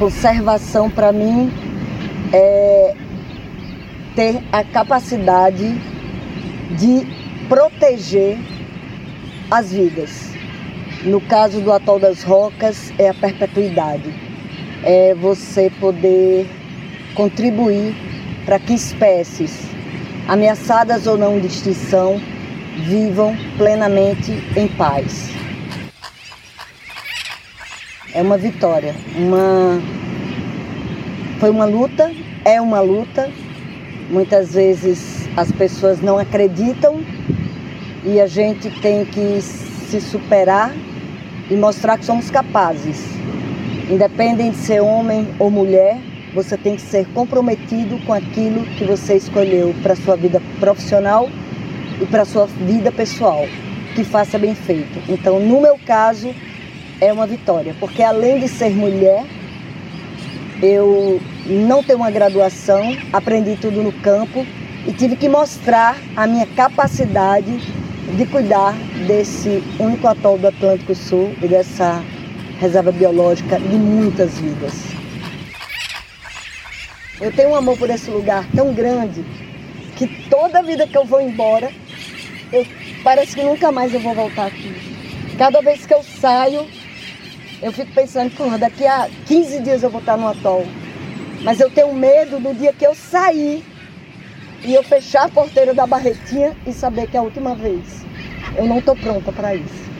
conservação 0.00 0.90
para 0.90 1.12
mim 1.12 1.52
é 2.32 2.94
ter 4.16 4.42
a 4.50 4.64
capacidade 4.64 5.78
de 6.78 7.06
proteger 7.50 8.38
as 9.50 9.70
vidas. 9.70 10.32
No 11.04 11.20
caso 11.20 11.60
do 11.60 11.70
Atol 11.70 11.98
das 11.98 12.22
Rocas, 12.22 12.90
é 12.98 13.10
a 13.10 13.14
perpetuidade. 13.14 14.10
É 14.82 15.14
você 15.14 15.70
poder 15.78 16.48
contribuir 17.14 17.94
para 18.46 18.58
que 18.58 18.72
espécies, 18.72 19.66
ameaçadas 20.26 21.06
ou 21.06 21.18
não 21.18 21.38
de 21.38 21.46
extinção, 21.46 22.18
vivam 22.86 23.36
plenamente 23.58 24.32
em 24.56 24.66
paz. 24.66 25.39
É 28.12 28.22
uma 28.22 28.36
vitória, 28.36 28.94
uma 29.16 29.80
foi 31.38 31.48
uma 31.48 31.64
luta, 31.64 32.10
é 32.44 32.60
uma 32.60 32.80
luta. 32.80 33.30
Muitas 34.10 34.52
vezes 34.52 35.28
as 35.36 35.52
pessoas 35.52 36.00
não 36.02 36.18
acreditam 36.18 37.00
e 38.04 38.20
a 38.20 38.26
gente 38.26 38.68
tem 38.80 39.04
que 39.04 39.40
se 39.40 40.00
superar 40.00 40.74
e 41.48 41.54
mostrar 41.54 41.98
que 41.98 42.04
somos 42.04 42.30
capazes. 42.30 43.00
Independente 43.88 44.56
de 44.56 44.64
ser 44.64 44.80
homem 44.80 45.28
ou 45.38 45.48
mulher, 45.48 45.96
você 46.34 46.56
tem 46.56 46.74
que 46.74 46.82
ser 46.82 47.06
comprometido 47.14 47.96
com 48.04 48.12
aquilo 48.12 48.64
que 48.76 48.84
você 48.84 49.14
escolheu 49.14 49.72
para 49.84 49.94
sua 49.94 50.16
vida 50.16 50.42
profissional 50.58 51.28
e 52.00 52.06
para 52.06 52.24
sua 52.24 52.46
vida 52.46 52.90
pessoal, 52.90 53.46
que 53.94 54.02
faça 54.02 54.36
bem 54.36 54.54
feito. 54.54 55.00
Então, 55.08 55.38
no 55.38 55.60
meu 55.60 55.78
caso, 55.86 56.34
é 57.00 57.12
uma 57.12 57.26
vitória, 57.26 57.74
porque 57.80 58.02
além 58.02 58.40
de 58.40 58.48
ser 58.48 58.70
mulher, 58.70 59.24
eu 60.62 61.20
não 61.46 61.82
tenho 61.82 61.98
uma 61.98 62.10
graduação, 62.10 62.94
aprendi 63.12 63.56
tudo 63.56 63.82
no 63.82 63.92
campo 63.92 64.46
e 64.86 64.92
tive 64.92 65.16
que 65.16 65.28
mostrar 65.28 65.96
a 66.14 66.26
minha 66.26 66.46
capacidade 66.46 67.58
de 68.16 68.26
cuidar 68.26 68.74
desse 69.06 69.62
único 69.78 70.06
atol 70.06 70.36
do 70.36 70.48
Atlântico 70.48 70.94
Sul 70.94 71.34
e 71.42 71.48
dessa 71.48 72.02
reserva 72.58 72.92
biológica 72.92 73.58
de 73.58 73.76
muitas 73.76 74.38
vidas. 74.38 75.00
Eu 77.20 77.32
tenho 77.32 77.50
um 77.50 77.56
amor 77.56 77.78
por 77.78 77.88
esse 77.88 78.10
lugar 78.10 78.46
tão 78.54 78.74
grande 78.74 79.24
que 79.96 80.06
toda 80.28 80.62
vida 80.62 80.86
que 80.86 80.96
eu 80.96 81.04
vou 81.04 81.20
embora, 81.20 81.70
eu, 82.52 82.66
parece 83.04 83.34
que 83.34 83.42
nunca 83.42 83.70
mais 83.70 83.92
eu 83.94 84.00
vou 84.00 84.14
voltar 84.14 84.46
aqui. 84.46 84.74
Cada 85.38 85.60
vez 85.60 85.86
que 85.86 85.94
eu 85.94 86.02
saio, 86.02 86.66
eu 87.62 87.72
fico 87.72 87.92
pensando, 87.92 88.30
porra, 88.34 88.56
daqui 88.56 88.86
a 88.86 89.08
15 89.26 89.60
dias 89.60 89.82
eu 89.82 89.90
vou 89.90 90.00
estar 90.00 90.16
no 90.16 90.28
atol. 90.28 90.66
Mas 91.42 91.60
eu 91.60 91.70
tenho 91.70 91.92
medo 91.94 92.38
do 92.38 92.54
dia 92.54 92.72
que 92.72 92.86
eu 92.86 92.94
sair 92.94 93.64
e 94.64 94.74
eu 94.74 94.82
fechar 94.82 95.24
a 95.24 95.28
porteira 95.28 95.74
da 95.74 95.86
barretinha 95.86 96.56
e 96.66 96.72
saber 96.72 97.06
que 97.06 97.16
é 97.16 97.20
a 97.20 97.22
última 97.22 97.54
vez. 97.54 98.04
Eu 98.56 98.66
não 98.66 98.78
estou 98.78 98.96
pronta 98.96 99.30
para 99.32 99.54
isso. 99.54 99.90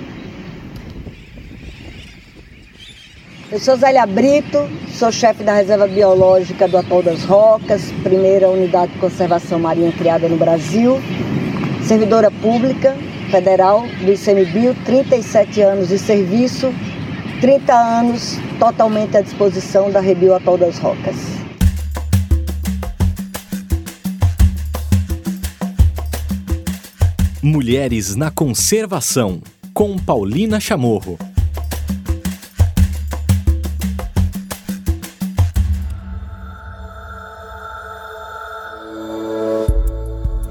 Eu 3.52 3.58
sou 3.58 3.76
Zélia 3.76 4.06
Brito, 4.06 4.70
sou 4.92 5.10
chefe 5.10 5.42
da 5.42 5.54
Reserva 5.54 5.88
Biológica 5.88 6.68
do 6.68 6.78
Atol 6.78 7.02
das 7.02 7.24
Rocas, 7.24 7.90
primeira 8.02 8.48
unidade 8.48 8.92
de 8.92 8.98
conservação 8.98 9.58
marinha 9.58 9.90
criada 9.92 10.28
no 10.28 10.36
Brasil, 10.36 11.00
servidora 11.82 12.30
pública 12.30 12.96
federal 13.30 13.84
do 14.02 14.12
ICMBio, 14.12 14.76
37 14.84 15.62
anos 15.62 15.88
de 15.88 15.98
serviço, 15.98 16.72
30 17.40 17.72
anos 17.72 18.36
totalmente 18.58 19.16
à 19.16 19.22
disposição 19.22 19.90
da 19.90 19.98
Rebio 19.98 20.34
Atol 20.34 20.58
das 20.58 20.76
Rocas. 20.78 21.16
Mulheres 27.42 28.14
na 28.14 28.30
Conservação, 28.30 29.40
com 29.72 29.96
Paulina 29.96 30.60
Chamorro. 30.60 31.16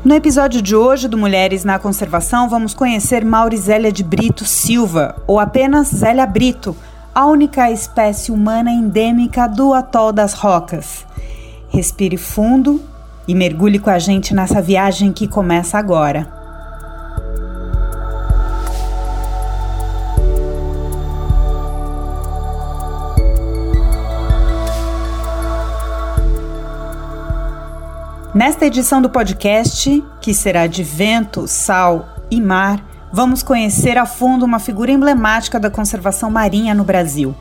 No 0.10 0.16
episódio 0.16 0.60
de 0.60 0.76
hoje 0.76 1.08
do 1.08 1.20
Mulheres 1.20 1.64
na 1.64 1.78
Conservação, 1.78 2.50
vamos 2.50 2.74
conhecer 2.74 3.24
Maurizélia 3.24 3.92
de 3.92 4.04
Brito 4.04 4.44
Silva, 4.44 5.16
ou 5.28 5.40
apenas 5.40 5.90
Zélia 5.90 6.26
Brito, 6.26 6.76
a 7.14 7.28
única 7.28 7.70
espécie 7.70 8.32
humana 8.32 8.72
endêmica 8.72 9.48
do 9.48 9.72
Atol 9.72 10.12
das 10.12 10.34
Rocas. 10.34 11.06
Respire 11.70 12.18
fundo 12.18 12.82
e 13.28 13.36
mergulhe 13.36 13.78
com 13.78 13.92
a 13.92 14.00
gente 14.00 14.34
nessa 14.34 14.60
viagem 14.64 15.14
que 15.14 15.28
começa 15.28 15.78
agora. 15.78 16.39
Nesta 28.50 28.66
edição 28.66 29.00
do 29.00 29.12
podcast, 29.12 30.04
que 30.20 30.34
será 30.34 30.66
de 30.66 30.82
vento, 30.82 31.48
sal 31.48 32.10
e 32.32 32.42
mar, 32.42 32.84
vamos 33.14 33.44
conhecer 33.44 33.96
a 33.96 34.08
fundo 34.08 34.44
uma 34.44 34.58
figura 34.58 34.92
emblemática 34.92 35.60
da 35.60 35.70
conservação 35.70 36.32
marinha 36.32 36.74
no 36.74 36.84
Brasil. 36.84 37.36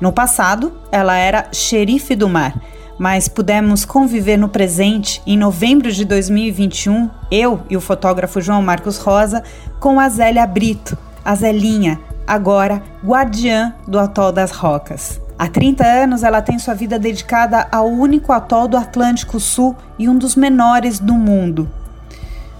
No 0.00 0.12
passado, 0.12 0.72
ela 0.90 1.16
era 1.16 1.46
xerife 1.52 2.16
do 2.16 2.28
mar, 2.28 2.60
mas 2.98 3.28
pudemos 3.28 3.84
conviver 3.84 4.36
no 4.36 4.48
presente, 4.48 5.22
em 5.24 5.38
novembro 5.38 5.92
de 5.92 6.04
2021, 6.04 7.08
eu 7.30 7.62
e 7.70 7.76
o 7.76 7.80
fotógrafo 7.80 8.40
João 8.40 8.62
Marcos 8.62 8.98
Rosa, 8.98 9.44
com 9.78 10.00
a 10.00 10.08
Zélia 10.08 10.44
Brito, 10.44 10.98
a 11.24 11.36
Zelinha, 11.36 12.00
agora 12.26 12.82
guardiã 13.04 13.72
do 13.86 13.96
Atol 13.96 14.32
das 14.32 14.50
Rocas. 14.50 15.21
Há 15.42 15.48
30 15.48 15.84
anos, 15.84 16.22
ela 16.22 16.40
tem 16.40 16.56
sua 16.56 16.72
vida 16.72 17.00
dedicada 17.00 17.66
ao 17.72 17.88
único 17.88 18.30
atol 18.30 18.68
do 18.68 18.76
Atlântico 18.76 19.40
Sul 19.40 19.74
e 19.98 20.08
um 20.08 20.16
dos 20.16 20.36
menores 20.36 21.00
do 21.00 21.14
mundo. 21.14 21.68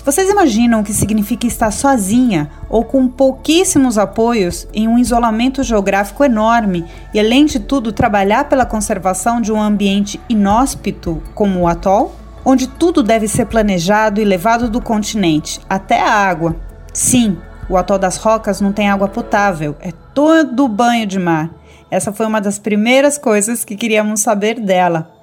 Vocês 0.05 0.29
imaginam 0.29 0.81
o 0.81 0.83
que 0.83 0.93
significa 0.93 1.47
estar 1.47 1.71
sozinha 1.71 2.51
ou 2.69 2.85
com 2.85 3.07
pouquíssimos 3.07 3.99
apoios 3.99 4.67
em 4.75 4.89
um 4.89 4.99
isolamento 4.99 5.63
geográfico 5.63 6.25
enorme 6.25 6.85
e, 7.15 7.21
além 7.21 7.47
de 7.47 7.61
tudo, 7.61 7.93
trabalhar 7.93 8.49
pela 8.49 8.67
conservação 8.67 9.41
de 9.41 9.53
um 9.53 9.63
ambiente 9.63 10.21
inóspito 10.29 11.23
como 11.37 11.61
o 11.61 11.69
atol? 11.69 12.17
Onde 12.45 12.67
tudo 12.67 13.01
deve 13.01 13.29
ser 13.29 13.47
planejado 13.47 14.21
e 14.21 14.25
levado 14.25 14.69
do 14.69 14.81
continente, 14.81 15.61
até 15.71 16.01
a 16.01 16.11
água. 16.11 16.57
Sim, 16.93 17.39
o 17.69 17.77
atol 17.77 17.97
das 17.97 18.17
rocas 18.17 18.61
não 18.61 18.73
tem 18.73 18.91
água 18.91 19.07
potável, 19.07 19.77
é 19.79 19.93
todo 20.13 20.67
banho 20.67 21.07
de 21.07 21.21
mar. 21.21 21.62
Essa 21.93 22.11
foi 22.11 22.25
uma 22.25 22.41
das 22.41 22.59
primeiras 22.59 23.19
coisas 23.19 23.65
que 23.67 23.77
queríamos 23.77 24.23
saber 24.23 24.59
dela. 24.59 25.15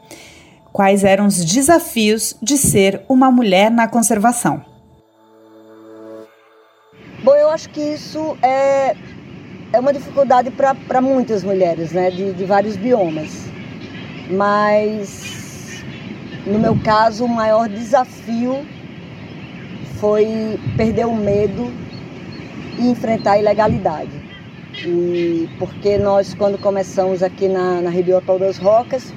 Quais 0.71 1.03
eram 1.03 1.25
os 1.25 1.43
desafios 1.43 2.35
de 2.43 2.59
ser 2.59 3.01
uma 3.09 3.31
mulher 3.31 3.71
na 3.71 3.87
conservação? 3.87 4.63
Bom, 7.23 7.33
eu 7.33 7.49
acho 7.49 7.71
que 7.71 7.81
isso 7.81 8.37
é, 8.43 8.95
é 9.73 9.79
uma 9.79 9.91
dificuldade 9.91 10.51
para 10.51 11.01
muitas 11.01 11.43
mulheres, 11.43 11.91
né, 11.91 12.11
de, 12.11 12.33
de 12.33 12.45
vários 12.45 12.75
biomas. 12.75 13.31
Mas, 14.29 15.83
no 16.45 16.59
meu 16.59 16.79
caso, 16.83 17.25
o 17.25 17.27
maior 17.27 17.67
desafio 17.67 18.63
foi 19.99 20.59
perder 20.77 21.07
o 21.07 21.15
medo 21.15 21.73
e 22.77 22.87
enfrentar 22.87 23.31
a 23.31 23.39
ilegalidade. 23.39 24.18
E 24.85 25.49
porque 25.57 25.97
nós, 25.97 26.33
quando 26.33 26.57
começamos 26.57 27.21
aqui 27.21 27.47
na, 27.47 27.81
na 27.81 27.89
Ribiotol 27.89 28.39
das 28.39 28.57
Rocas, 28.57 29.13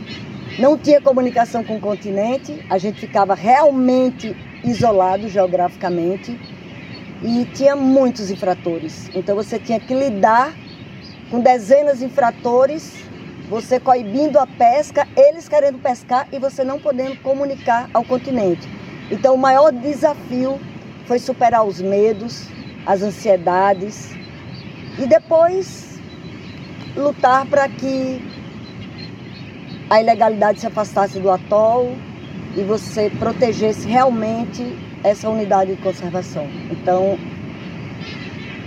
não 0.58 0.76
tinha 0.76 1.00
comunicação 1.00 1.64
com 1.64 1.76
o 1.76 1.80
continente, 1.80 2.64
a 2.68 2.78
gente 2.78 3.00
ficava 3.00 3.34
realmente 3.34 4.36
isolado 4.64 5.28
geograficamente 5.28 6.38
e 7.22 7.44
tinha 7.54 7.76
muitos 7.76 8.30
infratores. 8.30 9.08
Então 9.14 9.34
você 9.34 9.58
tinha 9.58 9.80
que 9.80 9.94
lidar 9.94 10.52
com 11.30 11.40
dezenas 11.40 12.00
de 12.00 12.04
infratores, 12.04 12.94
você 13.48 13.80
coibindo 13.80 14.38
a 14.38 14.46
pesca, 14.46 15.06
eles 15.16 15.48
querendo 15.48 15.78
pescar 15.78 16.28
e 16.32 16.38
você 16.38 16.64
não 16.64 16.78
podendo 16.78 17.16
comunicar 17.22 17.88
ao 17.94 18.04
continente. 18.04 18.68
Então 19.10 19.34
o 19.34 19.38
maior 19.38 19.72
desafio 19.72 20.60
foi 21.06 21.18
superar 21.18 21.64
os 21.64 21.80
medos, 21.80 22.48
as 22.84 23.02
ansiedades, 23.02 24.10
e 24.98 25.06
depois 25.06 26.00
lutar 26.96 27.46
para 27.46 27.68
que 27.68 28.22
a 29.88 30.00
ilegalidade 30.00 30.60
se 30.60 30.66
afastasse 30.66 31.18
do 31.18 31.30
atol 31.30 31.94
e 32.56 32.62
você 32.62 33.10
protegesse 33.18 33.86
realmente 33.86 34.76
essa 35.02 35.28
unidade 35.28 35.74
de 35.74 35.82
conservação. 35.82 36.46
Então, 36.70 37.18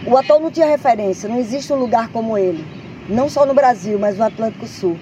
o 0.05 0.17
atol 0.17 0.39
não 0.39 0.51
tinha 0.51 0.67
referência, 0.67 1.29
não 1.29 1.39
existe 1.39 1.71
um 1.71 1.77
lugar 1.77 2.09
como 2.09 2.37
ele, 2.37 2.65
não 3.09 3.29
só 3.29 3.45
no 3.45 3.53
Brasil, 3.53 3.97
mas 3.97 4.17
no 4.17 4.23
Atlântico 4.23 4.67
Sul. 4.67 4.97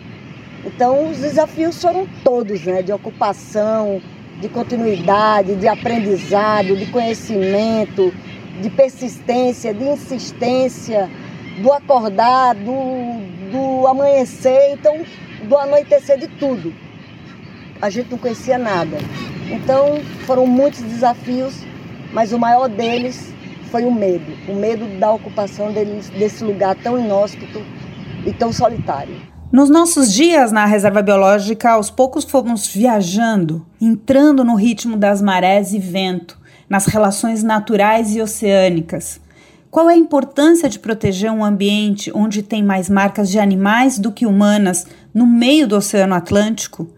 Então, 0.65 1.09
os 1.09 1.17
desafios 1.17 1.81
foram 1.81 2.07
todos, 2.23 2.63
né? 2.63 2.81
De 2.81 2.93
ocupação, 2.93 4.01
de 4.39 4.47
continuidade, 4.47 5.55
de 5.55 5.67
aprendizado, 5.67 6.75
de 6.75 6.85
conhecimento, 6.87 8.13
de 8.61 8.69
persistência, 8.69 9.73
de 9.73 9.83
insistência, 9.83 11.09
do 11.61 11.71
acordar, 11.71 12.55
do, 12.55 13.51
do 13.51 13.87
amanhecer, 13.87 14.73
então, 14.73 15.03
do 15.47 15.57
anoitecer 15.57 16.17
de 16.17 16.27
tudo. 16.27 16.73
A 17.81 17.89
gente 17.89 18.11
não 18.11 18.17
conhecia 18.17 18.57
nada. 18.57 18.97
Então, 19.49 19.99
foram 20.25 20.45
muitos 20.45 20.81
desafios, 20.81 21.53
mas 22.13 22.31
o 22.31 22.39
maior 22.39 22.69
deles 22.69 23.33
foi 23.69 23.85
o 23.85 23.91
medo. 23.91 24.31
O 24.47 24.55
medo 24.55 24.85
da 24.99 25.11
ocupação 25.11 25.71
deles, 25.71 26.09
desse 26.09 26.43
lugar 26.43 26.75
tão 26.75 26.97
inóspito 26.97 27.61
e 28.25 28.31
tão 28.31 28.53
solitário. 28.53 29.33
Nos 29.51 29.69
nossos 29.69 30.11
dias 30.11 30.51
na 30.51 30.65
reserva 30.65 31.01
biológica, 31.01 31.71
aos 31.71 31.91
poucos 31.91 32.23
fomos 32.23 32.67
viajando, 32.67 33.65
entrando 33.79 34.43
no 34.43 34.55
ritmo 34.55 34.97
das 34.97 35.21
marés 35.21 35.73
e 35.73 35.79
vento, 35.79 36.39
nas 36.73 36.87
relações 36.87 37.43
naturais 37.43 38.15
e 38.15 38.19
oceânicas. 38.19 39.21
Qual 39.69 39.87
é 39.91 39.93
a 39.93 39.97
importância 39.97 40.67
de 40.67 40.79
proteger 40.79 41.31
um 41.31 41.45
ambiente 41.45 42.11
onde 42.15 42.41
tem 42.41 42.63
mais 42.63 42.89
marcas 42.89 43.29
de 43.29 43.37
animais 43.37 43.99
do 43.99 44.11
que 44.11 44.25
humanas 44.25 44.87
no 45.13 45.27
meio 45.27 45.67
do 45.67 45.75
Oceano 45.75 46.15
Atlântico? 46.15 46.89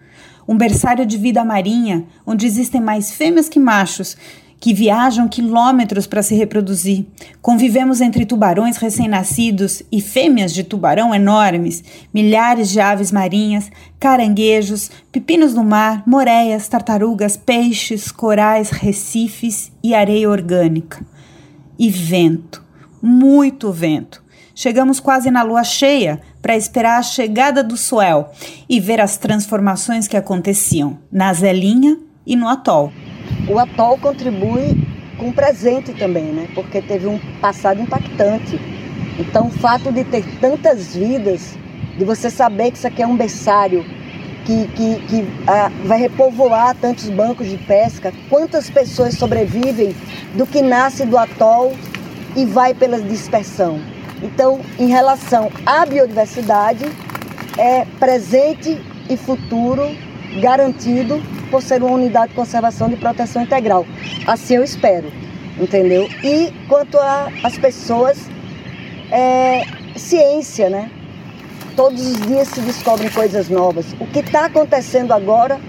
Um 0.47 0.55
berçário 0.55 1.05
de 1.05 1.17
vida 1.17 1.43
marinha, 1.43 2.05
onde 2.25 2.45
existem 2.45 2.79
mais 2.79 3.11
fêmeas 3.11 3.49
que 3.49 3.59
machos 3.59 4.15
que 4.65 4.73
viajam 4.73 5.27
quilômetros 5.27 6.07
para 6.07 6.23
se 6.23 6.33
reproduzir. 6.33 7.05
Convivemos 7.39 8.01
entre 8.01 8.25
tubarões 8.25 8.77
recém-nascidos 8.77 9.83
e 9.91 10.01
fêmeas 10.01 10.51
de 10.51 10.63
tubarão 10.63 11.13
enormes, 11.13 11.83
milhares 12.11 12.71
de 12.71 12.79
aves 12.79 13.11
marinhas, 13.11 13.69
caranguejos, 13.99 14.89
pepinos 15.11 15.53
do 15.53 15.63
mar, 15.63 16.01
moreias, 16.07 16.67
tartarugas, 16.67 17.37
peixes, 17.37 18.11
corais, 18.11 18.71
recifes 18.71 19.71
e 19.83 19.93
areia 19.93 20.27
orgânica. 20.27 21.05
E 21.77 21.87
vento, 21.91 22.63
muito 22.99 23.71
vento. 23.71 24.23
Chegamos 24.55 24.99
quase 24.99 25.29
na 25.29 25.43
lua 25.43 25.63
cheia 25.63 26.19
para 26.41 26.57
esperar 26.57 26.97
a 26.97 27.03
chegada 27.03 27.63
do 27.63 27.77
Suel 27.77 28.31
e 28.67 28.79
ver 28.79 28.99
as 28.99 29.15
transformações 29.15 30.07
que 30.07 30.17
aconteciam 30.17 30.97
na 31.11 31.31
Zelinha 31.31 31.99
e 32.25 32.35
no 32.35 32.49
atol. 32.49 32.91
O 33.47 33.59
atol 33.59 33.97
contribui 33.97 34.75
com 35.17 35.31
presente 35.31 35.93
também, 35.93 36.25
né? 36.25 36.47
Porque 36.55 36.81
teve 36.81 37.07
um 37.07 37.19
passado 37.39 37.81
impactante. 37.81 38.59
Então, 39.19 39.47
o 39.47 39.51
fato 39.51 39.91
de 39.91 40.03
ter 40.03 40.23
tantas 40.39 40.95
vidas, 40.95 41.55
de 41.97 42.03
você 42.03 42.29
saber 42.29 42.71
que 42.71 42.77
isso 42.77 42.87
aqui 42.87 43.01
é 43.01 43.07
um 43.07 43.15
berçário 43.15 43.85
que, 44.45 44.67
que, 44.69 44.95
que 45.07 45.27
ah, 45.47 45.71
vai 45.85 45.99
repovoar 45.99 46.75
tantos 46.75 47.09
bancos 47.09 47.47
de 47.47 47.57
pesca, 47.57 48.13
quantas 48.29 48.69
pessoas 48.69 49.15
sobrevivem 49.15 49.95
do 50.35 50.45
que 50.45 50.61
nasce 50.61 51.05
do 51.05 51.17
atol 51.17 51.73
e 52.35 52.45
vai 52.45 52.73
pela 52.73 52.99
dispersão. 52.99 53.79
Então, 54.21 54.59
em 54.79 54.87
relação 54.87 55.51
à 55.65 55.85
biodiversidade, 55.85 56.85
é 57.57 57.85
presente 57.99 58.79
e 59.09 59.15
futuro 59.15 59.95
garantido 60.39 61.21
por 61.49 61.61
ser 61.61 61.81
uma 61.81 61.91
unidade 61.91 62.29
de 62.29 62.35
conservação 62.35 62.89
de 62.89 62.95
proteção 62.95 63.41
integral. 63.41 63.85
Assim 64.27 64.55
eu 64.55 64.63
espero, 64.63 65.11
entendeu? 65.59 66.07
E 66.23 66.51
quanto 66.67 66.97
às 67.43 67.57
pessoas, 67.57 68.29
é, 69.11 69.63
ciência, 69.95 70.69
né? 70.69 70.89
Todos 71.75 72.05
os 72.05 72.21
dias 72.21 72.47
se 72.47 72.61
descobrem 72.61 73.09
coisas 73.09 73.49
novas. 73.49 73.85
O 73.99 74.07
que 74.07 74.19
está 74.19 74.45
acontecendo 74.45 75.11
agora 75.11 75.59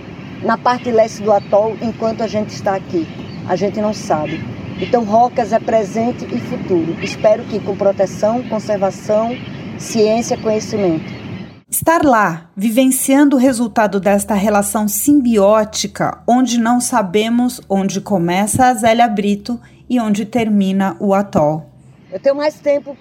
na 0.42 0.56
parte 0.56 0.90
leste 0.90 1.22
do 1.22 1.32
atol 1.32 1.76
enquanto 1.82 2.22
a 2.22 2.26
gente 2.26 2.50
está 2.50 2.76
aqui? 2.76 3.06
A 3.48 3.56
gente 3.56 3.80
não 3.80 3.92
sabe. 3.92 4.42
Então, 4.80 5.04
Rocas 5.04 5.52
é 5.52 5.58
presente 5.58 6.24
e 6.26 6.38
futuro. 6.38 6.96
Espero 7.02 7.42
que 7.44 7.58
com 7.58 7.74
proteção, 7.74 8.42
conservação, 8.42 9.36
ciência, 9.78 10.36
conhecimento. 10.36 11.25
Estar 11.68 12.04
lá, 12.04 12.48
vivenciando 12.56 13.34
o 13.34 13.38
resultado 13.40 13.98
desta 13.98 14.34
relação 14.34 14.86
simbiótica, 14.86 16.22
onde 16.24 16.60
não 16.60 16.80
sabemos 16.80 17.60
onde 17.68 18.00
começa 18.00 18.66
a 18.66 18.74
Zélia 18.74 19.08
Brito 19.08 19.60
e 19.90 19.98
onde 19.98 20.24
termina 20.24 20.96
o 21.00 21.12
atol. 21.12 21.66
Eu 22.08 22.20
tenho 22.20 22.36
mais 22.36 22.54
tempo 22.60 22.96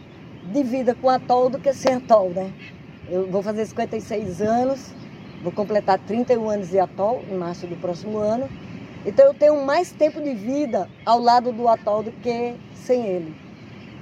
de 0.51 0.63
vida 0.63 0.95
com 0.95 1.07
atol 1.12 1.47
do 1.47 1.59
que 1.59 1.71
sem 1.73 1.94
atol, 1.94 2.31
né? 2.31 2.51
Eu 3.07 3.29
vou 3.29 3.44
fazer 3.44 3.67
56 3.67 4.41
anos, 4.41 4.91
vou 5.44 5.51
completar 5.51 6.00
31 6.00 6.50
anos 6.50 6.69
de 6.69 6.79
atol 6.79 7.23
em 7.29 7.38
março 7.38 7.68
do 7.68 7.75
próximo 7.75 8.18
ano. 8.18 8.50
Então 9.06 9.27
eu 9.27 9.35
tenho 9.35 9.63
mais 9.63 9.91
tempo 9.91 10.19
de 10.19 10.33
vida 10.33 10.89
ao 11.06 11.19
lado 11.19 11.51
do 11.51 11.68
atol 11.68 12.01
do 12.01 12.11
que 12.11 12.56
sem 12.73 13.06
ele. 13.06 13.35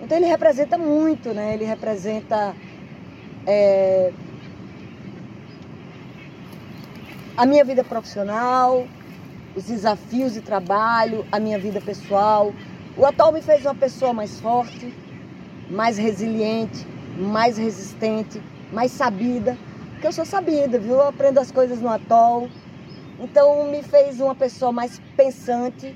Então 0.02 0.18
ele 0.18 0.28
representa 0.28 0.78
muito, 0.78 1.34
né? 1.34 1.54
Ele 1.54 1.66
representa 1.66 2.56
é, 3.46 4.14
a 7.36 7.46
minha 7.46 7.64
vida 7.64 7.84
profissional, 7.84 8.86
os 9.56 9.64
desafios 9.64 10.34
de 10.34 10.42
trabalho, 10.42 11.26
a 11.32 11.40
minha 11.40 11.58
vida 11.58 11.82
pessoal. 11.82 12.54
O 12.96 13.06
atual 13.06 13.32
me 13.32 13.42
fez 13.42 13.66
uma 13.66 13.74
pessoa 13.74 14.14
mais 14.14 14.40
forte, 14.40 14.94
mais 15.70 15.98
resiliente, 15.98 16.86
mais 17.18 17.58
resistente, 17.58 18.42
mais 18.72 18.92
sabida. 18.92 19.58
Porque 19.94 20.08
eu 20.08 20.12
sou 20.12 20.26
sabida, 20.26 20.78
viu? 20.78 20.94
Eu 20.94 21.08
aprendo 21.08 21.40
as 21.40 21.52
coisas 21.52 21.82
no 21.82 21.90
atol. 21.90 22.48
Então 23.20 23.68
me 23.68 23.82
fez 23.82 24.20
uma 24.20 24.36
pessoa 24.36 24.72
mais 24.72 25.02
pensante, 25.16 25.96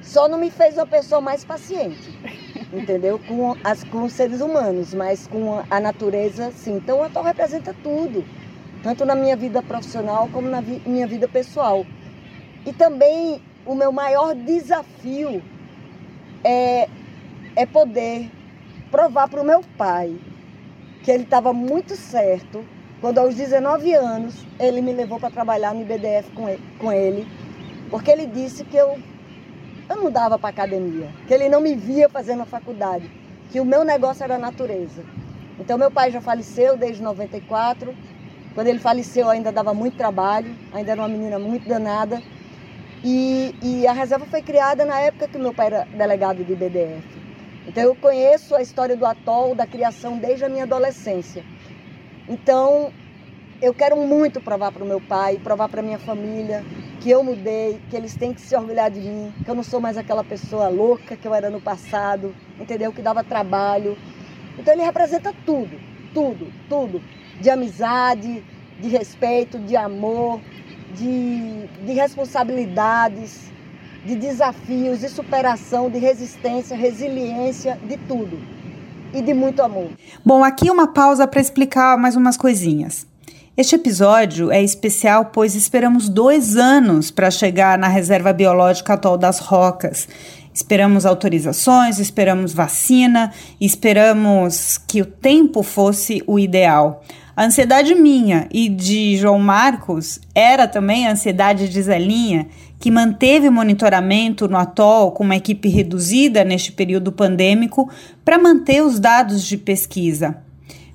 só 0.00 0.28
não 0.28 0.38
me 0.38 0.50
fez 0.50 0.76
uma 0.76 0.86
pessoa 0.86 1.20
mais 1.20 1.44
paciente, 1.44 2.10
entendeu? 2.72 3.18
Com, 3.26 3.56
as, 3.64 3.82
com 3.84 4.04
os 4.04 4.12
seres 4.12 4.40
humanos, 4.40 4.94
mas 4.94 5.26
com 5.26 5.62
a 5.68 5.80
natureza, 5.80 6.52
sim. 6.52 6.76
Então 6.76 6.98
o 6.98 7.02
atol 7.02 7.22
representa 7.22 7.74
tudo 7.82 8.24
tanto 8.84 9.06
na 9.06 9.14
minha 9.14 9.34
vida 9.34 9.62
profissional 9.62 10.28
como 10.30 10.46
na 10.46 10.60
vi 10.60 10.80
minha 10.84 11.06
vida 11.06 11.26
pessoal. 11.26 11.86
E 12.66 12.72
também 12.72 13.40
o 13.64 13.74
meu 13.74 13.90
maior 13.90 14.34
desafio 14.34 15.42
é, 16.44 16.86
é 17.56 17.64
poder 17.64 18.30
provar 18.90 19.26
para 19.28 19.40
o 19.40 19.44
meu 19.44 19.62
pai 19.78 20.14
que 21.02 21.10
ele 21.10 21.24
estava 21.24 21.52
muito 21.54 21.96
certo 21.96 22.62
quando 23.00 23.18
aos 23.18 23.34
19 23.34 23.94
anos 23.94 24.34
ele 24.60 24.82
me 24.82 24.92
levou 24.92 25.18
para 25.18 25.30
trabalhar 25.30 25.74
no 25.74 25.80
IBDF 25.80 26.30
com 26.32 26.46
ele, 26.46 26.62
com 26.78 26.92
ele, 26.92 27.26
porque 27.90 28.10
ele 28.10 28.26
disse 28.26 28.64
que 28.64 28.76
eu, 28.76 28.98
eu 29.88 29.96
não 29.96 30.10
dava 30.10 30.38
para 30.38 30.50
academia, 30.50 31.08
que 31.26 31.32
ele 31.32 31.48
não 31.48 31.60
me 31.60 31.74
via 31.74 32.08
fazendo 32.08 32.42
a 32.42 32.46
faculdade, 32.46 33.10
que 33.50 33.60
o 33.60 33.64
meu 33.64 33.82
negócio 33.82 34.24
era 34.24 34.36
a 34.36 34.38
natureza. 34.38 35.02
Então 35.58 35.78
meu 35.78 35.90
pai 35.90 36.10
já 36.10 36.20
faleceu 36.20 36.76
desde 36.76 37.02
94 37.02 37.94
quando 38.54 38.68
ele 38.68 38.78
faleceu, 38.78 39.28
ainda 39.28 39.50
dava 39.50 39.74
muito 39.74 39.96
trabalho, 39.96 40.54
ainda 40.72 40.92
era 40.92 41.00
uma 41.00 41.08
menina 41.08 41.38
muito 41.38 41.68
danada. 41.68 42.22
E, 43.02 43.54
e, 43.60 43.86
a 43.86 43.92
reserva 43.92 44.26
foi 44.26 44.40
criada 44.40 44.84
na 44.84 44.98
época 45.00 45.28
que 45.28 45.36
meu 45.36 45.52
pai 45.52 45.66
era 45.66 45.84
delegado 45.92 46.44
de 46.44 46.54
BDF. 46.54 47.02
Então 47.66 47.82
eu 47.82 47.94
conheço 47.96 48.54
a 48.54 48.62
história 48.62 48.96
do 48.96 49.04
atol, 49.04 49.54
da 49.54 49.66
criação 49.66 50.16
desde 50.16 50.44
a 50.44 50.48
minha 50.48 50.62
adolescência. 50.62 51.44
Então 52.28 52.92
eu 53.60 53.74
quero 53.74 53.96
muito 53.96 54.40
provar 54.40 54.70
para 54.70 54.84
o 54.84 54.86
meu 54.86 55.00
pai, 55.00 55.38
provar 55.42 55.68
para 55.68 55.82
minha 55.82 55.98
família 55.98 56.64
que 57.00 57.10
eu 57.10 57.22
mudei, 57.22 57.80
que 57.90 57.96
eles 57.96 58.16
têm 58.16 58.32
que 58.32 58.40
se 58.40 58.54
orgulhar 58.56 58.90
de 58.90 59.00
mim, 59.00 59.34
que 59.44 59.50
eu 59.50 59.54
não 59.54 59.62
sou 59.62 59.80
mais 59.80 59.98
aquela 59.98 60.22
pessoa 60.22 60.68
louca 60.68 61.16
que 61.16 61.26
eu 61.26 61.34
era 61.34 61.50
no 61.50 61.60
passado, 61.60 62.34
entendeu? 62.58 62.92
Que 62.92 63.02
dava 63.02 63.24
trabalho. 63.24 63.98
Então 64.58 64.72
ele 64.72 64.82
representa 64.82 65.34
tudo, 65.44 65.78
tudo, 66.14 66.50
tudo 66.68 67.02
de 67.40 67.50
amizade, 67.50 68.44
de 68.80 68.88
respeito, 68.88 69.58
de 69.58 69.76
amor, 69.76 70.40
de, 70.94 71.66
de 71.84 71.92
responsabilidades, 71.92 73.52
de 74.04 74.16
desafios, 74.16 75.00
de 75.00 75.08
superação, 75.08 75.90
de 75.90 75.98
resistência, 75.98 76.76
resiliência, 76.76 77.78
de 77.86 77.96
tudo. 77.96 78.38
E 79.12 79.22
de 79.22 79.32
muito 79.32 79.62
amor. 79.62 79.90
Bom, 80.24 80.42
aqui 80.42 80.68
uma 80.68 80.92
pausa 80.92 81.26
para 81.26 81.40
explicar 81.40 81.96
mais 81.96 82.16
umas 82.16 82.36
coisinhas. 82.36 83.06
Este 83.56 83.76
episódio 83.76 84.50
é 84.50 84.60
especial 84.60 85.26
pois 85.26 85.54
esperamos 85.54 86.08
dois 86.08 86.56
anos 86.56 87.12
para 87.12 87.30
chegar 87.30 87.78
na 87.78 87.86
reserva 87.86 88.32
biológica 88.32 88.94
atual 88.94 89.16
das 89.16 89.38
rocas 89.38 90.08
Esperamos 90.54 91.04
autorizações, 91.04 91.98
esperamos 91.98 92.54
vacina, 92.54 93.32
esperamos 93.60 94.78
que 94.78 95.02
o 95.02 95.04
tempo 95.04 95.64
fosse 95.64 96.22
o 96.28 96.38
ideal. 96.38 97.02
A 97.36 97.46
ansiedade 97.46 97.96
minha 97.96 98.46
e 98.52 98.68
de 98.68 99.16
João 99.16 99.40
Marcos 99.40 100.20
era 100.32 100.68
também 100.68 101.06
a 101.06 101.12
ansiedade 101.12 101.68
de 101.68 101.82
Zelinha, 101.82 102.46
que 102.78 102.92
manteve 102.92 103.50
monitoramento 103.50 104.46
no 104.46 104.56
atol 104.56 105.10
com 105.10 105.24
uma 105.24 105.34
equipe 105.34 105.68
reduzida 105.68 106.44
neste 106.44 106.70
período 106.70 107.10
pandêmico 107.10 107.90
para 108.24 108.38
manter 108.38 108.84
os 108.84 109.00
dados 109.00 109.42
de 109.44 109.56
pesquisa. 109.56 110.36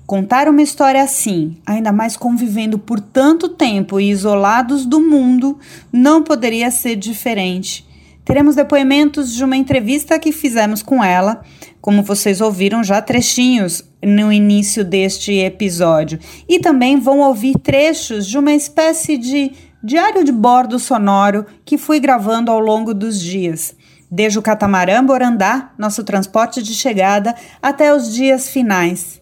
Contar 0.06 0.48
uma 0.48 0.62
história 0.62 1.02
assim, 1.02 1.58
ainda 1.66 1.92
mais 1.92 2.16
convivendo 2.16 2.78
por 2.78 3.00
tanto 3.00 3.48
tempo 3.50 4.00
e 4.00 4.08
isolados 4.08 4.86
do 4.86 4.98
mundo, 4.98 5.58
não 5.92 6.22
poderia 6.22 6.70
ser 6.70 6.96
diferente. 6.96 7.86
Teremos 8.30 8.54
depoimentos 8.54 9.34
de 9.34 9.42
uma 9.42 9.56
entrevista 9.56 10.16
que 10.16 10.30
fizemos 10.30 10.84
com 10.84 11.02
ela, 11.02 11.42
como 11.80 12.00
vocês 12.00 12.40
ouviram 12.40 12.84
já 12.84 13.02
trechinhos 13.02 13.82
no 14.00 14.32
início 14.32 14.84
deste 14.84 15.32
episódio, 15.32 16.16
e 16.48 16.60
também 16.60 17.00
vão 17.00 17.18
ouvir 17.18 17.58
trechos 17.58 18.28
de 18.28 18.38
uma 18.38 18.52
espécie 18.52 19.18
de 19.18 19.50
diário 19.82 20.22
de 20.22 20.30
bordo 20.30 20.78
sonoro 20.78 21.44
que 21.64 21.76
fui 21.76 21.98
gravando 21.98 22.52
ao 22.52 22.60
longo 22.60 22.94
dos 22.94 23.20
dias 23.20 23.74
desde 24.08 24.38
o 24.38 24.42
catamarã 24.42 25.04
Borandá, 25.04 25.72
nosso 25.76 26.04
transporte 26.04 26.62
de 26.62 26.72
chegada, 26.72 27.34
até 27.60 27.92
os 27.92 28.14
dias 28.14 28.48
finais. 28.48 29.20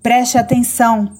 Preste 0.00 0.38
atenção, 0.38 1.10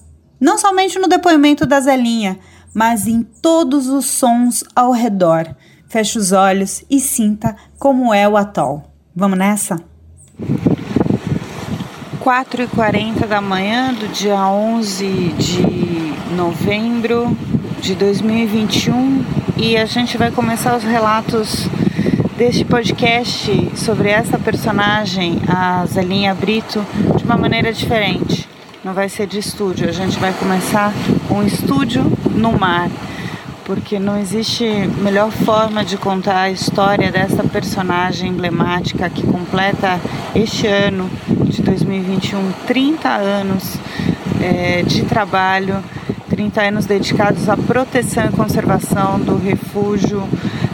não 0.40 0.56
somente 0.56 1.00
no 1.00 1.08
depoimento 1.08 1.66
da 1.66 1.80
Zelinha, 1.80 2.38
mas 2.72 3.08
em 3.08 3.24
todos 3.42 3.88
os 3.88 4.06
sons 4.06 4.62
ao 4.72 4.92
redor. 4.92 5.56
Feche 5.88 6.18
os 6.18 6.32
olhos 6.32 6.84
e 6.90 7.00
sinta 7.00 7.56
como 7.78 8.12
é 8.12 8.28
o 8.28 8.36
atol. 8.36 8.84
Vamos 9.16 9.38
nessa? 9.38 9.80
4h40 12.22 13.26
da 13.26 13.40
manhã 13.40 13.94
do 13.94 14.06
dia 14.08 14.36
11 14.36 15.06
de 15.38 16.34
novembro 16.36 17.34
de 17.80 17.94
2021 17.94 19.24
e 19.56 19.78
a 19.78 19.86
gente 19.86 20.18
vai 20.18 20.30
começar 20.30 20.76
os 20.76 20.84
relatos 20.84 21.66
deste 22.36 22.66
podcast 22.66 23.70
sobre 23.74 24.10
essa 24.10 24.38
personagem, 24.38 25.40
a 25.48 25.86
Zelinha 25.86 26.34
Brito, 26.34 26.84
de 27.16 27.24
uma 27.24 27.38
maneira 27.38 27.72
diferente. 27.72 28.46
Não 28.84 28.92
vai 28.92 29.08
ser 29.08 29.26
de 29.26 29.38
estúdio, 29.38 29.88
a 29.88 29.92
gente 29.92 30.18
vai 30.18 30.34
começar 30.34 30.92
com 31.26 31.36
um 31.36 31.46
estúdio 31.46 32.04
no 32.30 32.52
mar, 32.52 32.90
porque 33.68 33.98
não 33.98 34.18
existe 34.18 34.64
melhor 35.02 35.30
forma 35.30 35.84
de 35.84 35.98
contar 35.98 36.40
a 36.40 36.50
história 36.50 37.12
dessa 37.12 37.44
personagem 37.44 38.30
emblemática 38.30 39.10
que 39.10 39.22
completa 39.22 40.00
este 40.34 40.66
ano 40.66 41.10
de 41.44 41.60
2021 41.60 42.50
30 42.66 43.08
anos 43.10 43.76
é, 44.40 44.82
de 44.82 45.02
trabalho, 45.02 45.84
30 46.30 46.62
anos 46.62 46.86
dedicados 46.86 47.46
à 47.46 47.58
proteção 47.58 48.24
e 48.24 48.30
conservação 48.30 49.20
do 49.20 49.36
refúgio. 49.36 50.26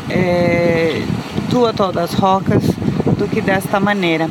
É, 0.09 1.03
do 1.51 1.67
Atol 1.67 1.93
das 1.93 2.13
Rocas 2.15 2.63
do 3.19 3.29
que 3.29 3.41
desta 3.41 3.79
maneira. 3.81 4.29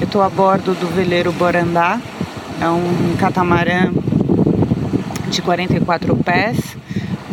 Eu 0.00 0.04
estou 0.04 0.22
a 0.22 0.28
bordo 0.28 0.74
do 0.74 0.86
veleiro 0.88 1.32
Borandá, 1.32 2.00
é 2.60 2.68
um 2.68 3.16
catamarã 3.18 3.92
de 5.28 5.42
44 5.42 6.16
pés. 6.16 6.77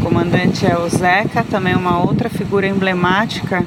Comandante 0.06 0.68
é 0.68 0.78
o 0.78 0.88
Zeca, 0.88 1.44
também 1.44 1.74
uma 1.74 1.98
outra 1.98 2.30
figura 2.30 2.68
emblemática 2.68 3.66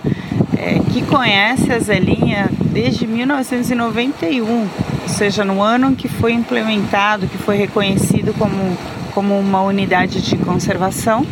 é, 0.56 0.78
que 0.92 1.02
conhece 1.02 1.72
a 1.72 1.80
Zelinha 1.80 2.48
desde 2.60 3.08
1991, 3.08 4.48
ou 4.48 4.68
seja, 5.08 5.44
no 5.44 5.60
ano 5.60 5.96
que 5.96 6.06
foi 6.06 6.32
implementado, 6.32 7.26
que 7.26 7.36
foi 7.38 7.56
reconhecido 7.56 8.32
como, 8.38 8.78
como 9.12 9.36
uma 9.36 9.62
unidade 9.62 10.22
de 10.22 10.36
conservação. 10.36 11.26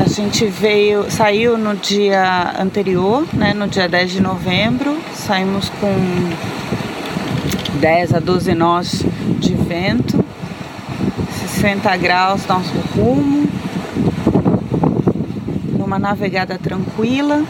A 0.00 0.08
gente 0.08 0.44
veio, 0.46 1.08
saiu 1.08 1.56
no 1.56 1.76
dia 1.76 2.56
anterior, 2.58 3.24
né, 3.32 3.54
no 3.54 3.68
dia 3.68 3.88
10 3.88 4.10
de 4.10 4.20
novembro, 4.20 4.98
saímos 5.14 5.70
com 5.80 5.94
10 7.78 8.14
a 8.14 8.18
12 8.18 8.52
nós 8.52 9.06
de 9.38 9.54
vento, 9.54 10.21
60 11.62 11.96
graus 11.96 12.44
nosso 12.48 12.74
rumo, 12.92 13.46
numa 15.78 15.96
navegada 15.96 16.58
tranquila. 16.58 17.44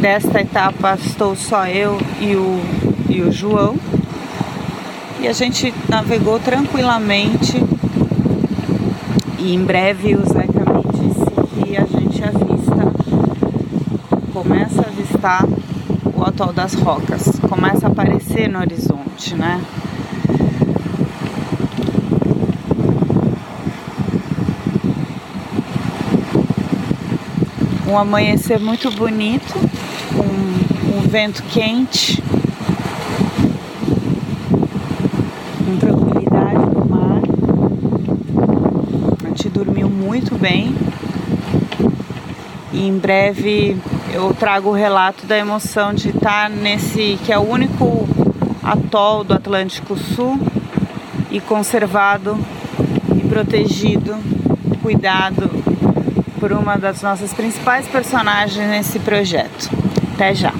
Desta 0.00 0.40
etapa 0.40 0.98
estou 1.00 1.36
só 1.36 1.68
eu 1.68 1.96
e 2.20 2.34
o, 2.34 2.60
e 3.08 3.22
o 3.22 3.30
João. 3.30 3.76
E 5.20 5.28
a 5.28 5.32
gente 5.32 5.72
navegou 5.88 6.40
tranquilamente 6.40 7.62
e 9.38 9.54
em 9.54 9.64
breve 9.64 10.16
o 10.16 10.26
Zeca 10.26 10.62
começa 14.32 14.82
a 14.82 14.88
avistar 14.88 15.44
o 16.12 16.24
atol 16.24 16.52
das 16.52 16.74
rocas, 16.74 17.38
começa 17.48 17.86
a 17.86 17.90
aparecer 17.90 18.48
no 18.48 18.58
horizonte, 18.58 19.36
né? 19.36 19.60
Um 27.92 27.98
amanhecer 27.98 28.58
muito 28.58 28.90
bonito, 28.90 29.52
com 30.16 30.96
um 30.96 31.00
vento 31.02 31.42
quente, 31.42 32.22
com 35.58 35.76
tranquilidade 35.78 36.74
no 36.74 36.86
mar. 36.88 37.20
A 39.22 39.28
gente 39.28 39.50
dormiu 39.50 39.90
muito 39.90 40.34
bem 40.36 40.74
e 42.72 42.88
em 42.88 42.96
breve 42.96 43.76
eu 44.10 44.32
trago 44.32 44.70
o 44.70 44.72
relato 44.72 45.26
da 45.26 45.36
emoção 45.36 45.92
de 45.92 46.08
estar 46.08 46.48
nesse 46.48 47.18
que 47.26 47.30
é 47.30 47.38
o 47.38 47.42
único 47.42 48.08
atol 48.62 49.22
do 49.22 49.34
Atlântico 49.34 49.98
Sul 49.98 50.40
e 51.30 51.42
conservado 51.42 52.38
e 53.18 53.28
protegido, 53.28 54.16
cuidado 54.80 55.61
por 56.42 56.50
uma 56.50 56.76
das 56.76 57.00
nossas 57.02 57.32
principais 57.32 57.86
personagens 57.86 58.68
nesse 58.68 58.98
projeto. 58.98 59.70
Até 60.12 60.34
já. 60.34 60.52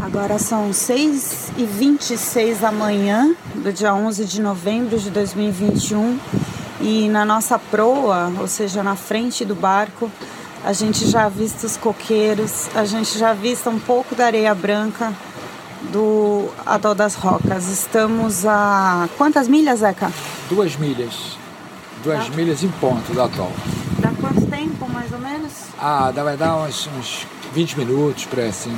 Agora 0.00 0.38
são 0.38 0.72
6 0.72 1.50
e 1.58 1.64
26 1.64 2.60
da 2.60 2.70
manhã 2.70 3.34
do 3.56 3.72
dia 3.72 3.92
11 3.92 4.26
de 4.26 4.40
novembro 4.40 4.96
de 4.96 5.10
2021 5.10 6.16
e 6.80 7.08
na 7.08 7.24
nossa 7.24 7.58
proa, 7.58 8.32
ou 8.38 8.46
seja, 8.46 8.84
na 8.84 8.94
frente 8.94 9.44
do 9.44 9.56
barco, 9.56 10.08
a 10.64 10.72
gente 10.72 11.04
já 11.10 11.24
avista 11.24 11.66
os 11.66 11.76
coqueiros, 11.76 12.68
a 12.76 12.84
gente 12.84 13.18
já 13.18 13.30
avista 13.30 13.70
um 13.70 13.80
pouco 13.80 14.14
da 14.14 14.26
areia 14.26 14.54
branca 14.54 15.12
do 15.90 16.48
Atol 16.64 16.94
das 16.94 17.16
Rocas. 17.16 17.66
Estamos 17.68 18.46
a 18.46 19.08
quantas 19.18 19.48
milhas, 19.48 19.80
Zeca? 19.80 20.12
Duas 20.48 20.76
milhas. 20.76 21.44
Duas 22.06 22.28
milhas 22.30 22.62
em 22.62 22.68
ponto 22.68 23.12
do 23.12 23.22
atol. 23.22 23.52
Dá 23.98 24.10
quanto 24.20 24.46
tempo, 24.46 24.88
mais 24.88 25.12
ou 25.12 25.18
menos? 25.18 25.52
Ah, 25.78 26.10
vai 26.14 26.36
dar 26.36 26.56
uns, 26.56 26.88
uns 26.98 27.26
20 27.52 27.78
minutos 27.78 28.24
para 28.26 28.44
assim. 28.44 28.76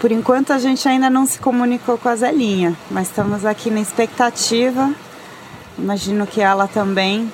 Por 0.00 0.12
enquanto 0.12 0.52
a 0.52 0.58
gente 0.58 0.86
ainda 0.88 1.08
não 1.08 1.24
se 1.24 1.38
comunicou 1.38 1.96
com 1.96 2.08
a 2.08 2.16
Zelinha, 2.16 2.76
mas 2.90 3.08
estamos 3.08 3.44
aqui 3.44 3.70
na 3.70 3.80
expectativa 3.80 4.94
Imagino 5.78 6.26
que 6.26 6.40
ela 6.40 6.66
também. 6.66 7.30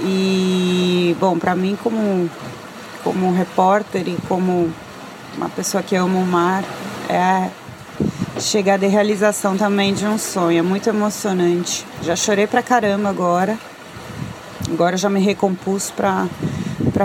E, 0.00 1.16
bom, 1.20 1.38
para 1.38 1.54
mim, 1.54 1.78
como, 1.82 2.28
como 3.04 3.32
repórter 3.32 4.08
e 4.08 4.16
como 4.28 4.72
uma 5.36 5.48
pessoa 5.48 5.82
que 5.82 5.94
ama 5.94 6.18
o 6.18 6.26
mar, 6.26 6.64
é 7.08 7.48
chegar 8.40 8.78
de 8.78 8.86
realização 8.86 9.56
também 9.56 9.92
de 9.92 10.06
um 10.06 10.18
sonho. 10.18 10.58
É 10.58 10.62
muito 10.62 10.88
emocionante. 10.88 11.84
Já 12.02 12.14
chorei 12.14 12.46
pra 12.46 12.62
caramba 12.62 13.08
agora. 13.08 13.58
Agora 14.70 14.96
já 14.96 15.08
me 15.08 15.20
recompus 15.20 15.90
para 15.90 16.28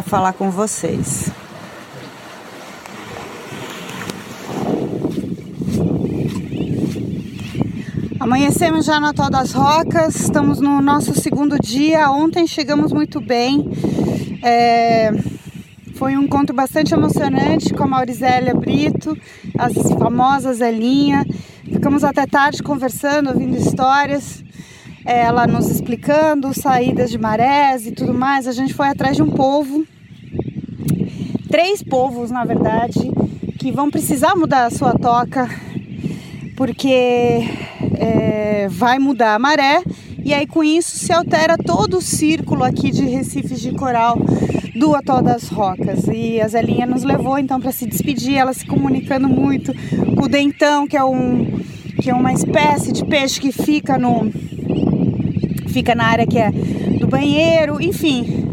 falar 0.02 0.34
com 0.34 0.52
vocês. 0.52 1.32
Amanhecemos 8.20 8.86
já 8.86 9.00
no 9.00 9.08
Atol 9.08 9.30
das 9.30 9.52
Rocas, 9.52 10.16
estamos 10.16 10.62
no 10.62 10.82
nosso 10.82 11.14
segundo 11.14 11.58
dia. 11.60 12.10
Ontem 12.10 12.48
chegamos 12.48 12.94
muito 12.94 13.20
bem. 13.20 13.70
É... 14.42 15.12
Foi 16.04 16.18
um 16.18 16.24
encontro 16.24 16.54
bastante 16.54 16.94
emocionante 16.94 17.74
com 17.74 17.86
a 17.86 17.88
Maurizélia 17.88 18.54
Brito, 18.54 19.18
as 19.58 19.74
famosas 19.98 20.58
Zelinha. 20.58 21.26
Ficamos 21.64 22.04
até 22.04 22.28
tarde 22.28 22.62
conversando, 22.62 23.30
ouvindo 23.30 23.56
histórias, 23.56 24.44
é, 25.06 25.22
ela 25.22 25.48
nos 25.48 25.70
explicando 25.70 26.54
saídas 26.54 27.10
de 27.10 27.18
marés 27.18 27.88
e 27.88 27.94
tudo 27.94 28.14
mais. 28.14 28.50
A 28.50 28.52
gente 28.52 28.74
foi 28.74 28.90
atrás 28.90 29.16
de 29.16 29.24
um 29.24 29.32
povo, 29.32 29.88
três 31.50 31.82
povos 31.82 32.30
na 32.30 32.44
verdade, 32.44 33.00
que 33.58 33.72
vão 33.72 33.90
precisar 33.90 34.36
mudar 34.36 34.66
a 34.66 34.72
sua 34.72 34.92
toca, 34.96 35.50
porque 36.58 37.48
é, 37.98 38.68
vai 38.70 39.00
mudar 39.00 39.36
a 39.36 39.40
maré 39.40 39.82
e 40.22 40.34
aí 40.34 40.46
com 40.46 40.66
isso 40.66 40.98
se 41.00 41.14
altera 41.14 41.58
todo 41.58 42.00
o 42.00 42.02
círculo 42.02 42.62
aqui 42.62 42.92
de 42.92 43.06
recifes 43.06 43.62
de 43.62 43.72
coral 43.72 44.18
do 44.76 44.96
Atol 44.96 45.22
das 45.22 45.48
Rocas. 45.48 46.08
E 46.08 46.42
a 46.42 46.48
Zelinha 46.48 46.86
nos 46.86 47.04
levou 47.04 47.38
então 47.38 47.60
para 47.60 47.72
se 47.72 47.86
despedir, 47.86 48.36
ela 48.36 48.54
se 48.54 48.66
comunicando 48.66 49.28
muito 49.28 49.74
com 50.16 50.24
o 50.24 50.30
dentão, 50.30 50.88
que 50.88 50.98
é 50.98 51.04
um 51.04 51.62
que 52.02 52.10
é 52.10 52.14
uma 52.14 52.34
espécie 52.34 52.92
de 52.92 53.06
peixe 53.06 53.40
que 53.40 53.52
fica 53.52 53.98
no 53.98 54.32
fica 55.68 55.96
na 55.96 56.06
área 56.06 56.28
que 56.28 56.38
é 56.38 56.52
do 57.00 57.08
banheiro, 57.08 57.82
enfim. 57.82 58.44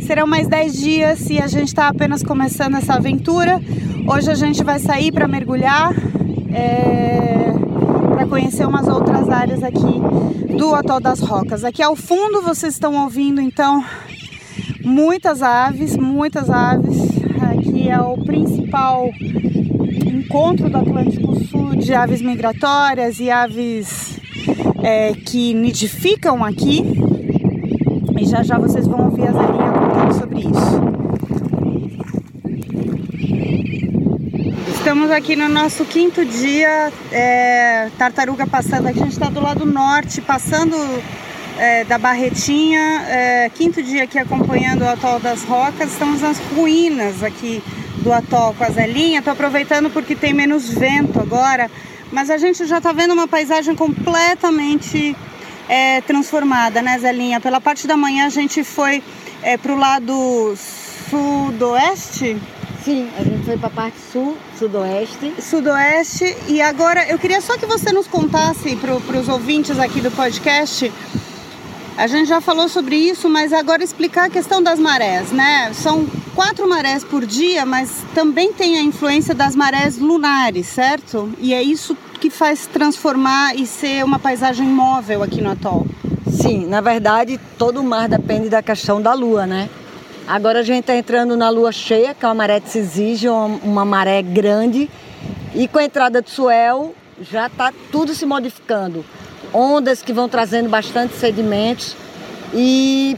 Serão 0.00 0.26
mais 0.26 0.46
10 0.46 0.76
dias 0.80 1.30
e 1.30 1.38
a 1.38 1.46
gente 1.46 1.68
está 1.68 1.88
apenas 1.88 2.22
começando 2.22 2.76
essa 2.76 2.94
aventura. 2.94 3.60
Hoje 4.06 4.30
a 4.30 4.34
gente 4.34 4.62
vai 4.62 4.78
sair 4.78 5.10
para 5.10 5.26
mergulhar, 5.26 5.94
é, 6.52 7.52
para 8.14 8.26
conhecer 8.26 8.66
umas 8.66 8.86
outras 8.86 9.30
áreas 9.30 9.62
aqui 9.62 10.00
do 10.58 10.74
Atol 10.74 11.00
das 11.00 11.20
Rocas. 11.20 11.64
Aqui 11.64 11.82
ao 11.82 11.96
fundo 11.96 12.42
vocês 12.42 12.74
estão 12.74 13.02
ouvindo 13.02 13.40
então 13.40 13.82
muitas 14.84 15.42
aves, 15.42 15.96
muitas 15.96 16.50
aves. 16.50 16.96
Aqui 17.40 17.88
é 17.88 18.00
o 18.00 18.16
principal 18.24 19.10
encontro 20.06 20.68
do 20.68 20.76
Atlântico 20.76 21.34
Sul 21.46 21.76
de 21.76 21.94
aves 21.94 22.20
migratórias 22.20 23.18
e 23.18 23.30
aves 23.30 24.20
é, 24.82 25.14
que 25.14 25.54
nidificam 25.54 26.44
aqui. 26.44 26.84
E 28.18 28.26
já 28.26 28.42
já 28.42 28.58
vocês 28.58 28.86
vão 28.86 29.06
ouvir 29.06 29.28
a 29.28 29.32
Zelinha 29.32 29.72
contando 29.72 30.14
sobre 30.14 30.40
isso. 30.40 30.94
Estamos 34.68 35.10
aqui 35.10 35.34
no 35.34 35.48
nosso 35.48 35.84
quinto 35.86 36.24
dia, 36.24 36.92
é, 37.10 37.88
tartaruga 37.98 38.46
passando 38.46 38.86
aqui, 38.86 39.00
a 39.00 39.04
gente 39.04 39.12
está 39.12 39.30
do 39.30 39.40
lado 39.40 39.64
norte, 39.64 40.20
passando 40.20 40.76
é, 41.58 41.84
da 41.84 41.98
Barretinha, 41.98 43.04
é, 43.08 43.50
quinto 43.50 43.82
dia 43.82 44.04
aqui 44.04 44.18
acompanhando 44.18 44.82
o 44.82 44.88
Atol 44.88 45.20
das 45.20 45.42
Rocas, 45.44 45.92
estamos 45.92 46.20
nas 46.20 46.38
ruínas 46.56 47.22
aqui 47.22 47.62
do 47.98 48.12
Atol 48.12 48.54
com 48.54 48.64
a 48.64 48.70
Zelinha, 48.70 49.18
estou 49.18 49.32
aproveitando 49.32 49.90
porque 49.90 50.14
tem 50.14 50.32
menos 50.32 50.68
vento 50.68 51.20
agora, 51.20 51.70
mas 52.12 52.30
a 52.30 52.38
gente 52.38 52.64
já 52.66 52.78
está 52.78 52.92
vendo 52.92 53.14
uma 53.14 53.28
paisagem 53.28 53.74
completamente 53.74 55.16
é, 55.68 56.00
transformada, 56.02 56.82
né 56.82 56.98
Zelinha? 56.98 57.40
Pela 57.40 57.60
parte 57.60 57.86
da 57.86 57.96
manhã 57.96 58.26
a 58.26 58.30
gente 58.30 58.64
foi 58.64 59.02
é, 59.42 59.56
para 59.56 59.72
o 59.72 59.76
lado 59.76 60.54
sudoeste, 61.10 62.36
Sim, 62.84 63.08
a 63.18 63.24
gente 63.24 63.42
foi 63.46 63.56
para 63.56 63.68
a 63.68 63.70
parte 63.70 63.96
sul, 64.12 64.36
sudoeste. 64.58 65.32
Sudoeste. 65.40 66.36
E 66.46 66.60
agora 66.60 67.08
eu 67.08 67.18
queria 67.18 67.40
só 67.40 67.56
que 67.56 67.64
você 67.64 67.90
nos 67.90 68.06
contasse 68.06 68.76
para 68.76 69.18
os 69.18 69.26
ouvintes 69.26 69.78
aqui 69.78 70.02
do 70.02 70.10
podcast. 70.10 70.92
A 71.96 72.08
gente 72.08 72.28
já 72.28 72.40
falou 72.40 72.68
sobre 72.68 72.96
isso, 72.96 73.28
mas 73.28 73.52
agora 73.52 73.84
explicar 73.84 74.24
a 74.24 74.30
questão 74.30 74.60
das 74.60 74.80
marés, 74.80 75.30
né? 75.30 75.72
São 75.72 76.06
quatro 76.34 76.68
marés 76.68 77.04
por 77.04 77.24
dia, 77.24 77.64
mas 77.64 78.02
também 78.12 78.52
tem 78.52 78.76
a 78.76 78.82
influência 78.82 79.32
das 79.32 79.54
marés 79.54 79.96
lunares, 79.96 80.66
certo? 80.66 81.32
E 81.38 81.54
é 81.54 81.62
isso 81.62 81.96
que 82.20 82.30
faz 82.30 82.66
transformar 82.66 83.54
e 83.54 83.64
ser 83.64 84.04
uma 84.04 84.18
paisagem 84.18 84.66
móvel 84.66 85.22
aqui 85.22 85.40
no 85.40 85.52
atol. 85.52 85.86
Sim, 86.26 86.66
na 86.66 86.80
verdade, 86.80 87.38
todo 87.56 87.80
o 87.80 87.84
mar 87.84 88.08
depende 88.08 88.48
da 88.48 88.60
questão 88.60 89.00
da 89.00 89.14
lua, 89.14 89.46
né? 89.46 89.70
Agora 90.26 90.60
a 90.60 90.62
gente 90.64 90.80
está 90.80 90.96
entrando 90.96 91.36
na 91.36 91.48
lua 91.48 91.70
cheia, 91.70 92.12
que 92.12 92.24
é 92.24 92.28
uma 92.28 92.34
maré 92.34 92.58
que 92.58 92.70
se 92.70 92.78
exige, 92.78 93.28
uma, 93.28 93.84
maré 93.84 94.20
grande. 94.20 94.90
E 95.54 95.68
com 95.68 95.78
a 95.78 95.84
entrada 95.84 96.20
do 96.20 96.28
suel, 96.28 96.92
já 97.20 97.46
está 97.46 97.72
tudo 97.92 98.14
se 98.14 98.26
modificando. 98.26 99.04
Ondas 99.54 100.02
que 100.02 100.12
vão 100.12 100.28
trazendo 100.28 100.68
bastante 100.68 101.14
sedimentos. 101.14 101.96
E 102.52 103.16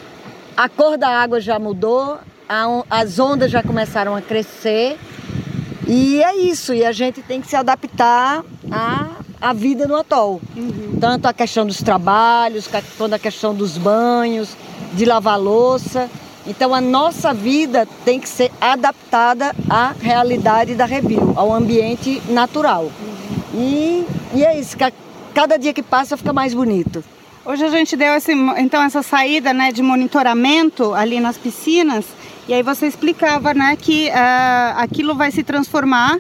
a 0.57 0.69
cor 0.69 0.97
da 0.97 1.09
água 1.09 1.40
já 1.40 1.59
mudou, 1.59 2.19
a, 2.49 2.85
as 2.90 3.19
ondas 3.19 3.50
já 3.50 3.62
começaram 3.62 4.14
a 4.14 4.21
crescer. 4.21 4.99
E 5.87 6.23
é 6.23 6.37
isso, 6.37 6.75
e 6.75 6.85
a 6.85 6.93
gente 6.93 7.23
tem 7.23 7.40
que 7.40 7.47
se 7.47 7.57
adaptar 7.57 8.45
à, 8.71 9.09
à 9.40 9.52
vida 9.52 9.87
no 9.87 9.97
atol. 9.97 10.40
Uhum. 10.57 10.99
Tanto 11.01 11.27
a 11.27 11.33
questão 11.33 11.66
dos 11.66 11.83
trabalhos, 11.83 12.68
quanto 12.99 13.14
a 13.14 13.18
questão 13.18 13.55
dos 13.55 13.79
banhos, 13.79 14.57
de 14.92 15.05
lavar 15.05 15.38
louça. 15.38 16.11
Então 16.46 16.75
a 16.75 16.81
nossa 16.81 17.35
vida 17.35 17.88
tem 18.05 18.20
que 18.20 18.29
ser 18.29 18.53
adaptada 18.61 19.55
à 19.68 19.94
realidade 20.01 20.75
da 20.75 20.85
Rebio, 20.85 21.33
ao 21.37 21.53
ambiente 21.53 22.22
natural. 22.29 22.90
E, 23.55 24.07
e 24.35 24.44
é 24.44 24.59
isso, 24.59 24.77
cada 25.37 25.59
dia 25.59 25.75
que 25.75 25.83
passa 25.83 26.16
fica 26.16 26.33
mais 26.33 26.55
bonito. 26.55 27.05
Hoje 27.44 27.62
a 27.62 27.68
gente 27.68 27.94
deu 27.94 28.14
esse, 28.14 28.33
então 28.57 28.83
essa 28.83 29.03
saída 29.03 29.53
né, 29.53 29.70
de 29.70 29.83
monitoramento 29.83 30.94
ali 30.94 31.20
nas 31.20 31.37
piscinas 31.37 32.07
e 32.49 32.55
aí 32.55 32.62
você 32.62 32.87
explicava 32.87 33.53
né, 33.53 33.77
que 33.77 34.09
uh, 34.09 34.79
aquilo 34.79 35.14
vai 35.14 35.31
se 35.31 35.42
transformar 35.42 36.18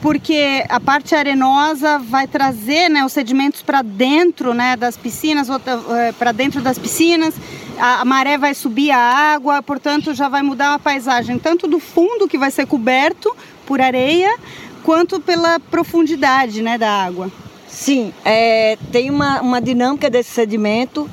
porque 0.00 0.64
a 0.68 0.78
parte 0.78 1.12
arenosa 1.12 1.98
vai 1.98 2.28
trazer 2.28 2.88
né, 2.88 3.04
os 3.04 3.12
sedimentos 3.12 3.62
para 3.62 3.82
dentro 3.82 4.54
né, 4.54 4.76
das 4.76 4.96
piscinas, 4.96 5.48
eh, 5.48 6.12
para 6.16 6.30
dentro 6.32 6.60
das 6.60 6.76
piscinas, 6.76 7.34
a, 7.78 8.04
maré 8.04 8.36
vai 8.36 8.52
subir 8.52 8.90
a 8.90 8.98
água, 8.98 9.62
portanto 9.62 10.12
já 10.12 10.28
vai 10.28 10.42
mudar 10.42 10.74
a 10.74 10.78
paisagem, 10.78 11.38
tanto 11.38 11.68
do 11.68 11.78
fundo 11.78 12.26
que 12.26 12.36
vai 12.36 12.50
ser 12.50 12.66
coberto 12.66 13.32
por 13.64 13.80
areia, 13.80 14.36
quanto 14.82 15.20
pela 15.20 15.60
profundidade 15.60 16.62
né, 16.62 16.76
da 16.76 16.90
água. 16.90 17.30
Sim, 17.72 18.12
é, 18.22 18.76
tem 18.92 19.08
uma, 19.08 19.40
uma 19.40 19.58
dinâmica 19.58 20.10
desse 20.10 20.28
sedimento, 20.30 21.08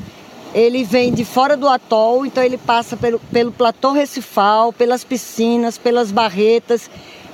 ele 0.54 0.84
vem 0.84 1.14
de 1.14 1.24
fora 1.24 1.56
do 1.56 1.70
atol, 1.70 2.26
então 2.26 2.44
ele 2.44 2.58
passa 2.58 2.98
pelo, 2.98 3.18
pelo 3.32 3.50
platô 3.50 3.94
recifal, 3.94 4.74
pelas 4.74 5.06
piscinas, 5.06 5.78
pelas 5.78 6.12
barretas, 6.12 6.92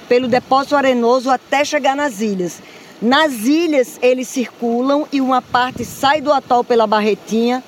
pelo 0.08 0.28
depósito 0.28 0.76
arenoso 0.76 1.32
até 1.32 1.66
chegar 1.66 1.96
nas 1.96 2.22
ilhas. 2.22 2.62
Nas 3.02 3.46
ilhas 3.46 3.98
eles 4.00 4.28
circulam 4.28 5.08
e 5.12 5.20
uma 5.20 5.42
parte 5.42 5.84
sai 5.84 6.22
do 6.22 6.32
atol 6.32 6.64
pela 6.64 6.86
barretinha 6.86 7.64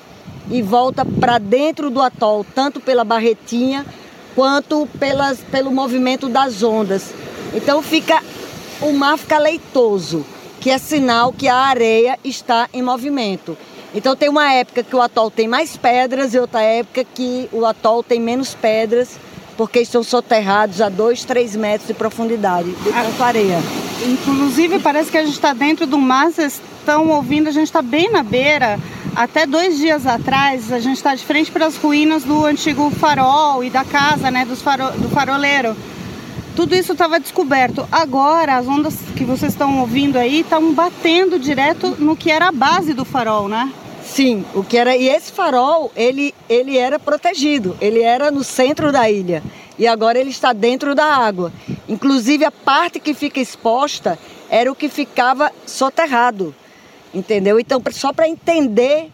e 0.48 0.62
volta 0.62 1.04
para 1.04 1.38
dentro 1.38 1.90
do 1.90 2.00
atol, 2.00 2.46
tanto 2.54 2.80
pela 2.80 3.02
barretinha 3.02 3.84
quanto 4.32 4.88
pelas, 4.96 5.40
pelo 5.40 5.72
movimento 5.72 6.28
das 6.28 6.62
ondas. 6.62 7.12
Então 7.52 7.82
fica 7.82 8.22
o 8.80 8.92
mar 8.92 9.18
fica 9.18 9.38
leitoso, 9.38 10.24
que 10.60 10.70
é 10.70 10.78
sinal 10.78 11.32
que 11.32 11.48
a 11.48 11.56
areia 11.56 12.18
está 12.24 12.68
em 12.72 12.82
movimento. 12.82 13.56
Então 13.94 14.14
tem 14.14 14.28
uma 14.28 14.52
época 14.52 14.82
que 14.82 14.94
o 14.94 15.00
atol 15.00 15.30
tem 15.30 15.48
mais 15.48 15.76
pedras 15.76 16.34
e 16.34 16.38
outra 16.38 16.60
época 16.60 17.04
que 17.04 17.48
o 17.52 17.64
atol 17.64 18.02
tem 18.02 18.20
menos 18.20 18.54
pedras 18.54 19.18
porque 19.56 19.80
estão 19.80 20.04
soterrados 20.04 20.80
a 20.80 20.88
2, 20.88 21.24
3 21.24 21.56
metros 21.56 21.88
de 21.88 21.94
profundidade, 21.94 22.70
de 22.70 22.92
tanta 22.92 23.24
areia. 23.24 23.58
Inclusive, 24.06 24.78
parece 24.78 25.10
que 25.10 25.18
a 25.18 25.24
gente 25.24 25.34
está 25.34 25.52
dentro 25.52 25.84
do 25.84 25.98
mar, 25.98 26.30
vocês 26.30 26.62
estão 26.78 27.08
ouvindo, 27.08 27.48
a 27.48 27.50
gente 27.50 27.66
está 27.66 27.82
bem 27.82 28.08
na 28.08 28.22
beira. 28.22 28.78
Até 29.16 29.46
dois 29.46 29.76
dias 29.78 30.06
atrás, 30.06 30.72
a 30.72 30.78
gente 30.78 30.96
está 30.96 31.12
de 31.12 31.24
frente 31.24 31.50
para 31.50 31.66
as 31.66 31.76
ruínas 31.76 32.22
do 32.22 32.46
antigo 32.46 32.88
farol 32.90 33.64
e 33.64 33.68
da 33.68 33.84
casa 33.84 34.30
né, 34.30 34.44
dos 34.44 34.62
faro, 34.62 34.92
do 34.92 35.08
faroleiro. 35.08 35.76
Tudo 36.58 36.74
isso 36.74 36.90
estava 36.90 37.20
descoberto. 37.20 37.86
Agora, 37.92 38.56
as 38.56 38.66
ondas 38.66 38.96
que 39.16 39.22
vocês 39.22 39.52
estão 39.52 39.78
ouvindo 39.78 40.16
aí 40.16 40.40
estão 40.40 40.74
batendo 40.74 41.38
direto 41.38 41.94
no 42.00 42.16
que 42.16 42.32
era 42.32 42.48
a 42.48 42.50
base 42.50 42.92
do 42.92 43.04
farol, 43.04 43.46
né? 43.46 43.72
Sim, 44.02 44.44
o 44.52 44.64
que 44.64 44.76
era. 44.76 44.96
E 44.96 45.08
esse 45.08 45.30
farol, 45.30 45.92
ele, 45.94 46.34
ele 46.48 46.76
era 46.76 46.98
protegido, 46.98 47.76
ele 47.80 48.02
era 48.02 48.32
no 48.32 48.42
centro 48.42 48.90
da 48.90 49.08
ilha. 49.08 49.40
E 49.78 49.86
agora 49.86 50.18
ele 50.18 50.30
está 50.30 50.52
dentro 50.52 50.96
da 50.96 51.04
água. 51.04 51.52
Inclusive 51.88 52.44
a 52.44 52.50
parte 52.50 52.98
que 52.98 53.14
fica 53.14 53.38
exposta 53.38 54.18
era 54.50 54.68
o 54.68 54.74
que 54.74 54.88
ficava 54.88 55.52
soterrado. 55.64 56.52
Entendeu? 57.14 57.60
Então, 57.60 57.80
só 57.92 58.12
para 58.12 58.28
entender 58.28 59.12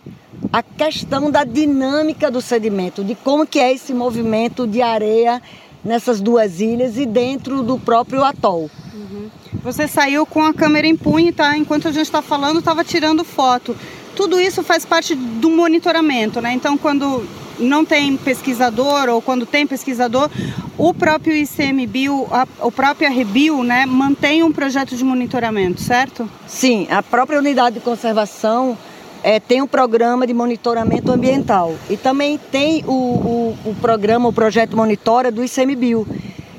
a 0.51 0.63
questão 0.63 1.31
da 1.31 1.45
dinâmica 1.45 2.31
do 2.31 2.41
sedimento, 2.41 3.05
de 3.05 3.15
como 3.15 3.47
que 3.47 3.59
é 3.59 3.71
esse 3.71 3.93
movimento 3.93 4.67
de 4.67 4.81
areia 4.81 5.43
nessas 5.85 6.21
duas 6.21 6.61
ilhas 6.61 6.97
e 6.97 7.07
dentro 7.07 7.63
do 7.63 7.79
próprio 7.79 8.25
atol. 8.25 8.71
Uhum. 8.95 9.29
Você 9.63 9.87
saiu 9.87 10.25
com 10.25 10.43
a 10.43 10.55
câmera 10.55 10.87
em 10.87 10.97
punho, 10.97 11.33
tá? 11.33 11.57
Enquanto 11.57 11.89
a 11.89 11.93
gente 11.93 12.07
está 12.07 12.23
falando, 12.23 12.59
estava 12.59 12.83
tirando 12.83 13.25
foto. 13.25 13.77
Tudo 14.17 14.41
isso 14.41 14.63
faz 14.63 14.85
parte 14.85 15.15
do 15.15 15.51
monitoramento, 15.51 16.41
né? 16.41 16.53
Então, 16.53 16.79
quando 16.79 17.27
não 17.59 17.85
tem 17.85 18.17
pesquisador 18.17 19.09
ou 19.09 19.23
quando 19.23 19.47
tem 19.47 19.67
pesquisador, 19.67 20.31
o 20.77 20.93
próprio 20.93 21.35
ICMBio, 21.35 22.27
a, 22.31 22.47
o 22.61 22.73
próprio 22.73 23.09
Arrebio, 23.09 23.63
né, 23.63 23.87
mantém 23.87 24.43
um 24.43 24.53
projeto 24.53 24.97
de 24.97 25.05
monitoramento, 25.05 25.81
certo? 25.81 26.29
Sim, 26.47 26.87
a 26.91 27.03
própria 27.03 27.39
unidade 27.39 27.77
de 27.77 27.81
conservação 27.81 28.77
é, 29.25 29.41
tem 29.41 29.63
um 29.63 29.67
programa 29.67 30.27
de 30.27 30.35
monitoramento 30.35 31.11
ambiental 31.11 31.75
e 31.89 31.97
também 31.97 32.39
tem 32.39 32.85
o, 32.87 32.93
o, 32.93 33.59
o 33.71 33.75
programa, 33.81 34.29
o 34.29 34.33
projeto 34.35 34.77
Monitora 34.77 35.33
do 35.33 35.43
ICMBio. 35.43 36.07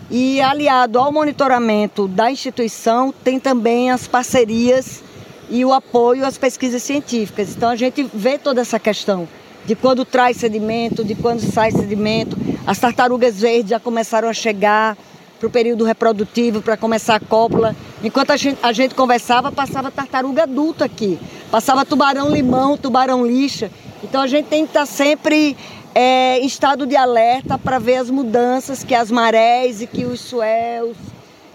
E 0.10 0.42
aliado 0.42 0.98
ao 0.98 1.12
monitoramento 1.12 2.08
da 2.08 2.32
instituição, 2.32 3.14
tem 3.24 3.40
também 3.40 3.92
as 3.92 4.08
parcerias 4.08 5.04
e 5.48 5.64
o 5.64 5.72
apoio 5.72 6.26
às 6.26 6.40
pesquisas 6.40 6.82
científicas. 6.82 7.56
Então 7.56 7.70
a 7.70 7.76
gente 7.76 8.10
vê 8.12 8.40
toda 8.40 8.62
essa 8.62 8.80
questão 8.80 9.28
de 9.64 9.76
quando 9.76 10.04
traz 10.04 10.38
sedimento, 10.38 11.04
de 11.04 11.14
quando 11.14 11.42
sai 11.42 11.72
sedimento, 11.72 12.36
As 12.66 12.80
tartarugas 12.80 13.42
verdes 13.42 13.70
já 13.70 13.80
começaram 13.80 14.28
a 14.28 14.34
chegar 14.34 14.98
para 15.40 15.48
o 15.48 15.52
período 15.52 15.84
reprodutivo, 15.84 16.62
para 16.62 16.78
começar 16.78 17.16
a 17.16 17.20
cópula. 17.20 17.76
Enquanto 18.04 18.32
a 18.32 18.38
gente, 18.38 18.58
a 18.64 18.72
gente 18.72 18.96
conversava, 18.96 19.52
passava 19.52 19.92
tartaruga 19.92 20.44
adulta 20.44 20.86
aqui. 20.86 21.20
Passava 21.52 21.86
tubarão-limão, 21.86 22.78
tubarão-lixa. 22.78 23.70
Então 24.04 24.22
a 24.22 24.28
gente 24.28 24.48
tem 24.48 24.64
que 24.64 24.70
estar 24.70 24.82
tá 24.82 24.86
sempre 24.86 25.56
é, 25.94 26.40
em 26.40 26.46
estado 26.46 26.86
de 26.86 26.96
alerta 26.96 27.58
para 27.58 27.80
ver 27.80 27.98
as 27.98 28.10
mudanças 28.10 28.84
que 28.84 28.94
as 28.94 29.10
marés 29.12 29.82
e 29.82 29.88
que 29.88 30.06
os 30.06 30.20
suéus 30.20 30.98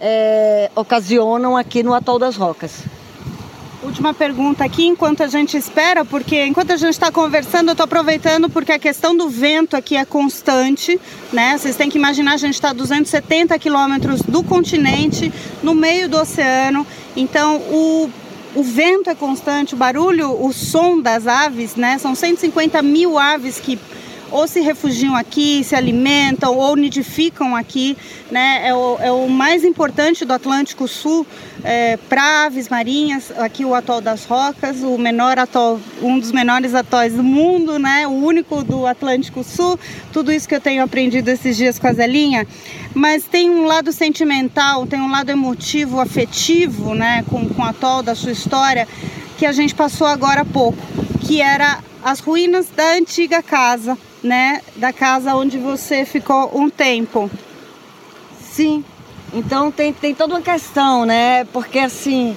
é, 0.00 0.70
ocasionam 0.74 1.56
aqui 1.56 1.82
no 1.82 1.92
Atol 1.94 2.18
das 2.18 2.36
Rocas. 2.36 2.82
Última 3.82 4.12
pergunta 4.12 4.62
aqui, 4.62 4.84
enquanto 4.86 5.22
a 5.22 5.26
gente 5.26 5.56
espera, 5.56 6.04
porque 6.04 6.44
enquanto 6.44 6.70
a 6.70 6.76
gente 6.76 6.92
está 6.92 7.10
conversando, 7.10 7.68
eu 7.68 7.72
estou 7.72 7.84
aproveitando 7.84 8.50
porque 8.50 8.72
a 8.72 8.78
questão 8.78 9.16
do 9.16 9.26
vento 9.30 9.74
aqui 9.74 9.96
é 9.96 10.04
constante, 10.04 11.00
né? 11.32 11.56
Vocês 11.56 11.76
têm 11.76 11.88
que 11.88 11.96
imaginar, 11.96 12.34
a 12.34 12.36
gente 12.36 12.52
está 12.52 12.70
a 12.70 12.72
270 12.74 13.58
quilômetros 13.58 14.20
do 14.20 14.42
continente, 14.42 15.32
no 15.62 15.74
meio 15.74 16.10
do 16.10 16.18
oceano, 16.18 16.86
então 17.16 17.56
o, 17.56 18.10
o 18.54 18.62
vento 18.62 19.08
é 19.08 19.14
constante, 19.14 19.72
o 19.72 19.78
barulho, 19.78 20.30
o 20.44 20.52
som 20.52 21.00
das 21.00 21.26
aves, 21.26 21.74
né? 21.74 21.96
São 21.96 22.14
150 22.14 22.82
mil 22.82 23.18
aves 23.18 23.58
que 23.58 23.78
ou 24.30 24.46
se 24.46 24.60
refugiam 24.60 25.16
aqui, 25.16 25.62
se 25.64 25.74
alimentam 25.74 26.56
ou 26.56 26.76
nidificam 26.76 27.56
aqui, 27.56 27.96
né? 28.30 28.62
É 28.64 28.74
o, 28.74 28.98
é 29.00 29.12
o 29.12 29.28
mais 29.28 29.64
importante 29.64 30.24
do 30.24 30.32
Atlântico 30.32 30.86
Sul 30.86 31.26
é, 31.64 31.96
para 31.96 32.46
aves 32.46 32.68
marinhas, 32.68 33.32
aqui 33.38 33.64
o 33.64 33.74
atol 33.74 34.00
das 34.00 34.24
Rocas, 34.24 34.82
o 34.82 34.96
menor 34.96 35.38
atol, 35.38 35.80
um 36.00 36.18
dos 36.18 36.32
menores 36.32 36.74
atóis 36.74 37.14
do 37.14 37.22
mundo, 37.22 37.78
né? 37.78 38.06
O 38.06 38.12
único 38.12 38.62
do 38.62 38.86
Atlântico 38.86 39.42
Sul. 39.42 39.78
Tudo 40.12 40.32
isso 40.32 40.48
que 40.48 40.54
eu 40.54 40.60
tenho 40.60 40.82
aprendido 40.82 41.28
esses 41.28 41.56
dias 41.56 41.78
com 41.78 41.86
a 41.86 41.92
Zelinha, 41.92 42.46
mas 42.94 43.24
tem 43.24 43.50
um 43.50 43.64
lado 43.64 43.92
sentimental, 43.92 44.86
tem 44.86 45.00
um 45.00 45.10
lado 45.10 45.30
emotivo, 45.30 46.00
afetivo, 46.00 46.94
né? 46.94 47.24
Com, 47.28 47.48
com 47.48 47.62
o 47.62 47.64
atol 47.64 48.02
da 48.02 48.14
sua 48.14 48.32
história 48.32 48.86
que 49.40 49.46
a 49.46 49.52
gente 49.52 49.74
passou 49.74 50.06
agora 50.06 50.42
há 50.42 50.44
pouco, 50.44 50.78
que 51.26 51.40
era 51.40 51.78
as 52.04 52.20
ruínas 52.20 52.68
da 52.76 52.92
antiga 52.92 53.42
casa, 53.42 53.96
né? 54.22 54.61
Da 54.76 54.92
casa 54.92 55.35
onde 55.35 55.59
você 55.59 56.04
ficou 56.04 56.50
um 56.54 56.68
tempo. 56.68 57.30
Sim. 58.40 58.85
Então 59.33 59.70
tem, 59.70 59.92
tem 59.92 60.14
toda 60.14 60.35
uma 60.35 60.42
questão, 60.42 61.06
né? 61.06 61.44
Porque 61.52 61.78
assim, 61.78 62.37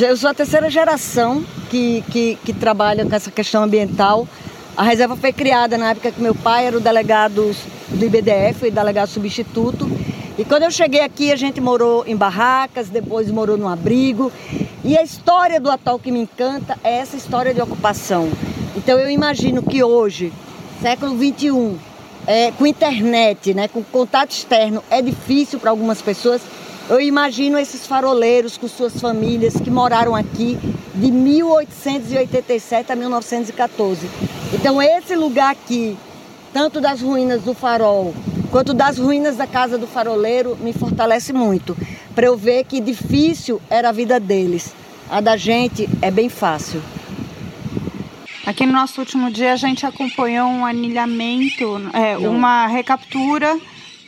eu 0.00 0.16
sou 0.16 0.30
a 0.30 0.34
terceira 0.34 0.70
geração 0.70 1.44
que, 1.68 2.02
que, 2.10 2.38
que 2.44 2.52
trabalha 2.52 3.04
com 3.04 3.14
essa 3.14 3.30
questão 3.30 3.62
ambiental. 3.62 4.26
A 4.74 4.82
reserva 4.82 5.16
foi 5.16 5.32
criada 5.32 5.76
na 5.76 5.90
época 5.90 6.10
que 6.10 6.20
meu 6.20 6.34
pai 6.34 6.66
era 6.66 6.76
o 6.76 6.80
delegado 6.80 7.54
do 7.88 8.04
IBDF, 8.04 8.70
delegado 8.70 9.08
substituto. 9.08 9.86
E 10.38 10.44
quando 10.46 10.62
eu 10.62 10.70
cheguei 10.70 11.02
aqui, 11.02 11.30
a 11.30 11.36
gente 11.36 11.60
morou 11.60 12.04
em 12.06 12.16
barracas, 12.16 12.88
depois 12.88 13.30
morou 13.30 13.58
num 13.58 13.68
abrigo. 13.68 14.32
E 14.82 14.96
a 14.96 15.02
história 15.02 15.60
do 15.60 15.70
atol 15.70 15.98
que 15.98 16.10
me 16.10 16.20
encanta 16.20 16.78
é 16.82 16.96
essa 16.96 17.16
história 17.16 17.52
de 17.52 17.60
ocupação. 17.60 18.30
Então 18.74 18.98
eu 18.98 19.10
imagino 19.10 19.62
que 19.62 19.84
hoje, 19.84 20.32
século 20.82 21.14
21, 21.16 21.78
é, 22.26 22.50
com 22.50 22.66
internet, 22.66 23.54
né, 23.54 23.68
com 23.68 23.84
contato 23.84 24.32
externo, 24.32 24.82
é 24.90 25.00
difícil 25.00 25.60
para 25.60 25.70
algumas 25.70 26.02
pessoas. 26.02 26.42
Eu 26.90 27.00
imagino 27.00 27.56
esses 27.56 27.86
faroleiros 27.86 28.58
com 28.58 28.66
suas 28.66 29.00
famílias 29.00 29.54
que 29.54 29.70
moraram 29.70 30.16
aqui 30.16 30.58
de 30.92 31.12
1887 31.12 32.90
a 32.90 32.96
1914. 32.96 34.10
Então 34.52 34.82
esse 34.82 35.14
lugar 35.14 35.52
aqui, 35.52 35.96
tanto 36.52 36.80
das 36.80 37.00
ruínas 37.00 37.42
do 37.42 37.54
farol 37.54 38.12
quanto 38.50 38.74
das 38.74 38.98
ruínas 38.98 39.36
da 39.36 39.46
casa 39.46 39.78
do 39.78 39.86
faroleiro, 39.86 40.58
me 40.60 40.72
fortalece 40.72 41.32
muito. 41.32 41.76
Para 42.12 42.26
eu 42.26 42.36
ver 42.36 42.64
que 42.64 42.80
difícil 42.80 43.62
era 43.70 43.90
a 43.90 43.92
vida 43.92 44.18
deles. 44.18 44.74
A 45.08 45.20
da 45.20 45.36
gente 45.36 45.88
é 46.02 46.10
bem 46.10 46.28
fácil. 46.28 46.82
Aqui 48.44 48.66
no 48.66 48.72
nosso 48.72 49.00
último 49.00 49.30
dia 49.30 49.52
a 49.52 49.56
gente 49.56 49.86
acompanhou 49.86 50.48
um 50.48 50.66
anilhamento, 50.66 51.80
é, 51.92 52.18
uma 52.18 52.66
recaptura 52.66 53.56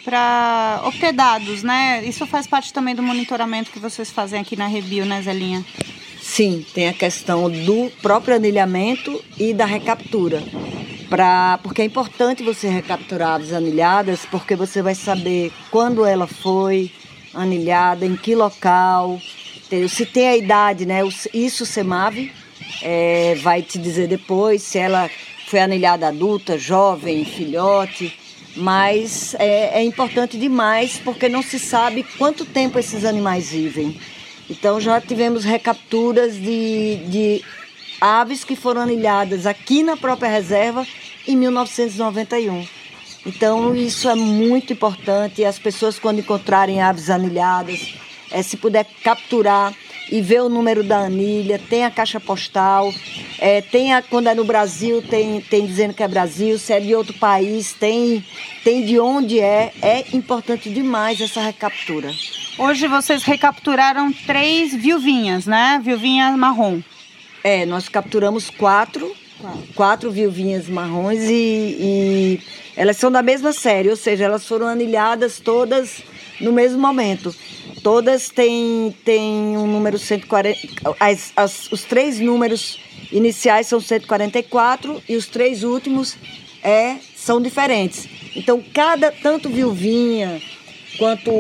para 0.05 0.83
obter 0.85 1.13
dados, 1.13 1.63
né? 1.63 2.05
Isso 2.05 2.27
faz 2.27 2.45
parte 2.45 2.73
também 2.73 2.97
do 2.97 3.03
monitoramento 3.03 3.71
que 3.71 3.79
vocês 3.79 4.11
fazem 4.11 4.41
aqui 4.41 4.57
na 4.57 4.67
Rebio, 4.67 5.07
né, 5.07 5.23
Zelinha? 5.23 5.65
Sim, 6.21 6.67
tem 6.75 6.89
a 6.89 6.93
questão 6.93 7.49
do 7.49 7.93
próprio 8.03 8.35
anilhamento 8.35 9.23
e 9.39 9.55
da 9.55 9.65
recaptura. 9.65 10.43
Pra, 11.09 11.61
porque 11.63 11.83
é 11.83 11.85
importante 11.85 12.43
você 12.43 12.69
recapturar 12.69 13.41
as 13.41 13.53
anilhadas, 13.53 14.27
porque 14.29 14.57
você 14.57 14.83
vai 14.83 14.97
saber 14.97 15.53
quando 15.71 16.05
ela 16.05 16.27
foi 16.27 16.91
anilhada, 17.33 18.05
em 18.05 18.17
que 18.17 18.35
local, 18.35 19.21
se 19.89 20.05
tem 20.05 20.29
a 20.29 20.37
idade, 20.37 20.87
né? 20.87 21.03
Isso 21.33 21.63
o 21.63 21.67
CEMAV 21.67 22.33
é, 22.83 23.35
vai 23.37 23.63
te 23.63 23.79
dizer 23.79 24.09
depois 24.09 24.63
se 24.63 24.79
ela 24.79 25.11
foi 25.47 25.61
anilhada 25.61 26.09
adulta, 26.09 26.59
jovem, 26.59 27.25
filhote. 27.25 28.19
Mas 28.57 29.35
é, 29.39 29.81
é 29.81 29.85
importante 29.85 30.39
demais 30.39 31.01
porque 31.03 31.29
não 31.29 31.43
se 31.43 31.59
sabe 31.59 32.05
quanto 32.17 32.45
tempo 32.45 32.79
esses 32.79 33.05
animais 33.05 33.51
vivem. 33.51 33.99
Então 34.49 34.81
já 34.81 35.01
tivemos 35.01 35.45
recapturas 35.45 36.35
de, 36.35 36.97
de 37.09 37.45
aves 38.01 38.45
que 38.45 38.55
foram 38.55 38.83
anilhadas 38.83 39.47
aqui 39.47 39.83
na 39.83 39.97
própria 39.97 40.29
reserva 40.29 40.87
em 41.27 41.37
1991. 41.37 42.67
Então 43.27 43.75
isso 43.75 44.09
é 44.09 44.15
muito 44.15 44.73
importante. 44.73 45.45
As 45.45 45.59
pessoas 45.59 45.99
quando 45.99 46.21
encontrarem 46.21 46.83
aves 46.83 47.11
anilhadas, 47.11 47.95
é, 48.31 48.43
se 48.43 48.57
puder 48.57 48.87
capturar 49.03 49.75
e 50.11 50.21
ver 50.21 50.43
o 50.43 50.49
número 50.49 50.83
da 50.83 50.99
anilha, 50.99 51.59
tem 51.59 51.85
a 51.85 51.91
caixa 51.91 52.21
postal, 52.21 52.93
é, 53.39 53.61
tem 53.61 53.93
a, 53.95 54.03
quando 54.03 54.29
é 54.29 54.35
no 54.35 54.45
Brasil, 54.45 55.03
tem, 55.03 55.41
tem 55.41 55.67
dizendo 55.67 55.95
que 55.95 56.03
é 56.03 56.09
Brasil, 56.09 56.59
se 56.59 56.73
é 56.73 56.81
de 56.81 56.95
outro 56.95 57.15
país, 57.15 57.73
tem, 57.73 58.25
tem 58.63 58.85
de 58.85 58.99
onde 58.99 59.41
é. 59.41 59.73
É 59.83 60.05
importante 60.15 60.71
demais 60.71 61.21
essa 61.21 61.41
recaptura. 61.41 62.13
Hoje 62.59 62.87
vocês 62.87 63.25
recapturaram 63.25 64.13
três 64.27 64.75
viuvinhas, 64.75 65.47
né? 65.47 65.81
Viuvinha 65.83 66.37
marrom. 66.37 66.81
É, 67.43 67.67
nós 67.67 67.89
capturamos 67.89 68.49
quatro, 68.49 69.15
quatro, 69.41 69.69
quatro 69.75 70.11
viuvinhas 70.11 70.69
marrons 70.69 71.19
e, 71.21 71.77
e 71.79 72.41
elas 72.77 72.97
são 72.97 73.11
da 73.11 73.23
mesma 73.23 73.53
série, 73.53 73.91
ou 73.91 73.97
seja, 73.97 74.25
elas 74.25 74.47
foram 74.47 74.67
anilhadas 74.67 75.41
todas 75.41 76.03
no 76.41 76.53
mesmo 76.53 76.79
momento. 76.79 77.35
Todas 77.85 78.31
têm, 78.31 78.97
têm 79.05 79.59
um 79.59 79.67
número 79.67 79.99
140. 79.99 80.59
As, 80.99 81.35
as, 81.37 81.71
os 81.71 81.85
três 81.85 82.19
números 82.19 82.81
iniciais 83.13 83.67
são 83.67 83.79
144 83.79 85.03
e 85.07 85.15
os 85.17 85.27
três 85.27 85.63
últimos 85.63 86.17
é, 86.63 86.97
são 87.15 87.43
diferentes. 87.43 88.09
Então, 88.35 88.65
cada, 88.73 89.13
tanto 89.13 89.51
viuvinha 89.51 90.41
quanto 90.97 91.31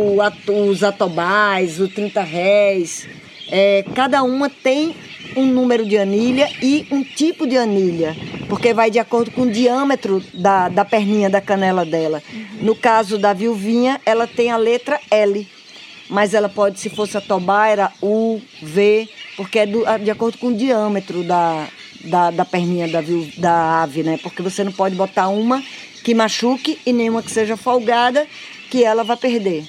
os 0.71 0.85
atobais, 0.85 1.81
o 1.81 1.89
30 1.89 2.21
réis, 2.21 3.09
é, 3.51 3.83
cada 3.95 4.23
uma 4.23 4.51
tem 4.51 4.95
um 5.35 5.47
número 5.47 5.87
de 5.87 5.97
anilha 5.97 6.51
e 6.63 6.87
um 6.91 7.03
tipo 7.03 7.47
de 7.47 7.57
anilha, 7.57 8.15
porque 8.51 8.75
vai 8.75 8.91
de 8.91 8.99
acordo 8.99 9.31
com 9.31 9.43
o 9.43 9.51
diâmetro 9.51 10.23
da, 10.35 10.69
da 10.69 10.85
perninha 10.85 11.31
da 11.31 11.41
canela 11.41 11.87
dela. 11.87 12.23
No 12.61 12.77
caso 12.77 13.17
da 13.17 13.33
viuvinha, 13.33 13.99
ela 14.05 14.27
tem 14.27 14.51
a 14.51 14.59
letra 14.59 15.01
L, 15.11 15.49
mas 16.09 16.35
ela 16.35 16.49
pode, 16.49 16.79
se 16.79 16.91
fosse 16.91 17.17
a 17.17 17.21
tobá, 17.21 17.69
era 17.69 17.93
U, 18.03 18.41
V, 18.63 19.09
porque 19.37 19.61
é 19.61 19.67
do, 19.67 19.85
de 20.03 20.11
acordo 20.11 20.39
com 20.39 20.49
o 20.49 20.57
diâmetro 20.57 21.23
da, 21.23 21.67
da, 22.05 22.31
da 22.31 22.45
perninha 22.45 22.89
da, 22.89 23.01
da 23.39 23.83
ave, 23.83 24.03
né? 24.03 24.19
Porque 24.23 24.43
você 24.43 24.63
não 24.63 24.73
pode 24.73 24.95
botar 24.95 25.29
uma 25.29 25.63
que 26.03 26.15
machuque 26.15 26.79
e 26.85 26.93
nenhuma 26.93 27.23
que 27.23 27.31
seja 27.31 27.57
folgada, 27.57 28.27
que 28.71 28.85
ela 28.85 29.03
vai 29.03 29.17
perder. 29.17 29.67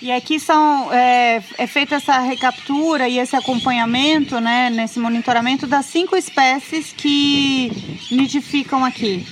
E 0.00 0.12
aqui 0.12 0.38
são 0.38 0.92
é, 0.92 1.42
é 1.56 1.66
feita 1.66 1.96
essa 1.96 2.18
recaptura 2.20 3.08
e 3.08 3.18
esse 3.18 3.34
acompanhamento, 3.34 4.38
né, 4.38 4.70
nesse 4.70 5.00
monitoramento 5.00 5.66
das 5.66 5.86
cinco 5.86 6.16
espécies 6.16 6.92
que 6.96 7.72
nidificam 8.12 8.84
aqui. 8.84 9.26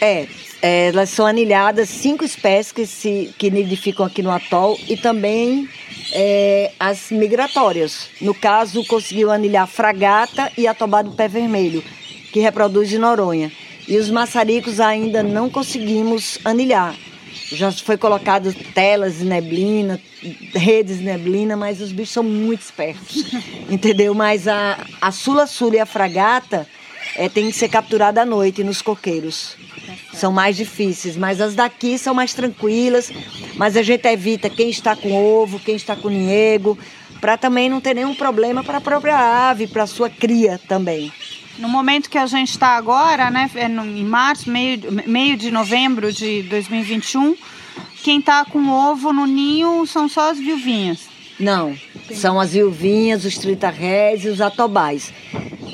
É, 0.00 0.26
é, 0.62 0.88
elas 0.88 1.10
são 1.10 1.26
anilhadas, 1.26 1.88
cinco 1.88 2.24
espécies 2.24 2.72
que, 2.72 2.86
se, 2.86 3.34
que 3.38 3.50
nidificam 3.50 4.04
aqui 4.04 4.22
no 4.22 4.30
atol 4.30 4.78
e 4.88 4.96
também 4.96 5.68
é, 6.12 6.72
as 6.78 7.10
migratórias. 7.10 8.08
No 8.20 8.34
caso, 8.34 8.84
conseguiu 8.86 9.30
anilhar 9.30 9.66
fragata 9.66 10.50
e 10.56 10.66
atobá 10.66 11.02
do 11.02 11.12
pé 11.12 11.28
vermelho, 11.28 11.82
que 12.32 12.40
reproduz 12.40 12.92
em 12.92 12.98
Noronha. 12.98 13.50
E 13.88 13.96
os 13.96 14.10
maçaricos 14.10 14.80
ainda 14.80 15.22
não 15.22 15.48
conseguimos 15.48 16.38
anilhar 16.44 16.94
já 17.52 17.72
foi 17.72 17.96
colocado 17.96 18.52
telas 18.74 19.18
de 19.18 19.24
neblina, 19.24 20.00
redes 20.54 20.98
de 20.98 21.04
neblina, 21.04 21.56
mas 21.56 21.80
os 21.80 21.90
bichos 21.90 22.12
são 22.12 22.22
muito 22.22 22.60
espertos, 22.60 23.24
entendeu? 23.68 24.14
Mas 24.14 24.46
a, 24.46 24.78
a 25.00 25.10
sula-sula 25.10 25.76
e 25.76 25.80
a 25.80 25.86
fragata 25.86 26.66
é, 27.16 27.28
tem 27.28 27.50
que 27.50 27.56
ser 27.56 27.68
capturada 27.68 28.22
à 28.22 28.26
noite 28.26 28.64
nos 28.64 28.82
coqueiros. 28.82 29.56
são 30.12 30.32
mais 30.32 30.56
difíceis, 30.56 31.16
mas 31.16 31.40
as 31.40 31.54
daqui 31.54 31.98
são 31.98 32.14
mais 32.14 32.34
tranquilas, 32.34 33.10
mas 33.56 33.76
a 33.76 33.82
gente 33.82 34.06
evita 34.06 34.50
quem 34.50 34.70
está 34.70 34.94
com 34.94 35.12
ovo, 35.12 35.58
quem 35.58 35.76
está 35.76 35.96
com 35.96 36.08
ninhego, 36.08 36.78
para 37.20 37.36
também 37.36 37.68
não 37.68 37.80
ter 37.80 37.94
nenhum 37.94 38.14
problema 38.14 38.64
para 38.64 38.78
a 38.78 38.80
própria 38.80 39.50
ave, 39.50 39.66
para 39.66 39.84
a 39.84 39.86
sua 39.86 40.08
cria 40.08 40.58
também. 40.68 41.12
No 41.58 41.68
momento 41.68 42.08
que 42.08 42.16
a 42.16 42.26
gente 42.26 42.50
está 42.50 42.68
agora, 42.68 43.30
né, 43.30 43.50
é 43.54 43.66
em 43.66 44.04
março, 44.04 44.50
meio, 44.50 44.80
meio 45.06 45.36
de 45.36 45.50
novembro 45.50 46.12
de 46.12 46.42
2021, 46.44 47.36
quem 48.02 48.18
está 48.18 48.44
com 48.44 48.70
ovo 48.70 49.12
no 49.12 49.26
ninho 49.26 49.86
são 49.86 50.08
só 50.08 50.30
as 50.30 50.38
viuvinhas. 50.38 51.08
Não, 51.38 51.74
são 52.14 52.40
as 52.40 52.52
viuvinhas, 52.52 53.24
os 53.24 53.36
tritarrés 53.36 54.24
e 54.24 54.28
os 54.28 54.40
atobais. 54.40 55.12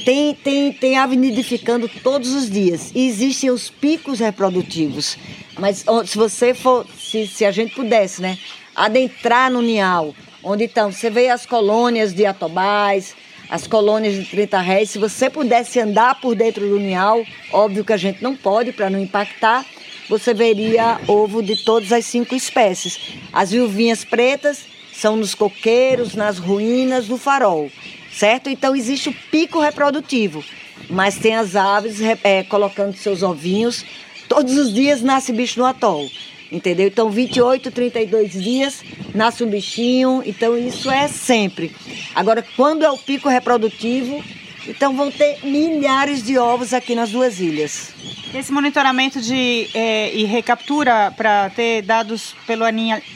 Tem, 0.06 0.32
tem, 0.34 0.72
tem 0.72 0.96
ave 0.96 1.16
nidificando 1.16 1.88
todos 1.88 2.32
os 2.32 2.48
dias. 2.48 2.92
E 2.94 3.08
existem 3.08 3.50
os 3.50 3.68
picos 3.68 4.20
reprodutivos. 4.20 5.18
Mas 5.58 5.84
se 6.06 6.16
você 6.16 6.54
for, 6.54 6.86
se, 6.96 7.26
se 7.26 7.44
a 7.44 7.50
gente 7.50 7.74
pudesse, 7.74 8.22
né, 8.22 8.38
adentrar 8.72 9.50
no 9.50 9.60
ninhal, 9.60 10.14
onde 10.44 10.62
então 10.62 10.92
você 10.92 11.10
vê 11.10 11.28
as 11.28 11.44
colônias 11.44 12.14
de 12.14 12.24
atobais, 12.24 13.16
as 13.50 13.66
colônias 13.66 14.14
de 14.14 14.24
30 14.26 14.60
réis. 14.60 14.90
Se 14.90 14.98
você 15.00 15.28
pudesse 15.28 15.80
andar 15.80 16.20
por 16.20 16.36
dentro 16.36 16.68
do 16.68 16.78
ninhal, 16.78 17.24
óbvio 17.52 17.84
que 17.84 17.92
a 17.92 17.96
gente 17.96 18.22
não 18.22 18.36
pode 18.36 18.70
para 18.70 18.88
não 18.88 19.00
impactar, 19.00 19.66
você 20.08 20.32
veria 20.32 21.00
ovo 21.08 21.42
de 21.42 21.64
todas 21.64 21.90
as 21.90 22.06
cinco 22.06 22.32
espécies. 22.32 23.16
As 23.32 23.50
viuvinhas 23.50 24.04
pretas 24.04 24.66
são 24.92 25.16
nos 25.16 25.34
coqueiros, 25.34 26.14
nas 26.14 26.38
ruínas 26.38 27.08
do 27.08 27.18
farol, 27.18 27.68
certo? 28.16 28.48
Então 28.48 28.74
existe 28.74 29.10
o 29.10 29.14
pico 29.30 29.60
reprodutivo, 29.60 30.42
mas 30.88 31.18
tem 31.18 31.34
as 31.34 31.54
aves 31.54 32.00
é, 32.24 32.42
colocando 32.42 32.96
seus 32.96 33.22
ovinhos. 33.22 33.84
Todos 34.28 34.56
os 34.56 34.72
dias 34.72 35.02
nasce 35.02 35.32
bicho 35.32 35.60
no 35.60 35.66
atol 35.66 36.08
entendeu? 36.50 36.86
Então, 36.86 37.10
28, 37.10 37.70
32 37.72 38.32
dias, 38.32 38.84
nasce 39.12 39.42
um 39.42 39.50
bichinho, 39.50 40.22
então 40.24 40.56
isso 40.56 40.88
é 40.88 41.08
sempre. 41.08 41.74
Agora, 42.14 42.44
quando 42.56 42.84
é 42.84 42.90
o 42.90 42.96
pico 42.96 43.28
reprodutivo, 43.28 44.22
então 44.66 44.96
vão 44.96 45.10
ter 45.10 45.44
milhares 45.44 46.22
de 46.22 46.38
ovos 46.38 46.72
aqui 46.72 46.94
nas 46.94 47.10
duas 47.10 47.40
ilhas. 47.40 47.92
Esse 48.34 48.52
monitoramento 48.52 49.20
de, 49.20 49.68
é, 49.74 50.14
e 50.14 50.24
recaptura 50.24 51.12
para 51.16 51.50
ter 51.50 51.82
dados 51.82 52.34
pelo 52.46 52.64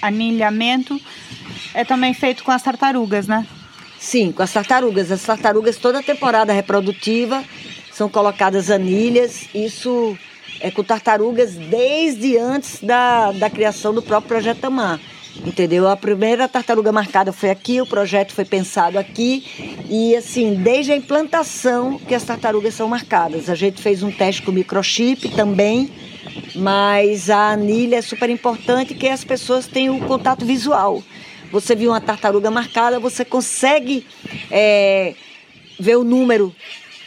anilhamento 0.03 1.01
é 1.75 1.85
também 1.85 2.15
feito 2.15 2.43
com 2.43 2.51
as 2.51 2.63
tartarugas, 2.63 3.27
né? 3.27 3.47
Sim, 4.01 4.33
com 4.33 4.43
as 4.43 4.51
tartarugas. 4.51 5.13
As 5.13 5.23
tartarugas, 5.23 5.77
toda 5.77 6.03
temporada 6.03 6.55
reprodutiva, 6.55 7.45
são 7.93 8.09
colocadas 8.09 8.71
anilhas. 8.71 9.47
Isso 9.55 10.17
é, 10.59 10.71
com 10.71 10.83
tartarugas 10.83 11.55
desde 11.55 12.39
antes 12.39 12.83
da, 12.83 13.31
da 13.33 13.51
criação 13.51 13.93
do 13.93 14.01
próprio 14.01 14.29
Projeto 14.29 14.59
Tamar. 14.59 14.99
Entendeu? 15.45 15.87
A 15.87 15.97
primeira 15.97 16.49
tartaruga 16.49 16.91
marcada 16.91 17.31
foi 17.31 17.51
aqui, 17.51 17.81
o 17.81 17.87
projeto 17.87 18.33
foi 18.33 18.45
pensado 18.45 18.99
aqui 18.99 19.45
e 19.89 20.17
assim, 20.17 20.55
desde 20.55 20.93
a 20.93 20.97
implantação 20.97 21.99
que 21.99 22.15
as 22.15 22.25
tartarugas 22.25 22.75
são 22.75 22.89
marcadas. 22.89 23.49
A 23.49 23.55
gente 23.55 23.81
fez 23.81 24.03
um 24.03 24.11
teste 24.11 24.43
com 24.43 24.51
microchip 24.51 25.29
também, 25.29 25.91
mas 26.57 27.31
a 27.31 27.53
anilha 27.53 27.97
é 27.97 28.03
super 28.03 28.29
importante 28.29 28.95
que 28.95 29.09
as 29.09 29.23
pessoas 29.23 29.67
tenham 29.67 29.99
o 29.99 30.07
contato 30.07 30.45
visual. 30.45 31.03
Você 31.51 31.75
viu 31.75 31.91
uma 31.91 32.01
tartaruga 32.01 32.51
marcada, 32.51 33.01
você 33.01 33.25
consegue 33.25 34.07
é, 34.51 35.15
ver 35.79 35.97
o 35.97 36.05
número 36.05 36.55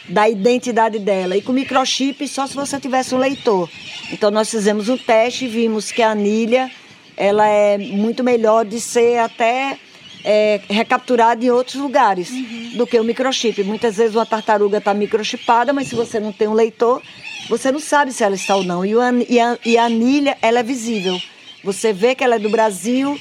da 0.08 0.28
identidade 0.28 0.98
dela. 0.98 1.36
E 1.36 1.42
com 1.42 1.52
microchip 1.52 2.26
só 2.28 2.46
se 2.46 2.54
você 2.54 2.78
tivesse 2.78 3.14
um 3.14 3.18
leitor. 3.18 3.68
Então 4.12 4.30
nós 4.30 4.50
fizemos 4.50 4.88
um 4.88 4.98
teste 4.98 5.46
e 5.46 5.48
vimos 5.48 5.90
que 5.90 6.02
a 6.02 6.10
anilha 6.10 6.70
ela 7.16 7.46
é 7.46 7.78
muito 7.78 8.24
melhor 8.24 8.64
de 8.64 8.80
ser 8.80 9.18
até 9.18 9.78
é, 10.24 10.60
recapturada 10.68 11.44
em 11.44 11.50
outros 11.50 11.76
lugares 11.76 12.30
uhum. 12.30 12.72
do 12.76 12.86
que 12.86 12.98
o 12.98 13.04
microchip. 13.04 13.62
Muitas 13.62 13.96
vezes 13.96 14.14
uma 14.14 14.26
tartaruga 14.26 14.78
está 14.78 14.92
microchipada, 14.92 15.72
mas 15.72 15.88
se 15.88 15.94
você 15.94 16.18
não 16.18 16.32
tem 16.32 16.48
um 16.48 16.54
leitor, 16.54 17.02
você 17.48 17.70
não 17.70 17.78
sabe 17.78 18.12
se 18.12 18.24
ela 18.24 18.34
está 18.34 18.56
ou 18.56 18.64
não. 18.64 18.84
E, 18.84 18.96
o, 18.96 19.00
e, 19.28 19.38
a, 19.38 19.58
e 19.64 19.78
a 19.78 19.84
anilha, 19.84 20.36
ela 20.42 20.60
é 20.60 20.62
visível. 20.62 21.20
Você 21.62 21.92
vê 21.92 22.14
que 22.14 22.24
ela 22.24 22.36
é 22.36 22.38
do 22.38 22.50
Brasil, 22.50 23.18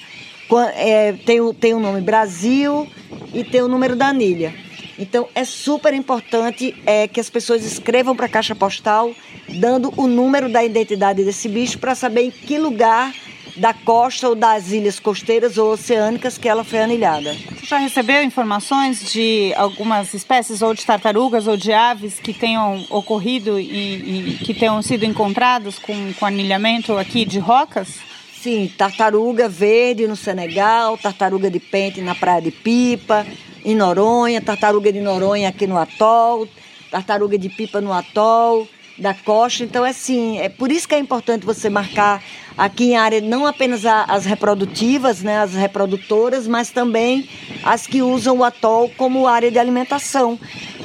é, 0.76 1.14
tem, 1.26 1.42
o, 1.42 1.54
tem 1.54 1.74
o 1.74 1.80
nome 1.80 2.02
Brasil 2.02 2.88
e 3.34 3.44
tem 3.44 3.62
o 3.62 3.68
número 3.68 3.96
da 3.96 4.08
anilha. 4.08 4.54
Então 4.98 5.28
é 5.34 5.44
super 5.44 5.94
importante 5.94 6.76
é, 6.86 7.08
que 7.08 7.20
as 7.20 7.30
pessoas 7.30 7.66
escrevam 7.66 8.16
para 8.16 8.28
a 8.28 8.30
caixa 8.30 8.54
postal, 8.54 9.12
dando 9.50 9.94
o 9.98 10.08
número 10.08 10.50
da 10.50 10.64
identidade 10.64 11.24
desse 11.24 11.50
bicho 11.50 11.80
para 11.80 11.96
saber 11.96 12.22
em 12.22 12.32
que 12.32 12.58
lugar 12.58 13.14
da 13.56 13.74
costa 13.74 14.30
ou 14.30 14.36
das 14.36 14.72
ilhas 14.72 15.00
costeiras 15.00 15.58
ou 15.58 15.74
oceânicas 15.74 16.38
que 16.38 16.50
ela 16.50 16.64
foi 16.64 16.80
anilhada. 16.80 17.34
Você 17.34 17.68
já 17.68 17.78
recebeu 17.78 18.24
informações 18.24 19.12
de 19.12 19.54
algumas 19.56 20.14
espécies 20.14 20.62
ou 20.62 20.74
de 20.74 20.86
tartarugas 20.86 21.48
ou 21.48 21.56
de 21.56 21.72
aves 21.72 22.20
que 22.20 22.34
tenham 22.34 22.86
ocorrido 22.90 23.60
e, 23.60 24.34
e 24.34 24.38
que 24.44 24.54
tenham 24.54 24.82
sido 24.82 25.06
encontradas 25.06 25.78
com, 25.78 26.14
com 26.14 26.26
anilhamento 26.26 26.98
aqui 26.98 27.26
de 27.26 27.40
rocas? 27.40 28.00
Sim, 28.44 28.70
tartaruga 28.78 29.48
verde 29.48 30.06
no 30.06 30.18
Senegal, 30.18 30.98
tartaruga 30.98 31.50
de 31.50 31.62
pente 31.62 32.02
na 32.02 32.14
Praia 32.14 32.42
de 32.42 32.52
Pipa, 32.52 33.26
em 33.64 33.74
Noronha, 33.74 34.42
tartaruga 34.42 34.92
de 34.92 35.00
Noronha 35.00 35.48
aqui 35.48 35.66
no 35.66 35.78
atol, 35.78 36.46
tartaruga 36.92 37.38
de 37.38 37.48
pipa 37.48 37.80
no 37.80 37.94
atol 37.94 38.68
da 39.00 39.14
costa. 39.14 39.64
Então, 39.64 39.86
é 39.86 39.92
assim, 39.92 40.40
é 40.40 40.50
por 40.50 40.74
isso 40.74 40.90
que 40.90 40.94
é 40.94 41.00
importante 41.00 41.46
você 41.46 41.70
marcar 41.70 42.22
aqui 42.58 42.92
em 42.92 42.98
área 42.98 43.22
não 43.22 43.48
apenas 43.48 43.86
as 43.86 44.26
reprodutivas, 44.26 45.22
né, 45.22 45.40
as 45.40 45.54
reprodutoras, 45.54 46.46
mas 46.46 46.70
também 46.70 47.30
as 47.64 47.88
que 47.88 48.02
usam 48.02 48.40
o 48.40 48.44
atol 48.44 48.92
como 48.98 49.26
área 49.26 49.50
de 49.50 49.58
alimentação, 49.58 50.38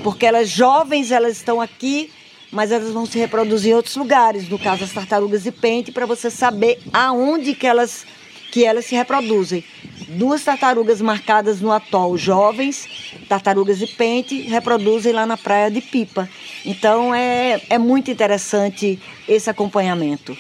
porque 0.05 0.25
elas 0.25 0.49
jovens 0.49 1.11
elas 1.11 1.33
estão 1.33 1.61
aqui, 1.61 2.09
mas 2.51 2.73
elas 2.73 2.93
vão 2.93 3.07
se 3.07 3.19
reproduzir 3.19 3.73
em 3.73 3.75
outros 3.75 3.97
lugares, 3.97 4.49
no 4.49 4.59
caso 4.59 4.85
as 4.85 4.93
tartarugas 4.93 5.43
de 5.43 5.53
pente, 5.53 5.93
para 5.93 6.07
você 6.07 6.31
saber 6.31 6.81
aonde 6.93 7.55
que 7.55 7.67
elas 7.67 8.07
que 8.51 8.65
elas 8.65 8.87
se 8.87 8.95
reproduzem. 8.95 9.63
Duas 10.09 10.43
tartarugas 10.43 11.01
marcadas 11.01 11.61
no 11.61 11.71
atol 11.71 12.17
jovens, 12.17 12.89
tartarugas 13.29 13.79
de 13.79 13.87
pente, 13.87 14.41
reproduzem 14.43 15.13
lá 15.13 15.27
na 15.27 15.37
praia 15.37 15.71
de 15.71 15.83
Pipa. 15.83 16.29
Então 16.65 17.15
é, 17.15 17.61
é 17.69 17.79
muito 17.79 18.11
interessante 18.11 18.99
esse 19.29 19.51
acompanhamento. 19.51 20.37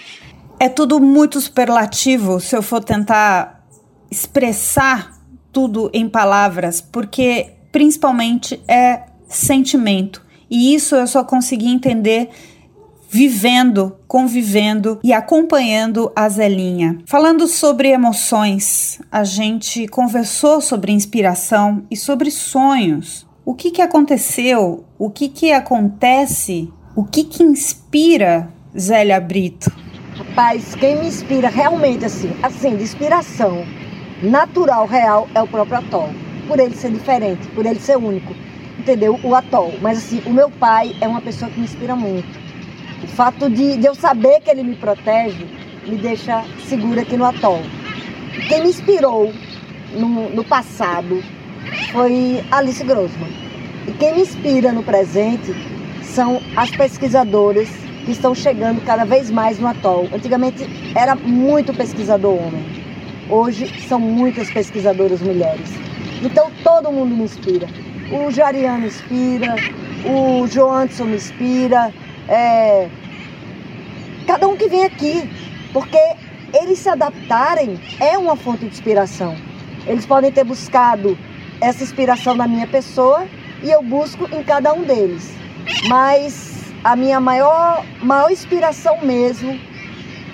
É 0.58 0.68
tudo 0.68 0.98
muito 0.98 1.40
superlativo 1.40 2.40
se 2.40 2.56
eu 2.56 2.62
for 2.62 2.82
tentar 2.82 3.62
expressar 4.10 5.18
tudo 5.52 5.90
em 5.92 6.08
palavras, 6.08 6.80
porque 6.80 7.52
principalmente 7.70 8.60
é 8.66 9.02
sentimento. 9.28 10.26
E 10.50 10.74
isso 10.74 10.94
eu 10.94 11.06
só 11.06 11.22
consegui 11.24 11.68
entender 11.68 12.30
vivendo, 13.10 13.96
convivendo 14.06 15.00
e 15.02 15.12
acompanhando 15.12 16.12
a 16.14 16.28
Zelinha. 16.28 16.98
Falando 17.06 17.48
sobre 17.48 17.88
emoções, 17.88 19.00
a 19.10 19.24
gente 19.24 19.88
conversou 19.88 20.60
sobre 20.60 20.92
inspiração 20.92 21.84
e 21.90 21.96
sobre 21.96 22.30
sonhos. 22.30 23.26
O 23.44 23.54
que, 23.54 23.70
que 23.70 23.80
aconteceu? 23.80 24.84
O 24.98 25.08
que, 25.08 25.28
que 25.28 25.52
acontece? 25.52 26.70
O 26.94 27.04
que, 27.04 27.24
que 27.24 27.42
inspira 27.42 28.52
Zélia 28.78 29.18
Brito? 29.20 29.72
Rapaz, 30.14 30.74
quem 30.74 30.98
me 30.98 31.06
inspira 31.06 31.48
realmente 31.48 32.04
assim, 32.04 32.30
assim, 32.42 32.76
de 32.76 32.82
inspiração 32.82 33.64
natural, 34.22 34.86
real, 34.86 35.28
é 35.34 35.40
o 35.40 35.46
próprio 35.46 35.78
Atol. 35.78 36.10
Por 36.46 36.58
ele 36.58 36.76
ser 36.76 36.90
diferente, 36.90 37.46
por 37.48 37.64
ele 37.64 37.80
ser 37.80 37.96
único. 37.96 38.34
Entendeu? 38.78 39.18
O 39.22 39.34
Atol. 39.34 39.74
Mas 39.80 39.98
assim, 39.98 40.22
o 40.24 40.30
meu 40.30 40.50
pai 40.50 40.94
é 41.00 41.08
uma 41.08 41.20
pessoa 41.20 41.50
que 41.50 41.58
me 41.58 41.64
inspira 41.64 41.96
muito 41.96 42.48
o 43.02 43.06
fato 43.06 43.48
de, 43.48 43.76
de 43.76 43.86
eu 43.86 43.94
saber 43.94 44.40
que 44.40 44.50
ele 44.50 44.62
me 44.62 44.74
protege 44.74 45.46
me 45.86 45.96
deixa 45.96 46.44
segura 46.66 47.02
aqui 47.02 47.16
no 47.16 47.24
atol. 47.24 47.60
Quem 48.48 48.62
me 48.62 48.68
inspirou 48.68 49.32
no, 49.92 50.28
no 50.30 50.44
passado 50.44 51.22
foi 51.92 52.44
Alice 52.50 52.84
Grossman. 52.84 53.30
E 53.86 53.92
quem 53.92 54.16
me 54.16 54.20
inspira 54.22 54.70
no 54.70 54.82
presente 54.82 55.54
são 56.02 56.42
as 56.56 56.70
pesquisadoras 56.70 57.68
que 58.04 58.12
estão 58.12 58.34
chegando 58.34 58.84
cada 58.84 59.04
vez 59.04 59.30
mais 59.30 59.58
no 59.58 59.66
atol. 59.66 60.06
Antigamente 60.12 60.68
era 60.94 61.14
muito 61.14 61.72
pesquisador 61.72 62.34
homem. 62.34 62.64
Hoje 63.30 63.86
são 63.88 63.98
muitas 63.98 64.50
pesquisadoras 64.50 65.22
mulheres. 65.22 65.70
Então 66.22 66.50
todo 66.62 66.92
mundo 66.92 67.16
me 67.16 67.24
inspira. 67.24 67.66
O 68.10 68.30
Jariano 68.30 68.86
inspira, 68.86 69.54
o 70.04 70.46
Joanson 70.46 71.04
me 71.04 71.16
inspira, 71.16 71.92
é, 72.26 72.88
cada 74.26 74.48
um 74.48 74.56
que 74.56 74.68
vem 74.68 74.84
aqui, 74.84 75.28
porque 75.72 75.98
eles 76.54 76.78
se 76.78 76.88
adaptarem 76.88 77.78
é 78.00 78.16
uma 78.16 78.34
fonte 78.34 78.60
de 78.60 78.66
inspiração. 78.66 79.36
Eles 79.86 80.06
podem 80.06 80.32
ter 80.32 80.44
buscado 80.44 81.18
essa 81.60 81.82
inspiração 81.82 82.34
na 82.34 82.48
minha 82.48 82.66
pessoa 82.66 83.26
e 83.62 83.70
eu 83.70 83.82
busco 83.82 84.28
em 84.34 84.42
cada 84.42 84.72
um 84.72 84.82
deles. 84.84 85.34
Mas 85.88 86.72
a 86.82 86.96
minha 86.96 87.20
maior, 87.20 87.84
maior 88.00 88.30
inspiração 88.30 88.98
mesmo 89.02 89.58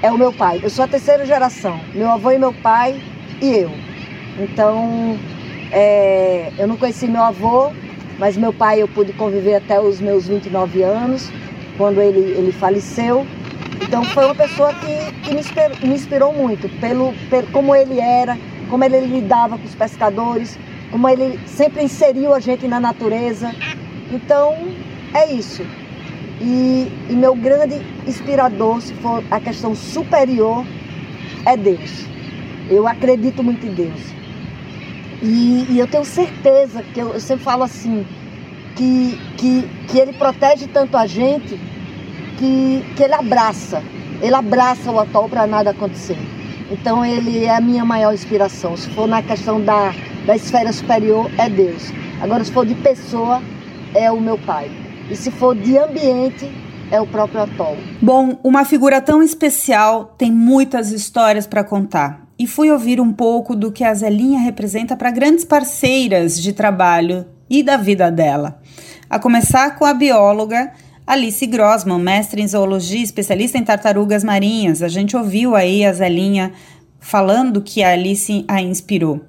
é 0.02 0.12
o 0.12 0.18
meu 0.18 0.32
pai. 0.32 0.60
Eu 0.62 0.70
sou 0.70 0.84
a 0.84 0.88
terceira 0.88 1.26
geração, 1.26 1.80
meu 1.92 2.10
avô 2.10 2.30
e 2.30 2.38
meu 2.38 2.52
pai 2.52 3.02
e 3.40 3.48
eu. 3.48 3.70
Então, 4.38 5.18
é, 5.74 6.52
eu 6.56 6.68
não 6.68 6.76
conheci 6.76 7.08
meu 7.08 7.22
avô, 7.22 7.72
mas 8.16 8.36
meu 8.36 8.52
pai 8.52 8.80
eu 8.80 8.86
pude 8.86 9.12
conviver 9.14 9.56
até 9.56 9.80
os 9.80 10.00
meus 10.00 10.28
29 10.28 10.82
anos, 10.82 11.32
quando 11.76 12.00
ele, 12.00 12.20
ele 12.20 12.52
faleceu. 12.52 13.26
Então 13.82 14.04
foi 14.04 14.24
uma 14.24 14.36
pessoa 14.36 14.72
que, 14.72 15.12
que 15.22 15.34
me, 15.34 15.40
inspirou, 15.40 15.76
me 15.82 15.94
inspirou 15.94 16.32
muito, 16.32 16.68
pelo, 16.80 17.12
pelo 17.28 17.48
como 17.48 17.74
ele 17.74 17.98
era, 17.98 18.38
como 18.70 18.84
ele 18.84 19.00
lidava 19.00 19.58
com 19.58 19.64
os 19.64 19.74
pescadores, 19.74 20.56
como 20.92 21.08
ele 21.08 21.40
sempre 21.44 21.82
inseriu 21.82 22.32
a 22.32 22.38
gente 22.38 22.68
na 22.68 22.78
natureza. 22.78 23.52
Então 24.12 24.54
é 25.12 25.32
isso. 25.32 25.66
E, 26.40 26.86
e 27.10 27.12
meu 27.14 27.34
grande 27.34 27.80
inspirador, 28.06 28.80
se 28.80 28.94
for 28.94 29.24
a 29.28 29.40
questão 29.40 29.74
superior, 29.74 30.64
é 31.44 31.56
Deus. 31.56 32.06
Eu 32.70 32.86
acredito 32.86 33.42
muito 33.42 33.66
em 33.66 33.74
Deus. 33.74 34.14
E, 35.24 35.66
e 35.70 35.78
eu 35.78 35.86
tenho 35.86 36.04
certeza 36.04 36.82
que 36.82 37.00
eu, 37.00 37.14
eu, 37.14 37.20
sempre 37.20 37.42
falo 37.42 37.62
assim, 37.62 38.06
que, 38.76 39.18
que, 39.38 39.62
que 39.88 39.98
ele 39.98 40.12
protege 40.12 40.66
tanto 40.66 40.98
a 40.98 41.06
gente 41.06 41.58
que, 42.36 42.84
que 42.94 43.02
ele 43.02 43.14
abraça. 43.14 43.82
Ele 44.20 44.34
abraça 44.34 44.90
o 44.90 45.00
atol 45.00 45.26
para 45.26 45.46
nada 45.46 45.70
acontecer. 45.70 46.18
Então 46.70 47.02
ele 47.02 47.42
é 47.42 47.56
a 47.56 47.60
minha 47.60 47.86
maior 47.86 48.12
inspiração. 48.12 48.76
Se 48.76 48.90
for 48.90 49.08
na 49.08 49.22
questão 49.22 49.62
da, 49.62 49.94
da 50.26 50.36
esfera 50.36 50.70
superior, 50.74 51.30
é 51.38 51.48
Deus. 51.48 51.90
Agora, 52.20 52.44
se 52.44 52.52
for 52.52 52.66
de 52.66 52.74
pessoa, 52.74 53.40
é 53.94 54.12
o 54.12 54.20
meu 54.20 54.36
pai. 54.36 54.70
E 55.10 55.16
se 55.16 55.30
for 55.30 55.56
de 55.56 55.78
ambiente, 55.78 56.50
é 56.90 57.00
o 57.00 57.06
próprio 57.06 57.42
atol. 57.42 57.78
Bom, 58.00 58.38
uma 58.44 58.62
figura 58.66 59.00
tão 59.00 59.22
especial 59.22 60.14
tem 60.18 60.30
muitas 60.30 60.92
histórias 60.92 61.46
para 61.46 61.64
contar 61.64 62.23
e 62.38 62.46
fui 62.46 62.70
ouvir 62.70 63.00
um 63.00 63.12
pouco 63.12 63.54
do 63.54 63.70
que 63.70 63.84
a 63.84 63.94
Zelinha 63.94 64.40
representa 64.40 64.96
para 64.96 65.10
grandes 65.10 65.44
parceiras 65.44 66.40
de 66.40 66.52
trabalho 66.52 67.26
e 67.48 67.62
da 67.62 67.76
vida 67.76 68.10
dela. 68.10 68.60
A 69.08 69.18
começar 69.18 69.76
com 69.76 69.84
a 69.84 69.94
bióloga 69.94 70.72
Alice 71.06 71.46
Grossman, 71.46 71.98
mestre 71.98 72.40
em 72.40 72.48
zoologia, 72.48 73.02
especialista 73.02 73.58
em 73.58 73.64
tartarugas 73.64 74.24
marinhas. 74.24 74.82
A 74.82 74.88
gente 74.88 75.16
ouviu 75.16 75.54
aí 75.54 75.84
a 75.84 75.92
Zelinha 75.92 76.52
falando 76.98 77.60
que 77.60 77.82
a 77.82 77.92
Alice 77.92 78.44
a 78.48 78.62
inspirou. 78.62 79.20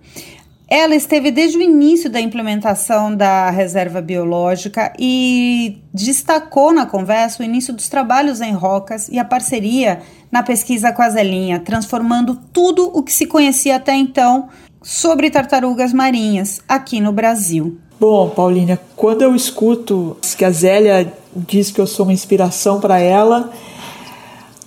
Ela 0.67 0.95
esteve 0.95 1.29
desde 1.29 1.57
o 1.57 1.61
início 1.61 2.09
da 2.09 2.19
implementação 2.19 3.15
da 3.15 3.51
reserva 3.51 4.01
biológica 4.01 4.91
e 4.97 5.77
destacou 5.93 6.73
na 6.73 6.87
conversa 6.87 7.43
o 7.43 7.45
início 7.45 7.71
dos 7.71 7.87
trabalhos 7.87 8.41
em 8.41 8.51
rocas 8.51 9.07
e 9.07 9.19
a 9.19 9.25
parceria 9.25 10.01
na 10.31 10.41
pesquisa 10.41 10.91
com 10.91 11.03
a 11.03 11.09
Zelinha, 11.09 11.59
transformando 11.59 12.39
tudo 12.51 12.89
o 12.93 13.03
que 13.03 13.13
se 13.13 13.27
conhecia 13.27 13.75
até 13.75 13.95
então 13.95 14.49
sobre 14.81 15.29
tartarugas 15.29 15.93
marinhas 15.93 16.59
aqui 16.67 16.99
no 16.99 17.11
Brasil. 17.11 17.77
Bom, 17.99 18.29
Paulina, 18.29 18.79
quando 18.95 19.21
eu 19.21 19.35
escuto 19.35 20.17
que 20.35 20.43
a 20.43 20.51
Zélia 20.51 21.13
diz 21.35 21.71
que 21.71 21.79
eu 21.79 21.87
sou 21.87 22.05
uma 22.05 22.13
inspiração 22.13 22.79
para 22.81 22.99
ela, 22.99 23.51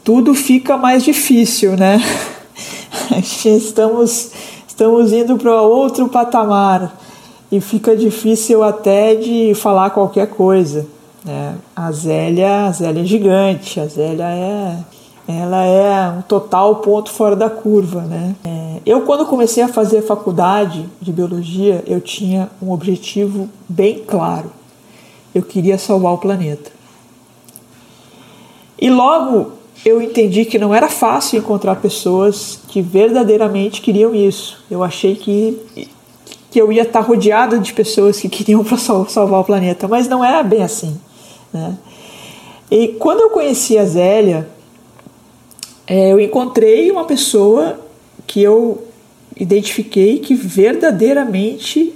tudo 0.05 0.33
fica 0.35 0.77
mais 0.77 1.03
difícil, 1.03 1.77
né? 1.77 2.01
Estamos 3.45 4.31
estamos 4.79 5.13
indo 5.13 5.37
para 5.37 5.61
outro 5.61 6.09
patamar 6.09 6.97
e 7.51 7.61
fica 7.61 7.97
difícil 7.97 8.63
até 8.63 9.17
de 9.17 9.53
falar 9.57 9.91
qualquer 9.91 10.29
coisa. 10.29 10.87
Né? 11.25 11.57
A 11.75 11.91
Zélia, 11.91 12.67
a 12.67 12.71
Zélia 12.71 13.03
é 13.03 13.05
gigante, 13.05 13.81
a 13.81 13.87
Zélia 13.87 14.27
é, 14.27 14.79
ela 15.27 15.65
é 15.65 16.09
um 16.11 16.23
total 16.23 16.77
ponto 16.77 17.11
fora 17.11 17.35
da 17.35 17.51
curva, 17.51 18.03
né? 18.03 18.37
É, 18.45 18.77
eu 18.87 19.01
quando 19.01 19.27
comecei 19.27 19.65
a 19.65 19.69
fazer 19.69 19.99
a 19.99 20.03
faculdade 20.03 20.89
de 21.03 21.13
biologia, 21.13 21.83
eu 21.85 22.01
tinha 22.01 22.49
um 22.63 22.71
objetivo 22.71 23.49
bem 23.69 24.05
claro. 24.07 24.53
Eu 25.35 25.43
queria 25.43 25.77
salvar 25.77 26.13
o 26.13 26.19
planeta. 26.19 26.71
E 28.81 28.89
logo 28.89 29.58
eu 29.85 30.03
entendi 30.03 30.45
que 30.45 30.59
não 30.59 30.75
era 30.75 30.89
fácil 30.89 31.39
encontrar 31.39 31.77
pessoas 31.77 32.59
que 32.69 32.83
verdadeiramente 32.83 33.81
queriam 33.81 34.15
isso. 34.15 34.63
Eu 34.71 34.83
achei 34.83 35.15
que, 35.15 35.59
que 36.51 36.61
eu 36.61 36.73
ia 36.73 36.83
estar 36.83 37.01
rodeada 37.01 37.59
de 37.59 37.73
pessoas 37.73 38.21
que 38.21 38.29
queriam 38.29 38.65
salvar 39.09 39.41
o 39.41 39.45
planeta, 39.45 39.87
mas 39.87 40.09
não 40.09 40.25
era 40.25 40.43
bem 40.43 40.63
assim. 40.63 40.99
Né? 41.53 41.77
E 42.71 42.89
quando 42.99 43.21
eu 43.21 43.31
conheci 43.31 43.79
a 43.79 43.85
Zélia, 43.85 44.49
é, 45.87 46.13
eu 46.13 46.21
encontrei 46.21 46.91
uma 46.91 47.05
pessoa 47.05 47.81
que 48.27 48.43
eu 48.43 48.85
identifiquei 49.37 50.19
que 50.19 50.35
verdadeiramente 50.35 51.95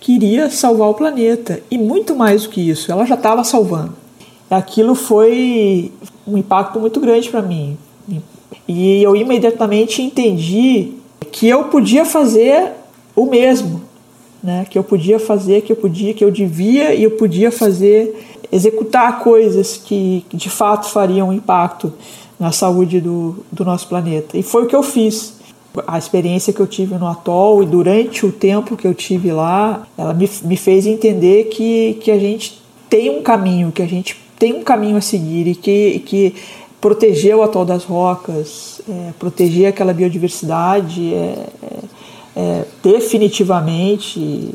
queria 0.00 0.50
salvar 0.50 0.90
o 0.90 0.94
planeta. 0.94 1.62
E 1.70 1.78
muito 1.78 2.14
mais 2.14 2.42
do 2.42 2.50
que 2.50 2.68
isso, 2.68 2.90
ela 2.90 3.06
já 3.06 3.14
estava 3.14 3.44
salvando. 3.44 4.01
Aquilo 4.52 4.94
foi 4.94 5.90
um 6.26 6.36
impacto 6.36 6.78
muito 6.78 7.00
grande 7.00 7.28
para 7.30 7.40
mim. 7.40 7.76
E 8.68 9.02
eu 9.02 9.16
imediatamente 9.16 10.02
entendi 10.02 10.92
que 11.30 11.48
eu 11.48 11.64
podia 11.64 12.04
fazer 12.04 12.72
o 13.16 13.26
mesmo, 13.26 13.82
né? 14.42 14.66
Que 14.68 14.78
eu 14.78 14.84
podia 14.84 15.18
fazer, 15.18 15.62
que 15.62 15.72
eu 15.72 15.76
podia, 15.76 16.14
que 16.14 16.24
eu 16.24 16.30
devia 16.30 16.94
e 16.94 17.02
eu 17.02 17.12
podia 17.12 17.50
fazer, 17.50 18.38
executar 18.50 19.20
coisas 19.20 19.76
que 19.76 20.24
de 20.32 20.50
fato 20.50 20.88
fariam 20.88 21.32
impacto 21.32 21.92
na 22.38 22.52
saúde 22.52 23.00
do, 23.00 23.44
do 23.50 23.64
nosso 23.64 23.88
planeta. 23.88 24.36
E 24.36 24.42
foi 24.42 24.64
o 24.64 24.66
que 24.66 24.76
eu 24.76 24.82
fiz. 24.82 25.40
A 25.86 25.96
experiência 25.96 26.52
que 26.52 26.60
eu 26.60 26.66
tive 26.66 26.96
no 26.96 27.06
atol 27.06 27.62
e 27.62 27.66
durante 27.66 28.26
o 28.26 28.32
tempo 28.32 28.76
que 28.76 28.86
eu 28.86 28.92
tive 28.92 29.32
lá, 29.32 29.86
ela 29.96 30.12
me, 30.12 30.28
me 30.44 30.56
fez 30.56 30.86
entender 30.86 31.44
que, 31.44 31.94
que 32.02 32.10
a 32.10 32.18
gente 32.18 32.60
tem 32.90 33.08
um 33.08 33.22
caminho, 33.22 33.72
que 33.72 33.80
a 33.80 33.86
gente 33.86 34.21
tem 34.42 34.54
um 34.54 34.64
caminho 34.64 34.96
a 34.96 35.00
seguir 35.00 35.46
e 35.46 35.54
que, 35.54 36.00
que 36.00 36.34
proteger 36.80 37.36
o 37.36 37.44
atol 37.44 37.64
das 37.64 37.84
rocas, 37.84 38.82
é, 38.88 39.12
proteger 39.16 39.68
aquela 39.68 39.92
biodiversidade, 39.94 41.14
é, 41.14 41.46
é, 41.62 41.78
é 42.34 42.64
definitivamente 42.82 44.52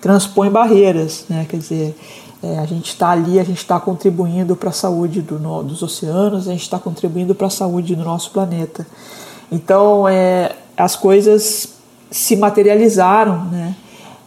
transpõe 0.00 0.50
barreiras, 0.50 1.24
né? 1.30 1.46
Quer 1.48 1.58
dizer, 1.58 1.96
é, 2.42 2.58
a 2.58 2.66
gente 2.66 2.88
está 2.88 3.10
ali, 3.10 3.38
a 3.38 3.44
gente 3.44 3.58
está 3.58 3.78
contribuindo 3.78 4.56
para 4.56 4.70
a 4.70 4.72
saúde 4.72 5.22
do, 5.22 5.38
no, 5.38 5.62
dos 5.62 5.84
oceanos, 5.84 6.48
a 6.48 6.50
gente 6.50 6.62
está 6.62 6.80
contribuindo 6.80 7.32
para 7.32 7.46
a 7.46 7.50
saúde 7.50 7.94
do 7.94 8.02
nosso 8.02 8.32
planeta. 8.32 8.84
Então, 9.52 10.08
é, 10.08 10.50
as 10.76 10.96
coisas 10.96 11.74
se 12.10 12.34
materializaram, 12.34 13.44
né? 13.44 13.76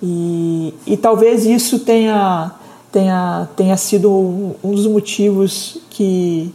E, 0.01 0.73
e 0.87 0.95
talvez 0.95 1.45
isso 1.45 1.79
tenha 1.79 2.60
tenha, 2.91 3.47
tenha 3.55 3.77
sido 3.77 4.11
um, 4.63 4.71
dos 4.71 4.85
motivos 4.85 5.77
que, 5.89 6.53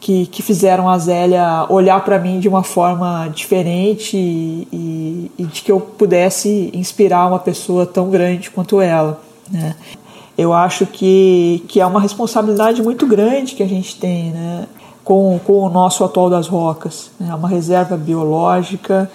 que, 0.00 0.26
que, 0.26 0.42
fizeram 0.42 0.88
a 0.88 0.98
Zélia 0.98 1.66
olhar 1.68 2.02
para 2.04 2.18
mim 2.18 2.40
de 2.40 2.48
uma 2.48 2.62
forma 2.62 3.28
diferente 3.34 4.16
e, 4.16 5.30
e, 5.38 5.44
de 5.44 5.62
que 5.62 5.70
eu 5.70 5.80
pudesse 5.80 6.70
inspirar 6.72 7.26
uma 7.26 7.38
pessoa 7.38 7.84
tão 7.84 8.08
grande 8.08 8.50
quanto 8.50 8.80
ela. 8.80 9.20
Né? 9.50 9.76
Eu 10.36 10.52
acho 10.52 10.86
que, 10.86 11.62
que 11.68 11.80
é 11.80 11.86
uma 11.86 12.00
responsabilidade 12.00 12.82
muito 12.82 13.06
grande 13.06 13.54
que 13.54 13.62
a 13.62 13.68
gente 13.68 13.96
tem 13.96 14.30
né? 14.30 14.66
com, 15.04 15.38
com 15.44 15.60
o 15.60 15.68
nosso 15.68 16.02
atol 16.02 16.30
das 16.30 16.48
rocas. 16.48 17.10
Né? 17.20 17.28
É 17.30 17.34
uma 17.34 17.48
reserva 17.48 17.96
biológica 17.96 19.10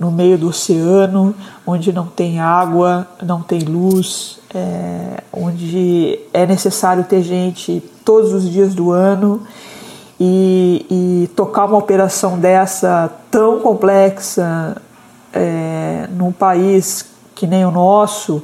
no 0.00 0.10
meio 0.10 0.38
do 0.38 0.48
oceano, 0.48 1.34
onde 1.66 1.92
não 1.92 2.06
tem 2.06 2.40
água, 2.40 3.06
não 3.22 3.42
tem 3.42 3.60
luz, 3.60 4.40
é, 4.54 5.22
onde 5.30 6.18
é 6.32 6.46
necessário 6.46 7.04
ter 7.04 7.22
gente 7.22 7.82
todos 8.02 8.32
os 8.32 8.50
dias 8.50 8.74
do 8.74 8.90
ano 8.90 9.42
e, 10.18 10.86
e 10.90 11.28
tocar 11.36 11.66
uma 11.66 11.76
operação 11.76 12.38
dessa 12.38 13.10
tão 13.30 13.60
complexa 13.60 14.74
é, 15.34 16.08
num 16.16 16.32
país 16.32 17.04
que 17.34 17.46
nem 17.46 17.66
o 17.66 17.70
nosso 17.70 18.42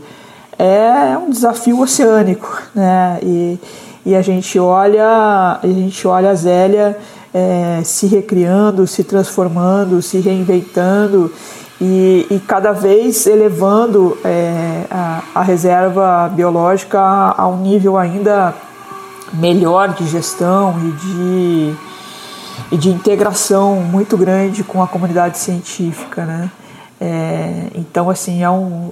é 0.59 1.17
um 1.19 1.31
desafio 1.31 1.81
oceânico, 1.81 2.63
né? 2.75 3.19
E, 3.23 3.59
e 4.07 4.15
a 4.15 4.23
gente 4.23 4.59
olha, 4.59 5.59
a 5.63 5.67
gente 5.67 6.07
olha 6.07 6.31
a 6.31 6.35
Zélia 6.35 6.99
é, 7.33 7.83
se 7.85 8.07
recriando, 8.07 8.87
se 8.87 9.05
transformando, 9.05 10.01
se 10.01 10.19
reinventando 10.19 11.33
e, 11.81 12.27
e 12.31 12.41
cada 12.41 12.73
vez 12.73 13.27
elevando 13.27 14.17
é, 14.25 14.85
a, 14.91 15.23
a, 15.35 15.43
reserva 15.43 16.29
biológica 16.35 16.99
a, 16.99 17.43
a, 17.43 17.49
um 17.49 17.61
nível 17.61 17.99
ainda 17.99 18.55
melhor 19.35 19.93
de 19.93 20.07
gestão 20.07 20.75
e 20.79 20.93
de, 20.93 21.75
e 22.73 22.79
de 22.79 22.89
integração 22.89 23.77
muito 23.77 24.17
grande 24.17 24.65
com 24.65 24.83
a 24.83 24.87
comunidade 24.87 25.39
científica, 25.39 26.25
né? 26.25 26.51
É, 26.99 27.67
então, 27.75 28.09
assim, 28.09 28.43
é 28.43 28.49
um, 28.49 28.91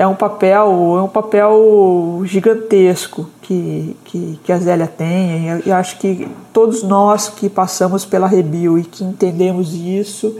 é 0.00 0.06
um 0.06 0.14
papel 0.14 0.96
é 0.96 1.02
um 1.02 1.08
papel 1.08 2.22
gigantesco 2.24 3.28
que, 3.42 3.94
que, 4.02 4.40
que 4.42 4.50
a 4.50 4.58
Zélia 4.58 4.86
tem. 4.86 5.60
E 5.66 5.70
acho 5.70 5.98
que 5.98 6.26
todos 6.54 6.82
nós 6.82 7.28
que 7.28 7.50
passamos 7.50 8.06
pela 8.06 8.26
Rebio 8.26 8.78
e 8.78 8.84
que 8.84 9.04
entendemos 9.04 9.74
isso 9.74 10.34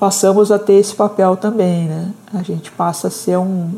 passamos 0.00 0.50
a 0.50 0.58
ter 0.58 0.74
esse 0.80 0.94
papel 0.94 1.36
também 1.36 1.88
né? 1.88 2.10
A 2.32 2.42
gente 2.42 2.70
passa 2.70 3.08
a 3.08 3.10
ser 3.10 3.36
um, 3.36 3.72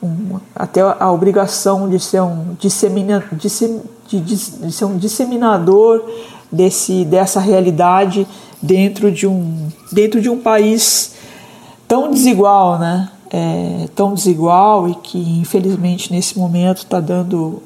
um 0.00 0.38
até 0.54 0.82
a 0.82 1.10
obrigação 1.10 1.88
de 1.88 1.98
ser 1.98 2.22
um 2.22 2.54
dissemina, 2.56 3.24
dissem, 3.32 3.82
de, 4.06 4.20
de, 4.20 4.36
de 4.36 4.70
ser 4.72 4.84
um 4.84 4.96
disseminador 4.96 6.04
desse 6.50 7.04
dessa 7.04 7.40
realidade 7.40 8.24
dentro 8.62 9.10
de 9.10 9.26
um 9.26 9.66
dentro 9.90 10.20
de 10.20 10.30
um 10.30 10.40
país 10.40 11.16
tão 11.88 12.08
desigual 12.08 12.78
né 12.78 13.10
é, 13.30 13.88
tão 13.94 14.14
desigual 14.14 14.88
e 14.88 14.94
que 14.96 15.18
infelizmente 15.40 16.12
nesse 16.12 16.38
momento 16.38 16.78
está 16.78 17.00
dando 17.00 17.62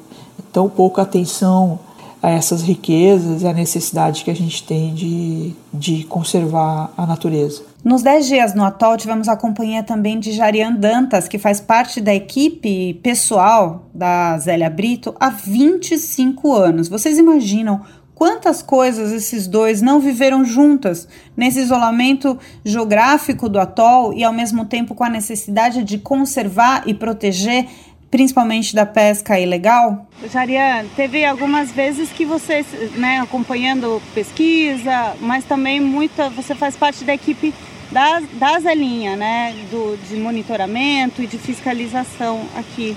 tão 0.53 0.69
pouca 0.69 1.01
atenção 1.01 1.79
a 2.25 2.29
essas 2.31 2.63
riquezas 2.63 3.43
e 3.43 3.47
a 3.47 3.53
necessidade 3.53 4.23
que 4.23 4.31
a 4.31 4.35
gente 4.35 4.63
tem 4.63 4.93
de, 4.95 5.53
de 5.71 6.03
conservar 6.05 6.91
a 6.97 7.05
natureza. 7.05 7.61
Nos 7.83 8.01
10 8.01 8.25
dias 8.25 8.55
no 8.55 8.63
Atol, 8.63 8.97
tivemos 8.97 9.27
a 9.27 9.37
companhia 9.37 9.83
também 9.83 10.19
de 10.19 10.31
Jarian 10.31 10.73
Dantas, 10.73 11.27
que 11.27 11.37
faz 11.37 11.61
parte 11.61 12.01
da 12.01 12.15
equipe 12.15 12.95
pessoal 13.03 13.83
da 13.93 14.39
Zélia 14.39 14.71
Brito 14.71 15.13
há 15.19 15.29
25 15.29 16.51
anos. 16.51 16.89
Vocês 16.89 17.19
imaginam 17.19 17.81
Quantas 18.15 18.61
coisas 18.61 19.11
esses 19.11 19.45
dois 19.45 19.81
não 19.81 19.99
viveram 19.99 20.45
juntas 20.45 21.05
nesse 21.35 21.59
isolamento 21.59 22.39
geográfico 22.63 23.49
do 23.49 23.59
atol 23.59 24.13
e 24.13 24.23
ao 24.23 24.31
mesmo 24.31 24.63
tempo 24.63 24.95
com 24.95 25.03
a 25.03 25.09
necessidade 25.09 25.83
de 25.83 25.97
conservar 25.97 26.83
e 26.85 26.93
proteger, 26.93 27.67
principalmente 28.09 28.73
da 28.73 28.85
pesca 28.85 29.37
ilegal? 29.37 30.07
Jarian, 30.31 30.85
teve 30.95 31.25
algumas 31.25 31.69
vezes 31.71 32.09
que 32.09 32.23
você, 32.23 32.65
né, 32.95 33.19
acompanhando 33.19 34.01
pesquisa, 34.13 35.13
mas 35.19 35.43
também 35.43 35.81
muita, 35.81 36.29
você 36.29 36.55
faz 36.55 36.77
parte 36.77 37.03
da 37.03 37.13
equipe 37.13 37.53
da, 37.91 38.21
da 38.33 38.59
Zelinha, 38.59 39.17
né, 39.17 39.53
do, 39.69 39.97
de 40.07 40.15
monitoramento 40.15 41.21
e 41.21 41.27
de 41.27 41.37
fiscalização 41.37 42.45
aqui. 42.55 42.95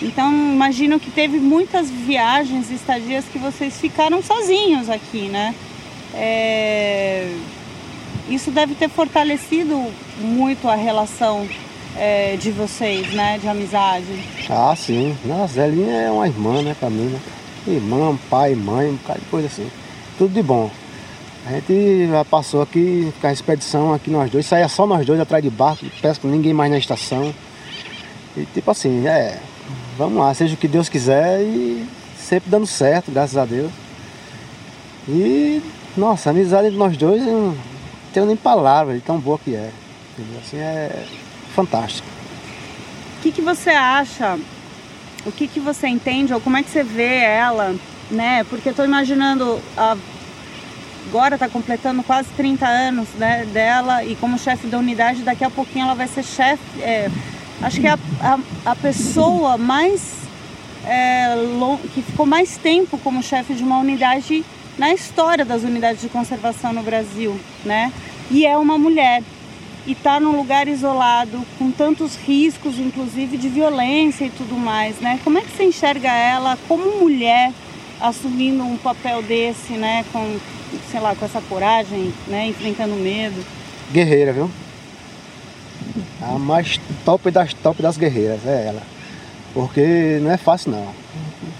Então, 0.00 0.32
imagino 0.32 1.00
que 1.00 1.10
teve 1.10 1.38
muitas 1.38 1.90
viagens, 1.90 2.70
estadias 2.70 3.24
que 3.24 3.38
vocês 3.38 3.80
ficaram 3.80 4.22
sozinhos 4.22 4.88
aqui, 4.88 5.28
né? 5.28 5.54
É... 6.14 7.32
Isso 8.28 8.50
deve 8.50 8.74
ter 8.74 8.88
fortalecido 8.88 9.90
muito 10.20 10.68
a 10.68 10.74
relação 10.74 11.48
é, 11.96 12.36
de 12.36 12.50
vocês, 12.50 13.12
né? 13.12 13.38
De 13.38 13.48
amizade. 13.48 14.06
Ah, 14.48 14.74
sim. 14.76 15.16
A 15.42 15.46
Zelinha 15.46 15.92
é 15.92 16.10
uma 16.10 16.26
irmã, 16.26 16.62
né, 16.62 16.76
pra 16.78 16.88
mim, 16.88 17.06
né? 17.06 17.18
Irmã, 17.66 18.16
pai, 18.30 18.54
mãe, 18.54 18.90
um 18.90 18.96
bocado 18.96 19.20
de 19.20 19.26
coisa 19.26 19.46
assim. 19.48 19.68
Tudo 20.16 20.32
de 20.32 20.42
bom. 20.42 20.70
A 21.46 21.52
gente 21.52 22.08
já 22.08 22.24
passou 22.24 22.60
aqui, 22.62 23.12
com 23.20 23.26
a 23.26 23.32
expedição 23.32 23.94
aqui 23.94 24.10
nós 24.10 24.30
dois, 24.30 24.44
saía 24.44 24.68
só 24.68 24.86
nós 24.86 25.06
dois 25.06 25.18
atrás 25.18 25.42
de 25.42 25.48
barco, 25.48 25.86
pesca 26.00 26.28
ninguém 26.28 26.52
mais 26.52 26.70
na 26.70 26.78
estação. 26.78 27.34
E 28.36 28.44
tipo 28.52 28.70
assim, 28.70 29.06
é, 29.06 29.38
vamos 29.98 30.18
lá, 30.18 30.32
seja 30.32 30.54
o 30.54 30.56
que 30.56 30.68
Deus 30.68 30.88
quiser 30.88 31.42
e 31.42 31.84
sempre 32.16 32.48
dando 32.48 32.66
certo, 32.66 33.10
graças 33.10 33.36
a 33.36 33.44
Deus. 33.44 33.72
E, 35.08 35.60
nossa, 35.96 36.28
a 36.28 36.32
amizade 36.32 36.68
entre 36.68 36.78
nós 36.78 36.96
dois, 36.96 37.20
não 37.26 37.56
tenho 38.12 38.26
nem 38.26 38.36
palavras 38.36 38.96
de 38.96 39.02
tão 39.02 39.18
boa 39.18 39.38
que 39.38 39.56
é. 39.56 39.70
Assim, 40.40 40.58
é 40.58 41.04
fantástico. 41.54 42.06
O 43.18 43.22
que, 43.22 43.32
que 43.32 43.42
você 43.42 43.70
acha? 43.70 44.38
O 45.26 45.32
que, 45.32 45.48
que 45.48 45.58
você 45.58 45.88
entende 45.88 46.32
ou 46.32 46.40
como 46.40 46.56
é 46.56 46.62
que 46.62 46.70
você 46.70 46.84
vê 46.84 47.16
ela, 47.16 47.74
né? 48.10 48.44
Porque 48.44 48.68
eu 48.68 48.74
tô 48.74 48.84
imaginando 48.84 49.60
a 49.76 49.96
agora 51.08 51.36
está 51.36 51.48
completando 51.48 52.02
quase 52.02 52.28
30 52.36 52.66
anos 52.66 53.08
né, 53.14 53.46
dela 53.46 54.04
e 54.04 54.14
como 54.16 54.38
chefe 54.38 54.66
da 54.66 54.78
unidade, 54.78 55.22
daqui 55.22 55.42
a 55.42 55.48
pouquinho 55.48 55.86
ela 55.86 55.94
vai 55.94 56.06
ser 56.06 56.22
chefe, 56.22 56.82
é, 56.82 57.10
acho 57.62 57.80
que 57.80 57.86
a, 57.86 57.98
a, 58.20 58.38
a 58.64 58.76
pessoa 58.76 59.58
mais 59.58 60.18
é, 60.86 61.34
long, 61.58 61.76
que 61.76 62.02
ficou 62.02 62.24
mais 62.24 62.56
tempo 62.56 62.98
como 62.98 63.22
chefe 63.22 63.54
de 63.54 63.62
uma 63.62 63.78
unidade 63.78 64.44
na 64.78 64.92
história 64.94 65.44
das 65.44 65.62
unidades 65.62 66.00
de 66.00 66.08
conservação 66.08 66.72
no 66.72 66.82
Brasil, 66.82 67.38
né? 67.64 67.92
E 68.30 68.46
é 68.46 68.56
uma 68.56 68.78
mulher 68.78 69.22
e 69.86 69.92
está 69.92 70.20
num 70.20 70.36
lugar 70.36 70.68
isolado 70.68 71.44
com 71.58 71.70
tantos 71.70 72.14
riscos, 72.14 72.78
inclusive 72.78 73.36
de 73.36 73.48
violência 73.48 74.26
e 74.26 74.30
tudo 74.30 74.54
mais, 74.56 75.00
né? 75.00 75.18
Como 75.24 75.38
é 75.38 75.40
que 75.40 75.50
você 75.50 75.64
enxerga 75.64 76.12
ela 76.12 76.58
como 76.68 77.00
mulher 77.00 77.52
assumindo 78.00 78.62
um 78.62 78.76
papel 78.76 79.22
desse, 79.22 79.72
né? 79.72 80.04
Com 80.12 80.38
sei 80.90 81.00
lá, 81.00 81.14
com 81.14 81.24
essa 81.24 81.40
coragem, 81.40 82.12
né? 82.26 82.46
Enfrentando 82.46 82.94
medo. 82.94 83.44
Guerreira, 83.90 84.32
viu? 84.32 84.50
A 86.20 86.38
mais 86.38 86.80
top 87.04 87.30
das 87.30 87.52
top 87.54 87.82
das 87.82 87.96
guerreiras 87.96 88.46
é 88.46 88.66
ela. 88.68 88.82
Porque 89.54 90.18
não 90.22 90.30
é 90.30 90.36
fácil 90.36 90.72
não. 90.72 90.88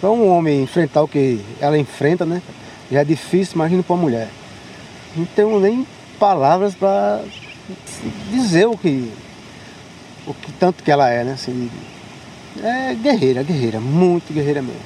Para 0.00 0.10
um 0.10 0.28
homem 0.28 0.62
enfrentar 0.62 1.02
o 1.02 1.08
que 1.08 1.40
ela 1.60 1.78
enfrenta, 1.78 2.24
né? 2.24 2.42
Já 2.90 3.00
é 3.00 3.04
difícil, 3.04 3.54
imagina 3.56 3.82
para 3.82 3.94
uma 3.94 4.02
mulher. 4.02 4.28
Não 5.16 5.24
tenho 5.24 5.58
nem 5.58 5.86
palavras 6.18 6.74
para 6.74 7.22
dizer 8.30 8.66
o 8.66 8.76
que, 8.76 9.12
o 10.26 10.34
que 10.34 10.52
tanto 10.52 10.82
que 10.82 10.90
ela 10.90 11.08
é, 11.08 11.24
né? 11.24 11.32
Assim, 11.32 11.70
é 12.62 12.94
guerreira, 12.94 13.42
guerreira, 13.42 13.80
muito 13.80 14.32
guerreira 14.32 14.62
mesmo. 14.62 14.80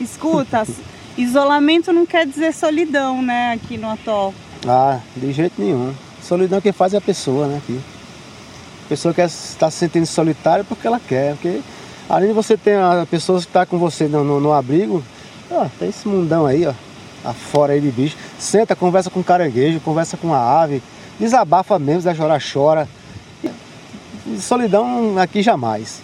Escuta, 0.00 0.66
isolamento 1.16 1.92
não 1.92 2.04
quer 2.06 2.26
dizer 2.26 2.52
solidão, 2.52 3.22
né, 3.22 3.52
aqui 3.52 3.76
no 3.76 3.88
atol. 3.90 4.34
Ah, 4.66 5.00
de 5.16 5.32
jeito 5.32 5.60
nenhum. 5.60 5.94
Solidão 6.22 6.60
que 6.60 6.72
faz 6.72 6.94
é 6.94 6.96
a 6.96 7.00
pessoa, 7.00 7.46
né, 7.46 7.58
aqui. 7.58 7.80
A 8.84 8.88
pessoa 8.88 9.14
quer 9.14 9.26
estar 9.26 9.70
se 9.70 9.78
sentindo 9.78 10.06
solitária 10.06 10.64
porque 10.64 10.86
ela 10.86 11.00
quer. 11.00 11.32
Porque 11.34 11.60
além 12.08 12.28
de 12.28 12.34
você 12.34 12.56
ter 12.56 12.78
a 12.78 13.06
pessoa 13.10 13.38
que 13.40 13.46
está 13.46 13.64
com 13.64 13.78
você 13.78 14.06
no, 14.06 14.22
no, 14.22 14.40
no 14.40 14.52
abrigo, 14.52 15.02
ó, 15.50 15.66
tem 15.78 15.88
esse 15.88 16.06
mundão 16.06 16.44
aí, 16.44 16.66
ó, 16.66 16.74
afora 17.24 17.72
aí 17.72 17.80
de 17.80 17.90
bicho. 17.90 18.16
Senta, 18.38 18.76
conversa 18.76 19.08
com 19.08 19.22
caranguejo, 19.22 19.80
conversa 19.80 20.16
com 20.16 20.34
a 20.34 20.62
ave, 20.62 20.82
desabafa 21.18 21.78
mesmo, 21.78 22.02
da 22.02 22.14
chora, 22.14 22.38
chora. 22.38 22.88
Solidão 24.38 25.18
aqui 25.18 25.42
jamais. 25.42 26.02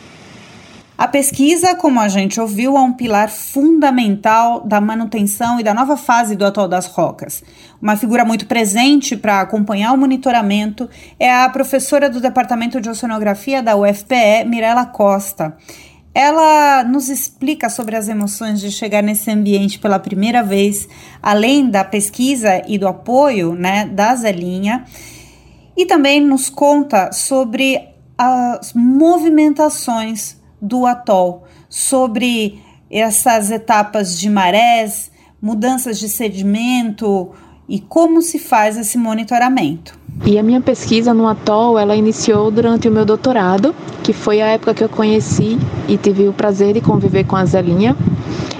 A 1.00 1.08
pesquisa, 1.08 1.74
como 1.74 1.98
a 1.98 2.08
gente 2.08 2.38
ouviu, 2.38 2.76
é 2.76 2.80
um 2.82 2.92
pilar 2.92 3.30
fundamental 3.30 4.60
da 4.60 4.82
manutenção 4.82 5.58
e 5.58 5.62
da 5.62 5.72
nova 5.72 5.96
fase 5.96 6.36
do 6.36 6.44
Atol 6.44 6.68
das 6.68 6.84
Rocas. 6.84 7.42
Uma 7.80 7.96
figura 7.96 8.22
muito 8.22 8.44
presente 8.44 9.16
para 9.16 9.40
acompanhar 9.40 9.94
o 9.94 9.96
monitoramento 9.96 10.90
é 11.18 11.32
a 11.32 11.48
professora 11.48 12.10
do 12.10 12.20
Departamento 12.20 12.82
de 12.82 12.90
Oceanografia 12.90 13.62
da 13.62 13.76
UFPE, 13.76 14.44
Mirela 14.44 14.84
Costa. 14.84 15.56
Ela 16.14 16.84
nos 16.84 17.08
explica 17.08 17.70
sobre 17.70 17.96
as 17.96 18.06
emoções 18.06 18.60
de 18.60 18.70
chegar 18.70 19.02
nesse 19.02 19.30
ambiente 19.30 19.78
pela 19.78 19.98
primeira 19.98 20.42
vez, 20.42 20.86
além 21.22 21.70
da 21.70 21.82
pesquisa 21.82 22.60
e 22.68 22.76
do 22.76 22.86
apoio 22.86 23.54
né, 23.54 23.86
da 23.86 24.14
Zelinha, 24.14 24.84
e 25.74 25.86
também 25.86 26.20
nos 26.20 26.50
conta 26.50 27.10
sobre 27.10 27.88
as 28.18 28.74
movimentações 28.74 30.38
do 30.60 30.86
atol, 30.86 31.44
sobre 31.68 32.60
essas 32.90 33.50
etapas 33.50 34.18
de 34.18 34.28
marés, 34.28 35.10
mudanças 35.40 35.98
de 35.98 36.08
sedimento 36.08 37.30
e 37.68 37.78
como 37.78 38.20
se 38.20 38.38
faz 38.38 38.76
esse 38.76 38.98
monitoramento. 38.98 39.98
E 40.26 40.38
a 40.38 40.42
minha 40.42 40.60
pesquisa 40.60 41.14
no 41.14 41.26
atol, 41.26 41.78
ela 41.78 41.94
iniciou 41.94 42.50
durante 42.50 42.88
o 42.88 42.90
meu 42.90 43.04
doutorado, 43.04 43.74
que 44.02 44.12
foi 44.12 44.42
a 44.42 44.48
época 44.48 44.74
que 44.74 44.84
eu 44.84 44.88
conheci 44.88 45.56
e 45.88 45.96
tive 45.96 46.28
o 46.28 46.32
prazer 46.32 46.74
de 46.74 46.80
conviver 46.80 47.24
com 47.24 47.36
a 47.36 47.44
Zelinha. 47.44 47.96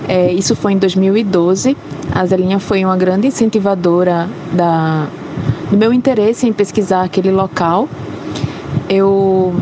É, 0.09 0.33
isso 0.33 0.55
foi 0.57 0.73
em 0.73 0.79
2012. 0.79 1.77
A 2.15 2.25
Zelinha 2.25 2.59
foi 2.59 2.85
uma 2.85 2.97
grande 2.97 3.27
incentivadora 3.27 4.29
da, 4.53 5.09
do 5.71 5.77
meu 5.77 5.93
interesse 5.93 6.47
em 6.47 6.53
pesquisar 6.53 7.03
aquele 7.03 7.31
local. 7.31 7.89
Eu 8.89 9.55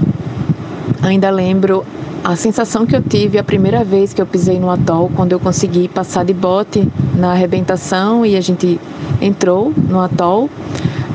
ainda 1.02 1.30
lembro 1.30 1.84
a 2.24 2.36
sensação 2.36 2.84
que 2.84 2.94
eu 2.94 3.02
tive 3.02 3.38
a 3.38 3.44
primeira 3.44 3.84
vez 3.84 4.12
que 4.12 4.20
eu 4.20 4.26
pisei 4.26 4.58
no 4.58 4.70
atol, 4.70 5.10
quando 5.14 5.32
eu 5.32 5.40
consegui 5.40 5.88
passar 5.88 6.24
de 6.24 6.34
bote 6.34 6.86
na 7.14 7.32
arrebentação 7.32 8.26
e 8.26 8.36
a 8.36 8.40
gente 8.40 8.80
entrou 9.20 9.72
no 9.76 10.00
atol, 10.00 10.50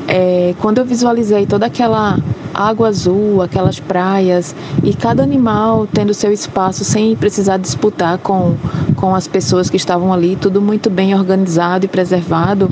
é, 0.08 0.54
quando 0.60 0.78
eu 0.78 0.84
visualizei 0.84 1.46
toda 1.46 1.66
aquela 1.66 2.18
água 2.52 2.88
azul, 2.88 3.42
aquelas 3.42 3.80
praias 3.80 4.54
e 4.82 4.94
cada 4.94 5.22
animal 5.22 5.88
tendo 5.92 6.14
seu 6.14 6.32
espaço 6.32 6.84
sem 6.84 7.16
precisar 7.16 7.56
disputar 7.56 8.18
com, 8.18 8.54
com 8.96 9.14
as 9.14 9.26
pessoas 9.26 9.68
que 9.68 9.76
estavam 9.76 10.12
ali, 10.12 10.36
tudo 10.36 10.60
muito 10.60 10.88
bem 10.88 11.14
organizado 11.14 11.84
e 11.84 11.88
preservado, 11.88 12.70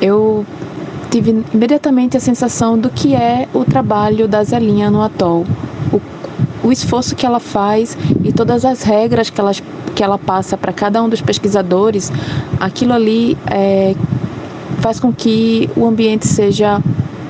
eu 0.00 0.44
tive 1.10 1.44
imediatamente 1.52 2.16
a 2.16 2.20
sensação 2.20 2.78
do 2.78 2.88
que 2.90 3.14
é 3.14 3.46
o 3.54 3.64
trabalho 3.64 4.26
da 4.26 4.42
Zelinha 4.42 4.90
no 4.90 5.00
atol 5.00 5.44
o 6.64 6.72
esforço 6.72 7.14
que 7.14 7.26
ela 7.26 7.38
faz 7.38 7.96
e 8.24 8.32
todas 8.32 8.64
as 8.64 8.82
regras 8.82 9.28
que 9.28 9.38
ela, 9.38 9.52
que 9.94 10.02
ela 10.02 10.18
passa 10.18 10.56
para 10.56 10.72
cada 10.72 11.02
um 11.02 11.08
dos 11.08 11.20
pesquisadores, 11.20 12.10
aquilo 12.58 12.94
ali 12.94 13.36
é, 13.46 13.94
faz 14.80 14.98
com 14.98 15.12
que 15.12 15.68
o 15.76 15.86
ambiente 15.86 16.26
seja 16.26 16.80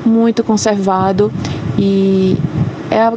muito 0.06 0.44
conservado 0.44 1.32
e 1.76 2.38
é 2.90 3.00
a, 3.00 3.12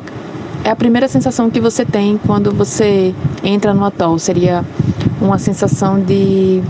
é 0.63 0.69
a 0.71 0.75
primeira 0.75 1.07
sensação 1.07 1.49
que 1.51 1.59
você 1.59 1.85
tem 1.85 2.17
quando 2.17 2.51
você 2.51 3.13
entra 3.43 3.73
no 3.73 3.85
atol, 3.85 4.17
seria 4.17 4.65
uma 5.21 5.37
sensação 5.37 5.99
de 5.99 6.61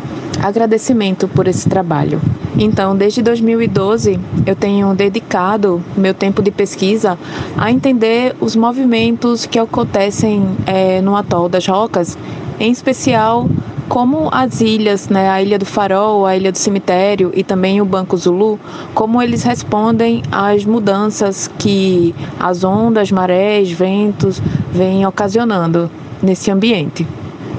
agradecimento 0.43 1.27
por 1.27 1.47
esse 1.47 1.69
trabalho. 1.69 2.21
Então, 2.59 2.95
desde 2.95 3.21
2012, 3.21 4.19
eu 4.45 4.55
tenho 4.55 4.91
dedicado 4.95 5.79
meu 5.95 6.13
tempo 6.13 6.41
de 6.41 6.49
pesquisa 6.49 7.17
a 7.55 7.71
entender 7.71 8.35
os 8.41 8.55
movimentos 8.55 9.45
que 9.45 9.59
acontecem 9.59 10.43
é, 10.65 10.99
no 10.99 11.15
atol 11.15 11.47
das 11.47 11.67
Rocas, 11.67 12.17
em 12.59 12.71
especial 12.71 13.47
como 13.87 14.27
as 14.31 14.59
ilhas, 14.59 15.07
né, 15.07 15.29
a 15.29 15.41
Ilha 15.41 15.59
do 15.59 15.65
Farol, 15.65 16.25
a 16.25 16.35
Ilha 16.35 16.51
do 16.51 16.57
Cemitério 16.57 17.31
e 17.35 17.43
também 17.43 17.79
o 17.79 17.85
Banco 17.85 18.17
Zulu, 18.17 18.59
como 18.93 19.21
eles 19.21 19.43
respondem 19.43 20.23
às 20.31 20.65
mudanças 20.65 21.47
que 21.59 22.13
as 22.39 22.63
ondas, 22.63 23.11
marés, 23.11 23.71
ventos 23.71 24.41
vêm 24.71 25.05
ocasionando 25.05 25.91
nesse 26.23 26.49
ambiente. 26.49 27.05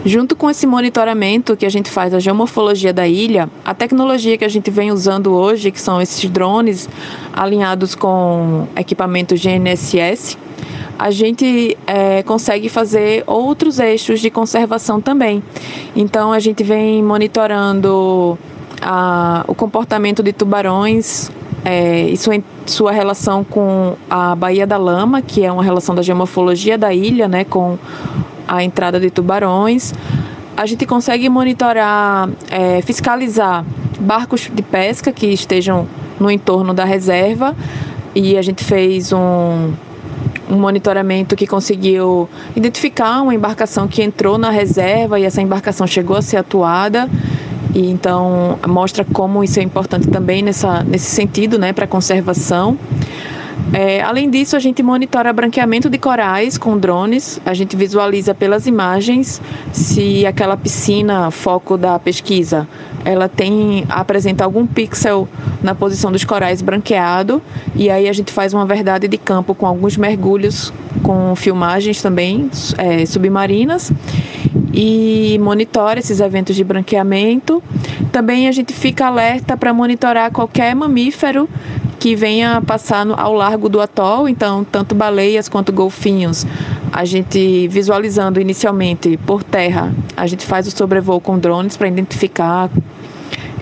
Junto 0.08 0.34
com 0.34 0.48
esse 0.48 0.66
monitoramento 0.66 1.54
que 1.54 1.66
a 1.66 1.68
gente 1.68 1.90
faz 1.90 2.12
da 2.12 2.18
geomorfologia 2.18 2.94
da 2.94 3.06
ilha, 3.06 3.46
a 3.62 3.74
tecnologia 3.74 4.38
que 4.38 4.44
a 4.44 4.48
gente 4.48 4.70
vem 4.70 4.90
usando 4.90 5.34
hoje, 5.34 5.70
que 5.70 5.78
são 5.78 6.00
esses 6.00 6.30
drones 6.30 6.88
alinhados 7.30 7.94
com 7.94 8.66
equipamentos 8.74 9.38
GNSS, 9.38 10.38
a 10.98 11.10
gente 11.10 11.76
é, 11.86 12.22
consegue 12.22 12.70
fazer 12.70 13.22
outros 13.26 13.78
eixos 13.78 14.20
de 14.20 14.30
conservação 14.30 14.98
também. 14.98 15.42
Então 15.94 16.32
a 16.32 16.38
gente 16.38 16.64
vem 16.64 17.02
monitorando 17.02 18.38
a, 18.80 19.44
o 19.46 19.54
comportamento 19.54 20.22
de 20.22 20.32
tubarões, 20.32 21.30
é, 21.66 22.08
isso 22.08 22.32
em 22.32 22.42
sua 22.64 22.92
relação 22.92 23.44
com 23.44 23.94
a 24.08 24.34
Baía 24.34 24.66
da 24.66 24.78
Lama, 24.78 25.20
que 25.20 25.44
é 25.44 25.52
uma 25.52 25.62
relação 25.62 25.94
da 25.94 26.00
geomorfologia 26.00 26.78
da 26.78 26.94
ilha, 26.94 27.28
né, 27.28 27.44
com 27.44 27.76
a 28.48 28.64
entrada 28.64 28.98
de 28.98 29.10
tubarões. 29.10 29.92
A 30.56 30.66
gente 30.66 30.84
consegue 30.86 31.28
monitorar, 31.28 32.28
é, 32.50 32.82
fiscalizar 32.82 33.64
barcos 34.00 34.50
de 34.52 34.62
pesca 34.62 35.12
que 35.12 35.26
estejam 35.26 35.86
no 36.18 36.30
entorno 36.30 36.74
da 36.74 36.84
reserva 36.84 37.54
e 38.14 38.36
a 38.36 38.42
gente 38.42 38.64
fez 38.64 39.12
um, 39.12 39.72
um 40.50 40.56
monitoramento 40.56 41.36
que 41.36 41.46
conseguiu 41.46 42.28
identificar 42.56 43.22
uma 43.22 43.34
embarcação 43.34 43.86
que 43.86 44.02
entrou 44.02 44.38
na 44.38 44.50
reserva 44.50 45.20
e 45.20 45.24
essa 45.24 45.40
embarcação 45.40 45.86
chegou 45.86 46.16
a 46.16 46.22
ser 46.22 46.38
atuada. 46.38 47.08
E 47.74 47.90
então 47.90 48.58
mostra 48.66 49.04
como 49.04 49.44
isso 49.44 49.60
é 49.60 49.62
importante 49.62 50.08
também 50.08 50.42
nessa, 50.42 50.82
nesse 50.82 51.10
sentido, 51.10 51.58
né, 51.58 51.72
para 51.72 51.84
a 51.84 51.88
conservação. 51.88 52.78
É, 53.72 54.00
além 54.00 54.30
disso, 54.30 54.56
a 54.56 54.58
gente 54.58 54.82
monitora 54.82 55.32
branqueamento 55.32 55.90
de 55.90 55.98
corais 55.98 56.56
com 56.56 56.78
drones. 56.78 57.40
A 57.44 57.52
gente 57.52 57.76
visualiza 57.76 58.34
pelas 58.34 58.66
imagens 58.66 59.40
se 59.72 60.24
aquela 60.24 60.56
piscina, 60.56 61.30
foco 61.30 61.76
da 61.76 61.98
pesquisa, 61.98 62.66
ela 63.04 63.28
tem 63.28 63.84
apresenta 63.88 64.44
algum 64.44 64.66
pixel 64.66 65.28
na 65.62 65.74
posição 65.74 66.10
dos 66.10 66.24
corais 66.24 66.62
branqueado. 66.62 67.42
E 67.74 67.90
aí 67.90 68.08
a 68.08 68.12
gente 68.12 68.32
faz 68.32 68.54
uma 68.54 68.64
verdade 68.64 69.06
de 69.06 69.18
campo 69.18 69.54
com 69.54 69.66
alguns 69.66 69.96
mergulhos, 69.96 70.72
com 71.02 71.36
filmagens 71.36 72.00
também 72.00 72.50
é, 72.78 73.04
submarinas 73.04 73.92
e 74.72 75.38
monitora 75.42 75.98
esses 75.98 76.20
eventos 76.20 76.56
de 76.56 76.64
branqueamento. 76.64 77.62
Também 78.12 78.48
a 78.48 78.52
gente 78.52 78.72
fica 78.72 79.06
alerta 79.06 79.56
para 79.56 79.72
monitorar 79.74 80.30
qualquer 80.30 80.74
mamífero 80.74 81.48
que 81.98 82.14
venha 82.14 82.60
passar 82.60 83.06
ao 83.10 83.32
largo 83.32 83.68
do 83.68 83.80
atol, 83.80 84.28
então 84.28 84.64
tanto 84.64 84.94
baleias 84.94 85.48
quanto 85.48 85.72
golfinhos. 85.72 86.46
A 86.92 87.04
gente 87.04 87.68
visualizando 87.68 88.40
inicialmente 88.40 89.16
por 89.26 89.42
terra, 89.42 89.92
a 90.16 90.26
gente 90.26 90.46
faz 90.46 90.66
o 90.66 90.70
sobrevoo 90.70 91.20
com 91.20 91.38
drones 91.38 91.76
para 91.76 91.88
identificar 91.88 92.70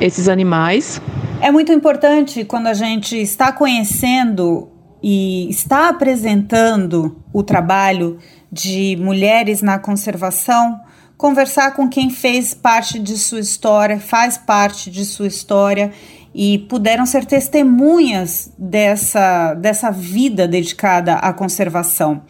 esses 0.00 0.28
animais. 0.28 1.00
É 1.40 1.50
muito 1.50 1.72
importante 1.72 2.44
quando 2.44 2.66
a 2.66 2.74
gente 2.74 3.16
está 3.16 3.52
conhecendo 3.52 4.68
e 5.02 5.48
está 5.50 5.88
apresentando 5.88 7.22
o 7.32 7.42
trabalho 7.42 8.18
de 8.50 8.96
mulheres 9.00 9.62
na 9.62 9.78
conservação, 9.78 10.80
conversar 11.16 11.72
com 11.72 11.88
quem 11.88 12.10
fez 12.10 12.54
parte 12.54 12.98
de 12.98 13.16
sua 13.16 13.40
história, 13.40 13.98
faz 13.98 14.36
parte 14.36 14.90
de 14.90 15.04
sua 15.04 15.26
história 15.26 15.92
e 16.38 16.58
puderam 16.58 17.06
ser 17.06 17.24
testemunhas 17.24 18.52
dessa, 18.58 19.54
dessa 19.54 19.90
vida 19.90 20.46
dedicada 20.46 21.14
à 21.14 21.32
conservação. 21.32 22.20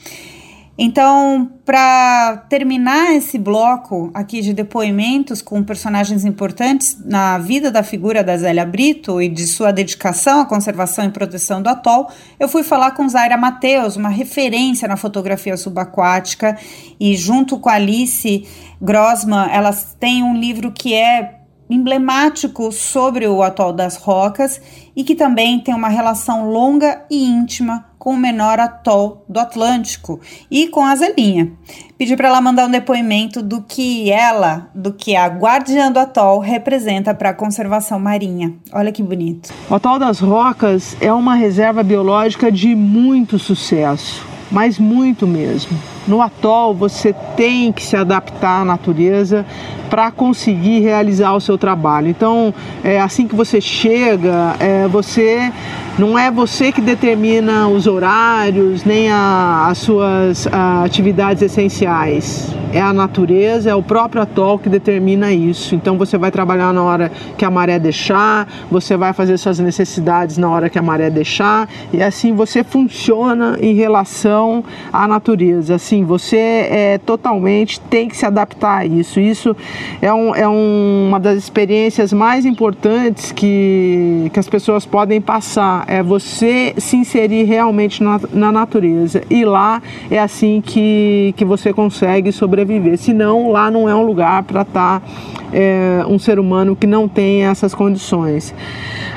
Então, 0.78 1.50
para 1.64 2.44
terminar 2.50 3.14
esse 3.14 3.36
bloco 3.38 4.10
aqui 4.14 4.42
de 4.42 4.52
depoimentos 4.52 5.42
com 5.42 5.64
personagens 5.64 6.24
importantes 6.24 6.98
na 7.04 7.38
vida 7.38 7.70
da 7.70 7.82
figura 7.82 8.22
da 8.22 8.36
Zélia 8.36 8.64
Brito 8.64 9.20
e 9.20 9.28
de 9.28 9.46
sua 9.46 9.72
dedicação 9.72 10.40
à 10.40 10.44
conservação 10.44 11.06
e 11.06 11.10
proteção 11.10 11.60
do 11.60 11.68
atol, 11.68 12.08
eu 12.38 12.46
fui 12.46 12.62
falar 12.62 12.92
com 12.92 13.08
Zaira 13.08 13.36
Mateus, 13.38 13.96
uma 13.96 14.10
referência 14.10 14.86
na 14.86 14.96
fotografia 14.96 15.56
subaquática, 15.56 16.56
e 17.00 17.16
junto 17.16 17.58
com 17.58 17.70
Alice 17.70 18.46
Grossman, 18.80 19.48
elas 19.50 19.96
têm 19.98 20.22
um 20.22 20.36
livro 20.36 20.70
que 20.70 20.94
é 20.94 21.35
emblemático 21.68 22.70
sobre 22.70 23.26
o 23.26 23.42
atol 23.42 23.72
das 23.72 23.96
rocas 23.96 24.60
e 24.94 25.04
que 25.04 25.14
também 25.14 25.58
tem 25.60 25.74
uma 25.74 25.88
relação 25.88 26.50
longa 26.50 27.04
e 27.10 27.24
íntima 27.24 27.84
com 27.98 28.12
o 28.12 28.16
menor 28.16 28.60
atol 28.60 29.24
do 29.28 29.40
Atlântico 29.40 30.20
e 30.48 30.68
com 30.68 30.84
a 30.84 30.94
Zelinha. 30.94 31.52
Pedi 31.98 32.16
para 32.16 32.28
ela 32.28 32.40
mandar 32.40 32.66
um 32.66 32.70
depoimento 32.70 33.42
do 33.42 33.62
que 33.62 34.12
ela, 34.12 34.70
do 34.72 34.92
que 34.92 35.16
a 35.16 35.26
guardiã 35.26 35.90
do 35.90 35.98
atol 35.98 36.38
representa 36.38 37.12
para 37.14 37.30
a 37.30 37.34
conservação 37.34 37.98
marinha. 37.98 38.54
Olha 38.72 38.92
que 38.92 39.02
bonito. 39.02 39.52
O 39.68 39.74
atol 39.74 39.98
das 39.98 40.20
rocas 40.20 40.96
é 41.00 41.12
uma 41.12 41.34
reserva 41.34 41.82
biológica 41.82 42.52
de 42.52 42.76
muito 42.76 43.40
sucesso, 43.40 44.24
mas 44.52 44.78
muito 44.78 45.26
mesmo. 45.26 45.95
No 46.06 46.22
atol 46.22 46.74
você 46.74 47.14
tem 47.36 47.72
que 47.72 47.82
se 47.82 47.96
adaptar 47.96 48.62
à 48.62 48.64
natureza 48.64 49.44
para 49.86 50.10
conseguir 50.10 50.80
realizar 50.80 51.32
o 51.34 51.40
seu 51.40 51.56
trabalho. 51.56 52.08
Então, 52.08 52.52
é 52.82 53.00
assim 53.00 53.26
que 53.26 53.34
você 53.34 53.60
chega, 53.60 54.56
é, 54.58 54.86
você 54.88 55.52
não 55.98 56.18
é 56.18 56.30
você 56.30 56.70
que 56.70 56.80
determina 56.80 57.68
os 57.68 57.86
horários 57.86 58.84
nem 58.84 59.10
a, 59.10 59.68
as 59.70 59.78
suas 59.78 60.46
a, 60.48 60.84
atividades 60.84 61.42
essenciais. 61.42 62.54
É 62.72 62.80
a 62.80 62.92
natureza, 62.92 63.70
é 63.70 63.74
o 63.74 63.82
próprio 63.82 64.20
atol 64.20 64.58
que 64.58 64.68
determina 64.68 65.32
isso. 65.32 65.74
Então 65.74 65.96
você 65.96 66.18
vai 66.18 66.30
trabalhar 66.30 66.72
na 66.72 66.82
hora 66.82 67.10
que 67.38 67.44
a 67.44 67.50
maré 67.50 67.78
deixar, 67.78 68.46
você 68.70 68.96
vai 68.96 69.14
fazer 69.14 69.38
suas 69.38 69.58
necessidades 69.58 70.36
na 70.36 70.50
hora 70.50 70.68
que 70.68 70.78
a 70.78 70.82
maré 70.82 71.08
deixar, 71.08 71.66
e 71.92 72.02
assim 72.02 72.34
você 72.34 72.62
funciona 72.62 73.56
em 73.60 73.74
relação 73.74 74.62
à 74.92 75.08
natureza. 75.08 75.76
Assim, 75.76 75.95
você 76.04 76.36
é 76.36 76.98
totalmente 77.04 77.80
tem 77.80 78.08
que 78.08 78.16
se 78.16 78.26
adaptar 78.26 78.78
a 78.78 78.86
isso. 78.86 79.20
Isso 79.20 79.56
é, 80.00 80.12
um, 80.12 80.34
é 80.34 80.48
um, 80.48 81.06
uma 81.08 81.20
das 81.20 81.38
experiências 81.38 82.12
mais 82.12 82.44
importantes 82.44 83.32
que, 83.32 84.30
que 84.32 84.38
as 84.38 84.48
pessoas 84.48 84.84
podem 84.84 85.20
passar 85.20 85.84
é 85.86 86.02
você 86.02 86.74
se 86.78 86.96
inserir 86.96 87.44
realmente 87.44 88.02
na, 88.02 88.20
na 88.32 88.52
natureza. 88.52 89.22
E 89.30 89.44
lá 89.44 89.82
é 90.10 90.18
assim 90.18 90.62
que, 90.64 91.34
que 91.36 91.44
você 91.44 91.72
consegue 91.72 92.32
sobreviver. 92.32 92.98
Senão, 92.98 93.50
lá 93.50 93.70
não 93.70 93.88
é 93.88 93.94
um 93.94 94.04
lugar 94.04 94.42
para 94.42 94.62
estar 94.62 95.00
tá, 95.00 95.06
é, 95.52 96.04
um 96.08 96.18
ser 96.18 96.38
humano 96.38 96.76
que 96.76 96.86
não 96.86 97.08
tem 97.08 97.44
essas 97.44 97.74
condições. 97.74 98.54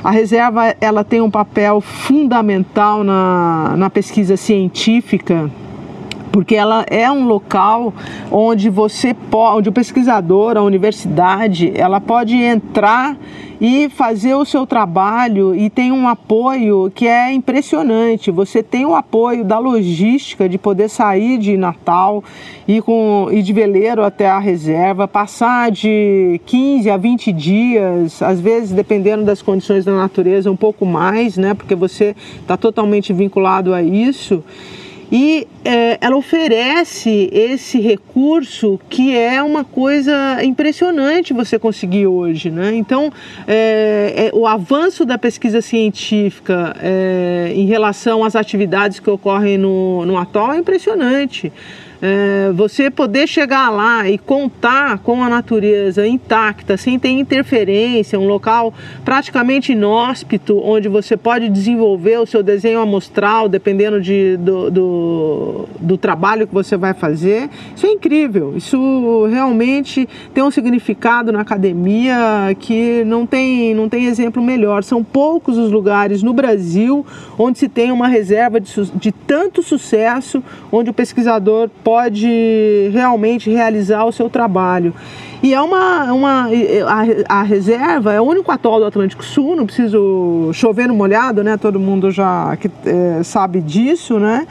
A 0.03 0.11
reserva 0.11 0.75
ela 0.79 1.03
tem 1.03 1.21
um 1.21 1.29
papel 1.29 1.81
fundamental 1.81 3.03
na, 3.03 3.75
na 3.77 3.89
pesquisa 3.89 4.37
científica 4.37 5.49
porque 6.31 6.55
ela 6.55 6.85
é 6.89 7.09
um 7.11 7.25
local 7.25 7.93
onde 8.31 8.69
você 8.69 9.13
pode, 9.13 9.59
onde 9.59 9.69
o 9.69 9.71
pesquisador, 9.71 10.57
a 10.57 10.61
universidade, 10.61 11.71
ela 11.75 11.99
pode 11.99 12.35
entrar 12.35 13.17
e 13.61 13.89
fazer 13.89 14.35
o 14.35 14.45
seu 14.45 14.65
trabalho 14.65 15.53
e 15.53 15.69
tem 15.69 15.91
um 15.91 16.07
apoio 16.07 16.89
que 16.95 17.05
é 17.05 17.33
impressionante. 17.33 18.31
Você 18.31 18.63
tem 18.63 18.85
o 18.85 18.95
apoio 18.95 19.43
da 19.43 19.59
logística 19.59 20.47
de 20.47 20.57
poder 20.57 20.89
sair 20.89 21.37
de 21.37 21.57
Natal 21.57 22.23
e 22.67 22.81
com 22.81 23.27
ir 23.31 23.41
de 23.41 23.51
veleiro 23.51 24.03
até 24.03 24.29
a 24.29 24.39
reserva, 24.39 25.07
passar 25.07 25.71
de 25.71 26.39
15 26.45 26.89
a 26.89 26.95
20 26.95 27.31
dias, 27.33 28.21
às 28.21 28.39
vezes 28.39 28.71
dependendo 28.71 29.25
das 29.25 29.41
condições 29.41 29.83
da 29.83 29.91
natureza, 29.93 30.49
um 30.49 30.55
pouco 30.55 30.85
mais, 30.85 31.35
né? 31.35 31.53
Porque 31.53 31.75
você 31.75 32.15
está 32.39 32.55
totalmente 32.55 33.11
vinculado 33.11 33.73
a 33.73 33.83
isso 33.83 34.41
e 35.11 35.47
é, 35.65 35.97
ela 36.01 36.15
oferece 36.15 37.29
esse 37.31 37.79
recurso 37.79 38.79
que 38.89 39.15
é 39.15 39.41
uma 39.41 39.63
coisa 39.63 40.43
impressionante 40.43 41.33
você 41.33 41.57
conseguir 41.57 42.05
hoje. 42.05 42.51
Né? 42.51 42.75
Então, 42.75 43.11
é, 43.47 44.29
é, 44.31 44.31
o 44.35 44.45
avanço 44.45 45.05
da 45.05 45.17
pesquisa 45.17 45.61
científica 45.61 46.75
é, 46.79 47.51
em 47.55 47.65
relação 47.65 48.23
às 48.23 48.35
atividades 48.35 48.99
que 48.99 49.09
ocorrem 49.09 49.57
no, 49.57 50.05
no 50.05 50.17
atol 50.17 50.53
é 50.53 50.57
impressionante 50.57 51.51
é, 52.01 52.51
você 52.53 52.89
poder 52.89 53.27
chegar 53.27 53.69
lá 53.69 54.09
e 54.09 54.17
contar 54.17 54.99
com 54.99 55.21
a 55.21 55.29
natureza 55.29 56.07
intacta, 56.07 56.77
sem 56.77 56.97
ter 56.97 57.09
interferência, 57.09 58.19
um 58.19 58.27
local 58.27 58.73
praticamente 59.03 59.73
inóspito, 59.73 60.59
onde 60.63 60.87
você 60.87 61.17
pode 61.17 61.49
desenvolver 61.49 62.19
o 62.19 62.25
seu 62.25 62.41
desenho 62.41 62.79
amostral, 62.79 63.49
dependendo 63.49 64.01
de, 64.01 64.37
do, 64.37 64.71
do, 64.71 65.65
do 65.79 65.97
trabalho 65.97 66.47
que 66.47 66.53
você 66.53 66.77
vai 66.77 66.93
fazer, 66.93 67.49
isso 67.75 67.85
é 67.85 67.89
incrível. 67.89 68.55
Isso 68.55 69.25
realmente 69.29 70.07
tem 70.33 70.43
um 70.43 70.51
significado 70.51 71.31
na 71.31 71.41
academia 71.41 72.55
que 72.59 73.03
não 73.05 73.25
tem, 73.25 73.73
não 73.75 73.89
tem 73.89 74.05
exemplo 74.05 74.41
melhor. 74.41 74.83
São 74.83 75.03
poucos 75.03 75.57
os 75.57 75.71
lugares 75.71 76.23
no 76.23 76.33
Brasil 76.33 77.05
onde 77.37 77.59
se 77.59 77.67
tem 77.67 77.91
uma 77.91 78.07
reserva 78.07 78.59
de, 78.59 78.71
de 78.95 79.11
tanto 79.11 79.61
sucesso, 79.61 80.43
onde 80.71 80.89
o 80.89 80.93
pesquisador 80.93 81.69
pode 81.83 81.88
realmente 82.91 83.49
realizar 83.49 84.05
o 84.05 84.11
seu 84.11 84.29
trabalho. 84.29 84.93
E 85.41 85.53
é 85.53 85.61
uma. 85.61 86.11
uma 86.11 86.47
a, 87.27 87.39
a 87.39 87.43
reserva 87.43 88.13
é 88.13 88.19
o 88.19 88.23
único 88.23 88.51
atol 88.51 88.79
do 88.79 88.85
Atlântico 88.85 89.23
Sul, 89.23 89.55
não 89.55 89.65
preciso 89.65 90.51
chover 90.53 90.87
no 90.87 90.93
molhado, 90.93 91.43
né? 91.43 91.55
Todo 91.55 91.79
mundo 91.79 92.11
já 92.11 92.57
que, 92.57 92.69
é, 92.85 93.23
sabe 93.23 93.61
disso, 93.61 94.19
né? 94.19 94.45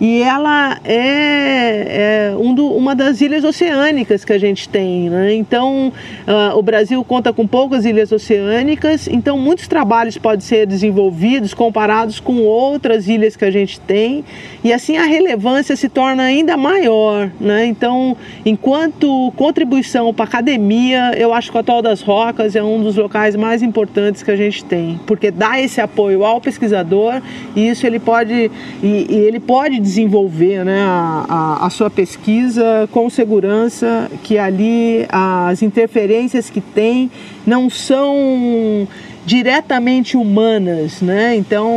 E 0.00 0.22
ela 0.22 0.78
é, 0.84 2.30
é 2.32 2.36
um 2.36 2.54
do, 2.54 2.66
uma 2.68 2.94
das 2.94 3.20
ilhas 3.20 3.44
oceânicas 3.44 4.24
que 4.24 4.32
a 4.32 4.38
gente 4.38 4.68
tem. 4.68 5.08
Né? 5.08 5.34
Então, 5.34 5.92
uh, 6.26 6.56
o 6.56 6.62
Brasil 6.62 7.02
conta 7.04 7.32
com 7.32 7.46
poucas 7.46 7.84
ilhas 7.84 8.12
oceânicas, 8.12 9.08
então 9.08 9.38
muitos 9.38 9.66
trabalhos 9.68 10.18
podem 10.18 10.40
ser 10.40 10.66
desenvolvidos 10.66 11.54
comparados 11.54 12.20
com 12.20 12.42
outras 12.42 13.08
ilhas 13.08 13.36
que 13.36 13.44
a 13.44 13.50
gente 13.50 13.80
tem, 13.80 14.24
e 14.62 14.72
assim 14.72 14.96
a 14.96 15.04
relevância 15.04 15.74
se 15.76 15.88
torna 15.88 16.24
ainda 16.24 16.56
maior. 16.56 17.30
Né? 17.40 17.66
Então, 17.66 18.16
enquanto 18.44 19.32
contribuição 19.36 20.12
para 20.12 20.24
a 20.24 20.28
academia, 20.28 21.12
eu 21.16 21.32
acho 21.32 21.50
que 21.50 21.56
o 21.56 21.60
Atol 21.60 21.80
das 21.80 22.02
Rocas 22.02 22.54
é 22.54 22.62
um 22.62 22.82
dos 22.82 22.96
locais 22.96 23.34
mais 23.34 23.62
importantes 23.62 24.22
que 24.22 24.30
a 24.30 24.36
gente 24.36 24.64
tem, 24.64 25.00
porque 25.06 25.30
dá 25.30 25.60
esse 25.60 25.80
apoio 25.80 26.24
ao 26.24 26.40
pesquisador 26.40 27.22
e 27.54 27.68
isso 27.68 27.86
ele 27.86 27.98
pode, 27.98 28.50
e, 28.82 29.06
e 29.08 29.14
ele 29.14 29.40
pode 29.40 29.85
desenvolver 29.86 30.64
né, 30.64 30.82
a, 30.82 31.58
a, 31.62 31.70
sua 31.70 31.88
pesquisa 31.88 32.88
com 32.90 33.08
segurança, 33.08 34.10
que 34.24 34.36
ali 34.36 35.06
as 35.08 35.62
interferências 35.62 36.50
que 36.50 36.60
tem 36.60 37.08
não 37.46 37.70
são 37.70 38.88
diretamente 39.24 40.16
humanas, 40.16 41.00
né? 41.02 41.34
Então, 41.34 41.68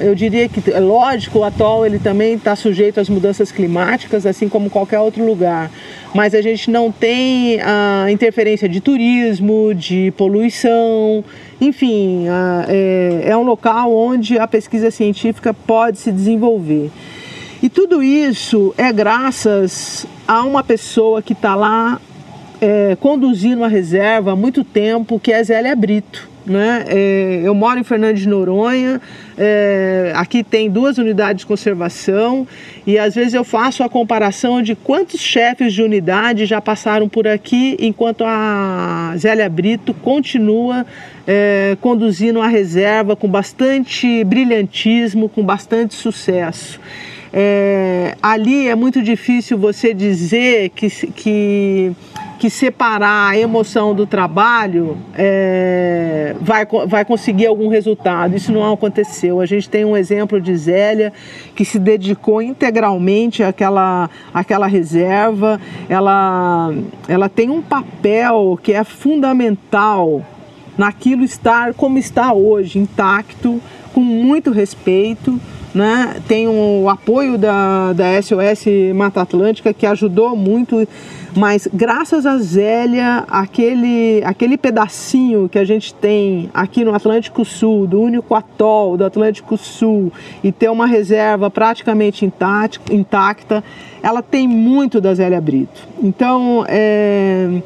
eu 0.00 0.14
diria 0.14 0.48
que 0.48 0.70
é 0.70 0.80
lógico, 0.80 1.40
o 1.40 1.44
atol 1.44 1.84
ele 1.84 1.98
também 1.98 2.34
está 2.34 2.56
sujeito 2.56 2.98
às 2.98 3.08
mudanças 3.08 3.52
climáticas, 3.52 4.24
assim 4.24 4.48
como 4.48 4.70
qualquer 4.70 4.98
outro 4.98 5.24
lugar. 5.24 5.70
Mas 6.14 6.34
a 6.34 6.40
gente 6.40 6.70
não 6.70 6.90
tem 6.90 7.60
a 7.60 8.06
interferência 8.10 8.66
de 8.66 8.80
turismo, 8.80 9.74
de 9.74 10.10
poluição, 10.16 11.22
enfim, 11.60 12.28
a, 12.28 12.64
é, 12.68 13.22
é 13.26 13.36
um 13.36 13.42
local 13.42 13.94
onde 13.94 14.38
a 14.38 14.46
pesquisa 14.46 14.90
científica 14.90 15.54
pode 15.54 15.98
se 15.98 16.10
desenvolver. 16.10 16.90
E 17.62 17.68
tudo 17.68 18.02
isso 18.02 18.74
é 18.76 18.92
graças 18.92 20.06
a 20.28 20.42
uma 20.42 20.62
pessoa 20.62 21.22
que 21.22 21.32
está 21.32 21.54
lá 21.54 22.00
é, 22.60 22.96
conduzindo 23.00 23.64
a 23.64 23.68
reserva 23.68 24.32
há 24.32 24.36
muito 24.36 24.62
tempo, 24.64 25.18
que 25.18 25.32
é 25.32 25.42
Zélia 25.42 25.74
Brito. 25.74 26.33
Né? 26.46 26.84
É, 26.88 27.40
eu 27.42 27.54
moro 27.54 27.80
em 27.80 27.84
Fernandes 27.84 28.22
de 28.22 28.28
Noronha, 28.28 29.00
é, 29.38 30.12
aqui 30.14 30.44
tem 30.44 30.68
duas 30.68 30.98
unidades 30.98 31.40
de 31.40 31.46
conservação 31.46 32.46
e 32.86 32.98
às 32.98 33.14
vezes 33.14 33.32
eu 33.32 33.44
faço 33.44 33.82
a 33.82 33.88
comparação 33.88 34.60
de 34.60 34.74
quantos 34.74 35.20
chefes 35.20 35.72
de 35.72 35.82
unidade 35.82 36.44
já 36.44 36.60
passaram 36.60 37.08
por 37.08 37.26
aqui, 37.26 37.78
enquanto 37.80 38.24
a 38.26 39.14
Zélia 39.16 39.48
Brito 39.48 39.94
continua 39.94 40.84
é, 41.26 41.78
conduzindo 41.80 42.42
a 42.42 42.46
reserva 42.46 43.16
com 43.16 43.26
bastante 43.26 44.22
brilhantismo, 44.24 45.30
com 45.30 45.42
bastante 45.42 45.94
sucesso. 45.94 46.78
É, 47.36 48.16
ali 48.22 48.68
é 48.68 48.76
muito 48.76 49.02
difícil 49.02 49.58
você 49.58 49.92
dizer 49.92 50.68
que, 50.70 50.88
que, 50.88 51.92
que 52.38 52.50
separar 52.50 53.30
a 53.30 53.38
emoção 53.38 53.94
do 53.94 54.06
trabalho 54.06 54.96
é, 55.14 56.34
vai, 56.40 56.66
vai 56.86 57.04
conseguir 57.04 57.46
algum 57.46 57.68
resultado. 57.68 58.36
Isso 58.36 58.52
não 58.52 58.72
aconteceu. 58.72 59.40
A 59.40 59.46
gente 59.46 59.68
tem 59.68 59.84
um 59.84 59.96
exemplo 59.96 60.40
de 60.40 60.54
Zélia 60.56 61.12
que 61.54 61.64
se 61.64 61.78
dedicou 61.78 62.42
integralmente 62.42 63.42
àquela, 63.42 64.10
àquela 64.32 64.66
reserva. 64.66 65.60
Ela, 65.88 66.74
ela 67.08 67.28
tem 67.28 67.50
um 67.50 67.62
papel 67.62 68.58
que 68.62 68.72
é 68.72 68.84
fundamental 68.84 70.24
naquilo 70.76 71.22
estar 71.22 71.72
como 71.74 71.98
está 71.98 72.32
hoje, 72.32 72.78
intacto, 72.78 73.60
com 73.92 74.00
muito 74.00 74.50
respeito 74.50 75.40
né? 75.74 76.22
Tem 76.28 76.46
o 76.46 76.88
apoio 76.88 77.36
da, 77.36 77.92
da 77.92 78.22
SOS 78.22 78.66
Mata 78.94 79.20
Atlântica 79.20 79.74
que 79.74 79.84
ajudou 79.84 80.36
muito, 80.36 80.86
mas 81.36 81.68
graças 81.72 82.24
a 82.24 82.38
Zélia, 82.38 83.24
aquele, 83.28 84.22
aquele 84.24 84.56
pedacinho 84.56 85.48
que 85.48 85.58
a 85.58 85.64
gente 85.64 85.92
tem 85.92 86.48
aqui 86.54 86.84
no 86.84 86.94
Atlântico 86.94 87.44
Sul, 87.44 87.86
do 87.86 88.00
único 88.00 88.34
atol 88.34 88.96
do 88.96 89.04
Atlântico 89.04 89.56
Sul, 89.56 90.12
e 90.44 90.52
ter 90.52 90.70
uma 90.70 90.86
reserva 90.86 91.50
praticamente 91.50 92.24
intacta, 92.90 93.64
ela 94.00 94.22
tem 94.22 94.46
muito 94.46 95.00
da 95.00 95.12
Zélia 95.14 95.40
Brito. 95.40 95.88
Então, 96.00 96.64
é, 96.68 97.62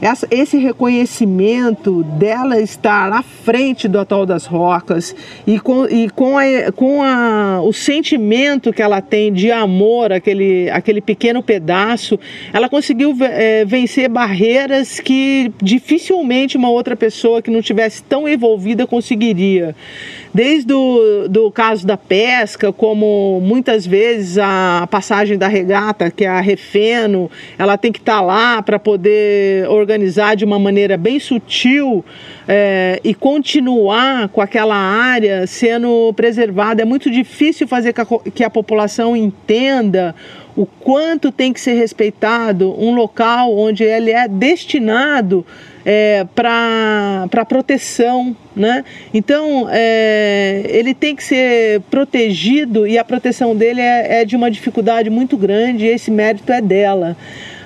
essa, 0.00 0.26
esse 0.30 0.56
reconhecimento 0.56 2.02
dela 2.02 2.60
estar 2.60 3.12
à 3.12 3.22
frente 3.22 3.86
do 3.86 3.98
Atol 3.98 4.24
das 4.24 4.46
Rocas 4.46 5.14
e 5.46 5.58
com, 5.58 5.86
e 5.86 6.08
com, 6.08 6.38
a, 6.38 6.72
com 6.74 7.02
a, 7.02 7.60
o 7.62 7.72
sentimento 7.72 8.72
que 8.72 8.80
ela 8.80 9.00
tem 9.00 9.32
de 9.32 9.50
amor, 9.50 10.12
aquele, 10.12 10.70
aquele 10.70 11.00
pequeno 11.00 11.42
pedaço, 11.42 12.18
ela 12.52 12.68
conseguiu 12.68 13.14
é, 13.20 13.64
vencer 13.64 14.08
barreiras 14.08 15.00
que 15.00 15.52
dificilmente 15.62 16.56
uma 16.56 16.70
outra 16.70 16.96
pessoa 16.96 17.42
que 17.42 17.50
não 17.50 17.60
tivesse 17.60 18.02
tão 18.02 18.28
envolvida 18.28 18.86
conseguiria 18.86 19.74
desde 20.32 20.72
o 20.72 21.28
do 21.28 21.50
caso 21.50 21.86
da 21.86 21.96
pesca, 21.96 22.72
como 22.72 23.40
muitas 23.42 23.86
vezes 23.86 24.38
a 24.38 24.86
passagem 24.90 25.36
da 25.36 25.48
regata, 25.48 26.10
que 26.10 26.24
é 26.24 26.28
a 26.28 26.40
refeno, 26.40 27.30
ela 27.58 27.76
tem 27.76 27.90
que 27.92 27.98
estar 27.98 28.16
tá 28.16 28.20
lá 28.20 28.62
para 28.62 28.78
poder 28.78 29.68
organizar 29.68 30.36
de 30.36 30.44
uma 30.44 30.58
maneira 30.58 30.96
bem 30.96 31.18
sutil 31.18 32.04
é, 32.46 33.00
e 33.02 33.14
continuar 33.14 34.28
com 34.28 34.40
aquela 34.40 34.76
área 34.76 35.46
sendo 35.46 36.12
preservada. 36.14 36.82
É 36.82 36.84
muito 36.84 37.10
difícil 37.10 37.66
fazer 37.66 37.94
a, 37.96 38.30
que 38.30 38.44
a 38.44 38.50
população 38.50 39.16
entenda 39.16 40.14
o 40.56 40.66
quanto 40.66 41.30
tem 41.30 41.52
que 41.52 41.60
ser 41.60 41.74
respeitado 41.74 42.74
um 42.78 42.94
local 42.94 43.56
onde 43.56 43.84
ele 43.84 44.10
é 44.10 44.28
destinado 44.28 45.44
é, 45.84 46.26
para 46.34 47.44
proteção, 47.48 48.36
né? 48.54 48.84
Então 49.12 49.68
é, 49.70 50.62
ele 50.68 50.94
tem 50.94 51.16
que 51.16 51.24
ser 51.24 51.80
protegido 51.90 52.86
e 52.86 52.98
a 52.98 53.04
proteção 53.04 53.56
dele 53.56 53.80
é, 53.80 54.20
é 54.20 54.24
de 54.24 54.36
uma 54.36 54.50
dificuldade 54.50 55.10
muito 55.10 55.36
grande. 55.36 55.84
E 55.84 55.88
esse 55.88 56.10
mérito 56.10 56.52
é 56.52 56.60
dela 56.60 57.16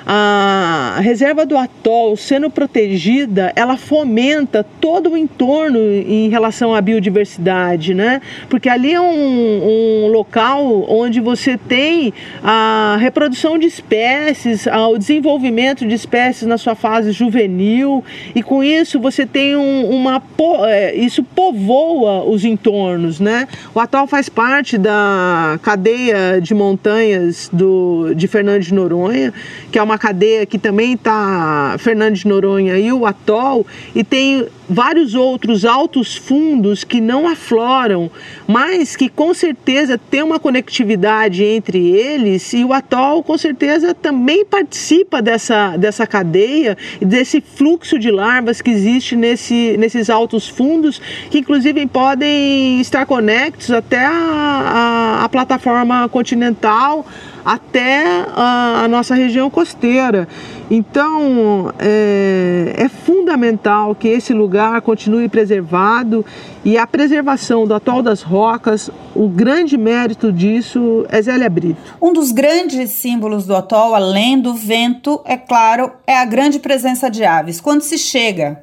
a 0.07 0.99
reserva 1.01 1.47
do 1.47 1.57
atol 1.57 2.17
sendo 2.17 2.51
protegida, 2.51 3.53
ela 3.57 3.77
fomenta 3.77 4.65
todo 4.81 5.11
o 5.11 5.17
entorno 5.17 5.79
em 5.79 6.29
relação 6.29 6.75
à 6.75 6.81
biodiversidade, 6.81 7.95
né? 7.95 8.21
Porque 8.49 8.69
ali 8.69 8.93
é 8.93 9.01
um, 9.01 10.05
um 10.05 10.09
local 10.09 10.85
onde 10.89 11.21
você 11.21 11.57
tem 11.57 12.13
a 12.43 12.97
reprodução 13.01 13.59
de 13.59 13.67
espécies, 13.67 14.67
o 14.67 14.99
desenvolvimento 14.99 15.87
de 15.87 15.95
espécies 15.95 16.47
na 16.47 16.59
sua 16.59 16.75
fase 16.75 17.13
juvenil 17.13 18.05
e 18.35 18.43
com 18.43 18.63
isso 18.63 19.01
você 19.01 19.25
tem 19.25 19.57
um, 19.57 19.89
uma 19.91 20.23
é, 20.67 20.95
isso 20.95 21.23
povoa 21.23 22.25
os 22.25 22.45
entornos, 22.45 23.21
né? 23.21 23.49
O 23.75 23.81
atol 23.81 24.07
faz 24.07 24.29
parte 24.29 24.77
da 24.77 25.59
cadeia 25.63 26.41
de 26.41 26.55
montanhas 26.55 27.49
do 27.53 28.13
de 28.15 28.29
Fernando 28.29 28.61
de 28.61 28.75
Noronha, 28.75 29.33
que 29.73 29.79
é 29.79 29.83
uma 29.83 29.94
uma 29.95 29.99
cadeia 29.99 30.45
que 30.45 30.59
também 30.59 30.95
está 30.95 31.77
Fernando 31.79 32.15
de 32.15 32.27
Noronha 32.27 32.77
e 32.77 32.93
o 32.93 33.07
Atol, 33.07 33.65
e 33.95 34.03
tem 34.03 34.47
vários 34.69 35.15
outros 35.15 35.65
altos 35.65 36.17
fundos 36.17 36.83
que 36.83 37.01
não 37.01 37.29
afloram, 37.29 38.11
mas 38.47 38.97
que 38.97 39.09
com 39.09 39.33
certeza 39.33 39.99
tem 39.99 40.23
uma 40.23 40.41
conectividade 40.41 41.45
entre 41.45 41.79
eles 41.91 42.53
e 42.55 42.65
o 42.65 42.73
Atol 42.73 43.23
com 43.23 43.37
certeza 43.39 43.95
também 43.95 44.45
participa 44.45 45.23
dessa, 45.23 45.77
dessa 45.77 46.07
cadeia 46.07 46.77
e 47.01 47.05
desse 47.05 47.41
fluxo 47.41 47.99
de 47.99 48.11
larvas 48.11 48.61
que 48.61 48.71
existe 48.71 49.15
nesse, 49.15 49.77
nesses 49.79 50.11
altos 50.11 50.49
fundos, 50.49 51.01
que 51.31 51.39
inclusive 51.39 51.87
podem 51.87 52.81
estar 52.81 53.07
conectos 53.07 53.71
até 53.71 54.05
a, 54.05 54.11
a, 54.11 55.25
a 55.25 55.29
plataforma 55.29 56.09
continental 56.09 57.07
até 57.45 58.25
a, 58.35 58.83
a 58.85 58.89
nossa 58.89 59.15
região 59.15 59.51
costeira. 59.51 60.27
Então 60.71 61.73
é, 61.79 62.75
é, 62.77 62.89
fundamental 62.89 63.95
que 63.95 64.09
esse 64.09 64.33
lugar 64.33 64.81
continue 64.81 65.29
preservado 65.29 66.25
e 66.65 66.79
a 66.79 66.87
preservação 66.87 67.67
do 67.67 67.75
atol 67.75 68.03
das 68.03 68.23
rocas, 68.23 68.91
o 69.15 69.29
grande 69.29 69.77
mérito 69.77 70.33
disso 70.33 71.05
é 71.11 71.21
Zélia 71.21 71.51
Brito. 71.51 71.97
Um 72.01 72.13
dos 72.13 72.33
grandes 72.33 72.91
símbolos 72.93 73.45
do 73.47 73.55
atol, 73.55 73.95
além 73.95 74.41
do 74.41 74.55
vento, 74.55 75.21
é 75.27 75.37
claro, 75.37 75.93
é 76.07 76.19
a 76.19 76.25
grande 76.25 76.59
presença 76.59 77.11
de 77.11 77.25
aves. 77.25 77.61
Quando 77.61 77.83
se 77.83 77.99
chega 77.99 78.63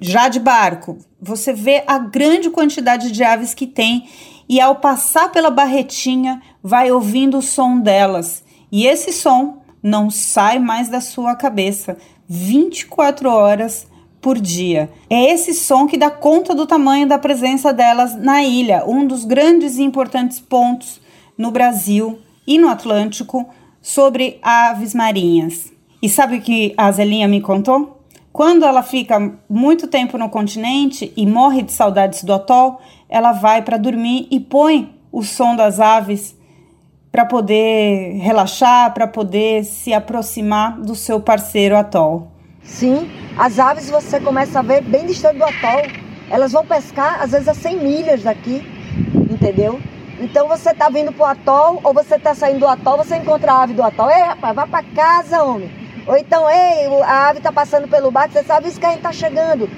já 0.00 0.28
de 0.28 0.40
barco, 0.40 0.96
você 1.20 1.52
vê 1.52 1.82
a 1.86 1.98
grande 1.98 2.48
quantidade 2.48 3.10
de 3.10 3.22
aves 3.22 3.52
que 3.52 3.66
tem 3.66 4.08
e 4.48 4.60
ao 4.60 4.76
passar 4.76 5.30
pela 5.30 5.50
barretinha 5.50 6.40
vai 6.68 6.92
ouvindo 6.92 7.38
o 7.38 7.42
som 7.42 7.80
delas. 7.80 8.44
E 8.70 8.86
esse 8.86 9.10
som 9.10 9.62
não 9.82 10.10
sai 10.10 10.58
mais 10.58 10.90
da 10.90 11.00
sua 11.00 11.34
cabeça 11.34 11.96
24 12.28 13.30
horas 13.30 13.86
por 14.20 14.38
dia. 14.38 14.90
É 15.08 15.32
esse 15.32 15.54
som 15.54 15.86
que 15.86 15.96
dá 15.96 16.10
conta 16.10 16.54
do 16.54 16.66
tamanho 16.66 17.08
da 17.08 17.18
presença 17.18 17.72
delas 17.72 18.14
na 18.14 18.42
ilha, 18.42 18.84
um 18.86 19.06
dos 19.06 19.24
grandes 19.24 19.78
e 19.78 19.82
importantes 19.82 20.40
pontos 20.40 21.00
no 21.38 21.50
Brasil 21.50 22.18
e 22.46 22.58
no 22.58 22.68
Atlântico 22.68 23.48
sobre 23.80 24.38
aves 24.42 24.94
marinhas. 24.94 25.72
E 26.02 26.08
sabe 26.08 26.36
o 26.36 26.42
que 26.42 26.74
a 26.76 26.92
Zelinha 26.92 27.26
me 27.26 27.40
contou? 27.40 28.02
Quando 28.30 28.66
ela 28.66 28.82
fica 28.82 29.38
muito 29.48 29.86
tempo 29.86 30.18
no 30.18 30.28
continente 30.28 31.12
e 31.16 31.24
morre 31.24 31.62
de 31.62 31.72
saudades 31.72 32.22
do 32.22 32.34
atol, 32.34 32.78
ela 33.08 33.32
vai 33.32 33.62
para 33.62 33.78
dormir 33.78 34.28
e 34.30 34.38
põe 34.38 34.94
o 35.10 35.22
som 35.22 35.56
das 35.56 35.80
aves 35.80 36.36
para 37.10 37.24
poder 37.24 38.18
relaxar, 38.18 38.92
para 38.92 39.06
poder 39.06 39.64
se 39.64 39.92
aproximar 39.92 40.78
do 40.78 40.94
seu 40.94 41.20
parceiro 41.20 41.76
atol. 41.76 42.28
Sim, 42.62 43.10
as 43.38 43.58
aves 43.58 43.88
você 43.88 44.20
começa 44.20 44.58
a 44.58 44.62
ver 44.62 44.82
bem 44.82 45.06
distante 45.06 45.38
do 45.38 45.44
atol. 45.44 45.82
Elas 46.30 46.52
vão 46.52 46.66
pescar 46.66 47.22
às 47.22 47.30
vezes 47.30 47.48
a 47.48 47.54
100 47.54 47.76
milhas 47.78 48.22
daqui, 48.22 48.62
entendeu? 49.30 49.80
Então 50.20 50.48
você 50.48 50.74
tá 50.74 50.88
vindo 50.88 51.12
pro 51.12 51.24
atol 51.24 51.80
ou 51.82 51.94
você 51.94 52.18
tá 52.18 52.34
saindo 52.34 52.60
do 52.60 52.66
atol, 52.66 52.98
você 52.98 53.16
encontra 53.16 53.52
a 53.52 53.62
ave 53.62 53.72
do 53.72 53.82
atol. 53.82 54.10
Ei, 54.10 54.22
rapaz, 54.22 54.54
vá 54.54 54.66
para 54.66 54.82
casa, 54.82 55.42
homem. 55.42 55.70
Ou 56.06 56.16
então, 56.16 56.48
ei, 56.50 56.86
a 57.02 57.28
ave 57.28 57.40
tá 57.40 57.52
passando 57.52 57.86
pelo 57.86 58.10
barco, 58.10 58.32
você 58.32 58.42
sabe 58.42 58.68
isso 58.68 58.80
que 58.80 58.86
a 58.86 58.90
gente 58.90 59.02
tá 59.02 59.12
chegando. 59.12 59.68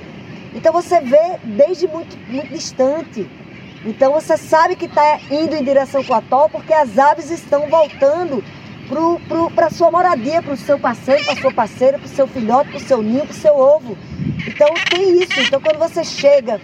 Então 0.54 0.72
você 0.72 1.00
vê 1.00 1.38
desde 1.44 1.86
muito, 1.86 2.16
muito 2.28 2.48
distante. 2.48 3.28
Então 3.84 4.12
você 4.12 4.36
sabe 4.36 4.76
que 4.76 4.84
está 4.84 5.18
indo 5.30 5.56
em 5.56 5.64
direção 5.64 6.04
com 6.04 6.12
o 6.12 6.16
atol 6.16 6.48
porque 6.50 6.72
as 6.72 6.98
aves 6.98 7.30
estão 7.30 7.68
voltando 7.68 8.44
para 9.54 9.66
a 9.66 9.70
sua 9.70 9.90
moradia, 9.90 10.42
para 10.42 10.52
o 10.52 10.56
seu 10.56 10.78
parceiro, 10.78 11.24
para 11.24 11.32
a 11.34 11.40
sua 11.40 11.52
parceira, 11.52 11.98
para 11.98 12.06
o 12.06 12.10
seu 12.10 12.26
filhote, 12.26 12.70
para 12.70 12.78
o 12.78 12.80
seu 12.80 13.02
ninho, 13.02 13.24
para 13.24 13.30
o 13.30 13.34
seu 13.34 13.56
ovo. 13.56 13.96
Então 14.46 14.68
tem 14.90 15.22
isso. 15.22 15.40
Então 15.40 15.60
quando 15.60 15.78
você 15.78 16.04
chega, 16.04 16.60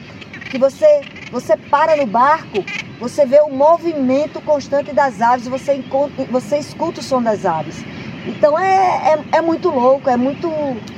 que 0.51 0.59
você, 0.59 1.01
você 1.31 1.57
para 1.57 1.97
no 1.97 2.07
barco, 2.07 2.65
você 2.99 3.25
vê 3.25 3.41
o 3.41 3.51
movimento 3.51 4.41
constante 4.41 4.93
das 4.93 5.21
aves, 5.21 5.47
você, 5.47 5.75
encontra, 5.75 6.25
você 6.27 6.59
escuta 6.59 7.01
o 7.01 7.03
som 7.03 7.23
das 7.23 7.45
aves. 7.45 7.77
Então 8.27 8.59
é, 8.59 9.15
é, 9.33 9.37
é, 9.37 9.41
muito 9.41 9.69
louco, 9.69 10.11
é 10.11 10.17
muito. 10.17 10.51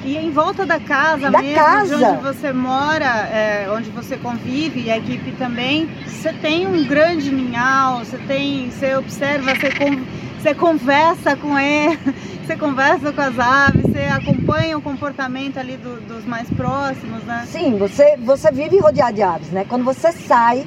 E 0.02 0.16
em 0.16 0.30
volta 0.30 0.64
da 0.64 0.80
casa 0.80 1.30
da 1.30 1.42
mesmo, 1.42 1.54
casa. 1.54 2.10
onde 2.12 2.22
você 2.22 2.52
mora, 2.52 3.04
é, 3.04 3.68
onde 3.70 3.90
você 3.90 4.16
convive 4.16 4.80
e 4.80 4.90
a 4.90 4.96
equipe 4.96 5.32
também, 5.32 5.88
você 6.06 6.32
tem 6.32 6.66
um 6.66 6.84
grande 6.86 7.30
ninhal, 7.30 7.98
você 7.98 8.16
tem. 8.18 8.70
Você 8.70 8.96
observa, 8.96 9.54
você, 9.54 9.70
con, 9.70 10.04
você 10.38 10.54
conversa 10.54 11.36
com 11.36 11.58
ele, 11.58 11.98
você 12.46 12.56
conversa 12.56 13.12
com 13.12 13.20
as 13.20 13.38
aves, 13.38 13.82
você 13.82 14.04
acompanha 14.04 14.78
o 14.78 14.80
comportamento 14.80 15.58
ali 15.58 15.76
do, 15.76 16.00
dos 16.00 16.24
mais 16.24 16.48
próximos, 16.50 17.22
né? 17.24 17.44
Sim, 17.46 17.76
você, 17.76 18.16
você 18.16 18.50
vive 18.50 18.78
rodeado 18.78 19.12
de 19.12 19.22
aves, 19.22 19.50
né? 19.50 19.66
Quando 19.68 19.84
você 19.84 20.12
sai. 20.12 20.66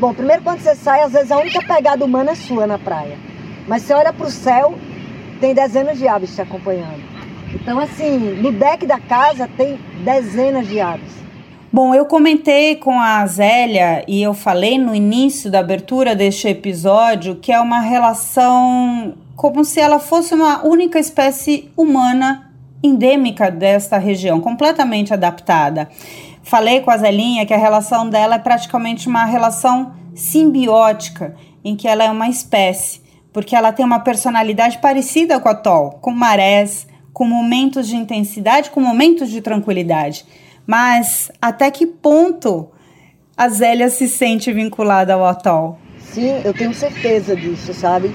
Bom, 0.00 0.12
primeiro 0.12 0.42
quando 0.42 0.60
você 0.60 0.74
sai, 0.74 1.02
às 1.02 1.12
vezes 1.12 1.30
a 1.30 1.36
única 1.36 1.60
pegada 1.62 2.04
humana 2.04 2.32
é 2.32 2.34
sua 2.34 2.66
na 2.66 2.78
praia. 2.78 3.16
Mas 3.68 3.82
você 3.82 3.92
olha 3.92 4.12
para 4.12 4.26
o 4.26 4.30
céu, 4.30 4.76
tem 5.40 5.54
dezenas 5.54 5.98
de 5.98 6.06
aves 6.06 6.34
te 6.34 6.42
acompanhando. 6.42 7.02
Então, 7.54 7.78
assim, 7.78 8.18
no 8.18 8.52
deck 8.52 8.86
da 8.86 9.00
casa 9.00 9.48
tem 9.56 9.78
dezenas 10.04 10.68
de 10.68 10.80
aves. 10.80 11.20
Bom, 11.72 11.94
eu 11.94 12.04
comentei 12.04 12.76
com 12.76 12.98
a 13.00 13.24
Zélia 13.26 14.04
e 14.06 14.20
eu 14.20 14.34
falei 14.34 14.76
no 14.76 14.94
início 14.94 15.50
da 15.50 15.60
abertura 15.60 16.16
deste 16.16 16.48
episódio 16.48 17.36
que 17.36 17.52
é 17.52 17.60
uma 17.60 17.80
relação 17.80 19.14
como 19.36 19.64
se 19.64 19.80
ela 19.80 19.98
fosse 19.98 20.34
uma 20.34 20.66
única 20.66 20.98
espécie 20.98 21.70
humana 21.76 22.52
endêmica 22.82 23.50
desta 23.50 23.98
região, 23.98 24.40
completamente 24.40 25.14
adaptada. 25.14 25.88
Falei 26.42 26.80
com 26.80 26.90
a 26.90 26.96
Zelinha 26.96 27.46
que 27.46 27.54
a 27.54 27.58
relação 27.58 28.08
dela 28.08 28.34
é 28.34 28.38
praticamente 28.38 29.08
uma 29.08 29.24
relação 29.24 29.92
simbiótica, 30.14 31.36
em 31.64 31.76
que 31.76 31.86
ela 31.86 32.04
é 32.04 32.10
uma 32.10 32.28
espécie 32.28 33.00
porque 33.32 33.54
ela 33.54 33.72
tem 33.72 33.84
uma 33.84 34.00
personalidade 34.00 34.78
parecida 34.78 35.38
com 35.38 35.48
a 35.48 35.54
Tol, 35.54 35.98
com 36.00 36.10
marés, 36.10 36.86
com 37.12 37.24
momentos 37.24 37.86
de 37.86 37.96
intensidade, 37.96 38.70
com 38.70 38.80
momentos 38.80 39.30
de 39.30 39.40
tranquilidade. 39.40 40.24
Mas 40.66 41.30
até 41.40 41.70
que 41.70 41.86
ponto 41.86 42.68
a 43.36 43.48
Zélia 43.48 43.88
se 43.88 44.08
sente 44.08 44.52
vinculada 44.52 45.14
ao 45.14 45.24
Atol? 45.24 45.78
Sim, 45.98 46.40
eu 46.44 46.52
tenho 46.52 46.74
certeza 46.74 47.34
disso, 47.36 47.72
sabe? 47.72 48.10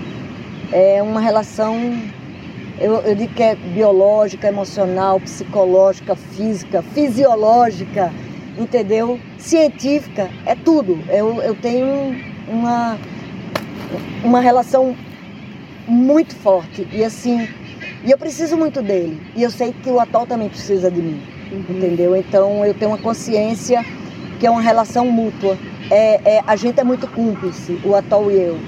É 0.72 1.01
uma 1.01 1.20
relação, 1.20 1.76
eu, 2.80 2.95
eu 3.01 3.16
digo 3.16 3.34
que 3.34 3.43
é 3.43 3.55
biológica, 3.55 4.47
emocional, 4.47 5.20
psicológica, 5.20 6.16
física, 6.16 6.82
fisiológica, 6.82 8.11
entendeu? 8.57 9.20
Científica, 9.38 10.30
é 10.45 10.55
tudo. 10.55 10.99
Eu, 11.09 11.41
eu 11.41 11.55
tenho 11.55 12.16
uma, 12.47 12.97
uma 14.24 14.39
relação 14.39 14.95
muito 15.88 16.36
forte. 16.36 16.88
E 16.92 17.04
assim, 17.04 17.48
e 18.04 18.12
eu 18.12 18.18
preciso 18.18 18.58
muito 18.58 18.82
dele. 18.82 19.20
E 19.36 19.44
eu 19.44 19.50
sei 19.50 19.74
que 19.74 19.90
o 19.90 20.00
Atol 20.00 20.26
também 20.26 20.50
precisa 20.50 20.92
de 20.92 21.02
mim. 21.02 21.22
Uhum. 21.52 21.78
Entendeu? 21.78 22.16
Então 22.16 22.66
eu 22.66 22.74
tenho 22.74 22.92
uma 22.92 22.98
consciência 22.98 23.84
que 24.40 24.46
é 24.46 24.50
uma 24.50 24.62
relação 24.62 25.06
mútua. 25.06 25.58
É, 25.90 26.38
é, 26.38 26.44
a 26.46 26.56
gente 26.56 26.80
é 26.80 26.84
muito 26.84 27.08
cúmplice, 27.08 27.80
o 27.84 27.96
Atol 27.96 28.32
e 28.32 28.36
eu. 28.36 28.60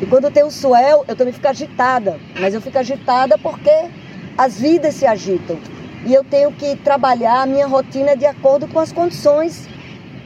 E 0.00 0.06
quando 0.06 0.24
eu 0.24 0.30
tenho 0.30 0.46
o 0.46 0.50
Suel, 0.50 1.04
eu 1.08 1.16
também 1.16 1.32
fico 1.32 1.48
agitada. 1.48 2.18
Mas 2.38 2.54
eu 2.54 2.60
fico 2.60 2.78
agitada 2.78 3.38
porque 3.38 3.88
as 4.36 4.60
vidas 4.60 4.94
se 4.94 5.06
agitam. 5.06 5.58
E 6.04 6.12
eu 6.12 6.22
tenho 6.22 6.52
que 6.52 6.76
trabalhar 6.76 7.42
a 7.42 7.46
minha 7.46 7.66
rotina 7.66 8.16
de 8.16 8.26
acordo 8.26 8.68
com 8.68 8.78
as 8.78 8.92
condições 8.92 9.68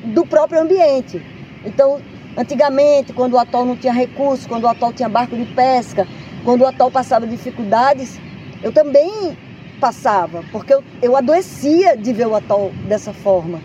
do 0.05 0.27
próprio 0.27 0.61
ambiente. 0.61 1.23
Então, 1.65 2.01
Antigamente, 2.41 3.13
quando 3.13 3.35
o 3.35 3.39
atol 3.39 3.67
não 3.67 3.77
tinha 3.77 3.93
recursos, 3.93 4.47
quando 4.47 4.65
o 4.65 4.69
atol 4.69 4.95
tinha 4.95 5.11
barco 5.11 5.37
de 5.37 5.45
pesca, 5.45 6.09
quando 6.43 6.63
o 6.63 6.67
atol 6.67 6.91
passava 6.91 7.27
dificuldades, 7.27 8.19
eu 8.63 8.73
também 8.73 9.37
passava, 9.79 10.43
porque 10.51 10.73
eu, 10.73 10.83
eu 11.03 11.15
adoecia 11.15 11.95
de 11.99 12.15
ver 12.15 12.27
o 12.27 12.35
atol 12.35 12.73
dessa 12.89 13.13
forma. 13.13 13.61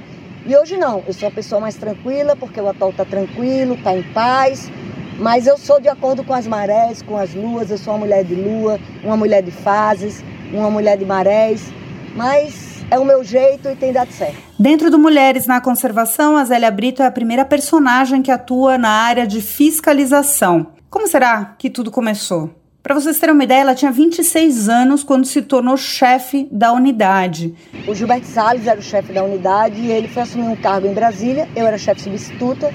E 0.45 0.53
hoje 0.57 0.76
não, 0.76 1.01
eu 1.07 1.13
sou 1.13 1.30
uma 1.30 1.36
pessoa 1.36 1.61
mais 1.61 1.76
tranquila, 1.76 2.36
porque 2.36 2.59
o 2.59 2.67
atol 2.67 2.89
está 2.89 3.05
tranquilo, 3.05 3.76
está 3.76 3.95
em 3.95 4.03
paz, 4.11 4.69
mas 5.17 5.47
eu 5.47 5.57
sou 5.57 5.80
de 5.80 5.88
acordo 5.88 6.21
com 6.26 6.34
as 6.34 6.45
marés, 6.45 7.01
com 7.01 7.15
as 7.15 7.34
luas, 7.34 7.71
eu 7.71 7.78
sou 7.78 7.93
uma 7.93 7.99
mulher 7.99 8.26
de 8.26 8.36
lua, 8.36 8.78
uma 9.01 9.15
mulher 9.15 9.41
de 9.41 9.51
fases, 9.51 10.21
uma 10.51 10.69
mulher 10.69 10.97
de 10.97 11.05
marés, 11.05 11.71
mas 12.13 12.74
é 12.89 12.99
o 12.99 13.05
meu 13.05 13.23
jeito 13.23 13.69
e 13.69 13.75
tem 13.75 13.91
dado 13.91 14.11
certo. 14.11 14.38
Dentro 14.59 14.89
do 14.89 14.99
Mulheres 14.99 15.47
na 15.47 15.59
Conservação, 15.59 16.38
a 16.38 16.45
Zélia 16.45 16.71
Brito 16.71 17.01
é 17.01 17.05
a 17.05 17.11
primeira 17.11 17.45
personagem 17.45 18.21
que 18.21 18.31
atua 18.31 18.77
na 18.77 18.89
área 18.89 19.25
de 19.25 19.41
fiscalização. 19.41 20.67
Como 20.89 21.07
será 21.07 21.55
que 21.57 21.69
tudo 21.69 21.91
começou? 21.91 22.49
Para 22.81 22.93
vocês 22.93 23.17
terem 23.17 23.33
uma 23.33 23.43
ideia, 23.43 23.61
ela 23.61 23.73
tinha 23.73 23.91
26 23.91 24.69
anos 24.69 25.03
quando 25.03 25.25
se 25.25 25.41
tornou 25.41 25.75
chefe 25.75 26.47
da 26.51 26.71
unidade. 26.71 27.55
O 27.88 27.95
Gilberto 27.95 28.27
Salles 28.27 28.67
era 28.67 28.79
o 28.79 28.83
chefe 28.83 29.11
da 29.11 29.23
unidade 29.23 29.81
e 29.81 29.91
ele 29.91 30.07
foi 30.07 30.21
assumir 30.21 30.47
um 30.47 30.55
cargo 30.55 30.86
em 30.88 30.93
Brasília, 30.93 31.49
eu 31.55 31.65
era 31.65 31.79
chefe 31.79 32.01
substituta, 32.01 32.71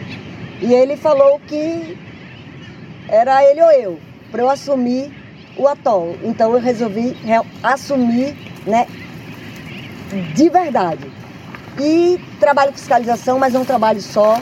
e 0.60 0.74
ele 0.74 0.96
falou 0.96 1.40
que 1.46 1.96
era 3.08 3.44
ele 3.44 3.62
ou 3.62 3.70
eu, 3.70 4.00
para 4.32 4.42
eu 4.42 4.50
assumir 4.50 5.12
o 5.56 5.68
atol. 5.68 6.16
Então 6.24 6.52
eu 6.54 6.60
resolvi 6.60 7.16
assumir, 7.62 8.36
né, 8.66 8.88
de 10.34 10.48
verdade. 10.48 11.10
E 11.78 12.20
trabalho 12.38 12.72
fiscalização, 12.72 13.38
mas 13.38 13.52
não 13.52 13.64
trabalho 13.64 14.00
só. 14.00 14.40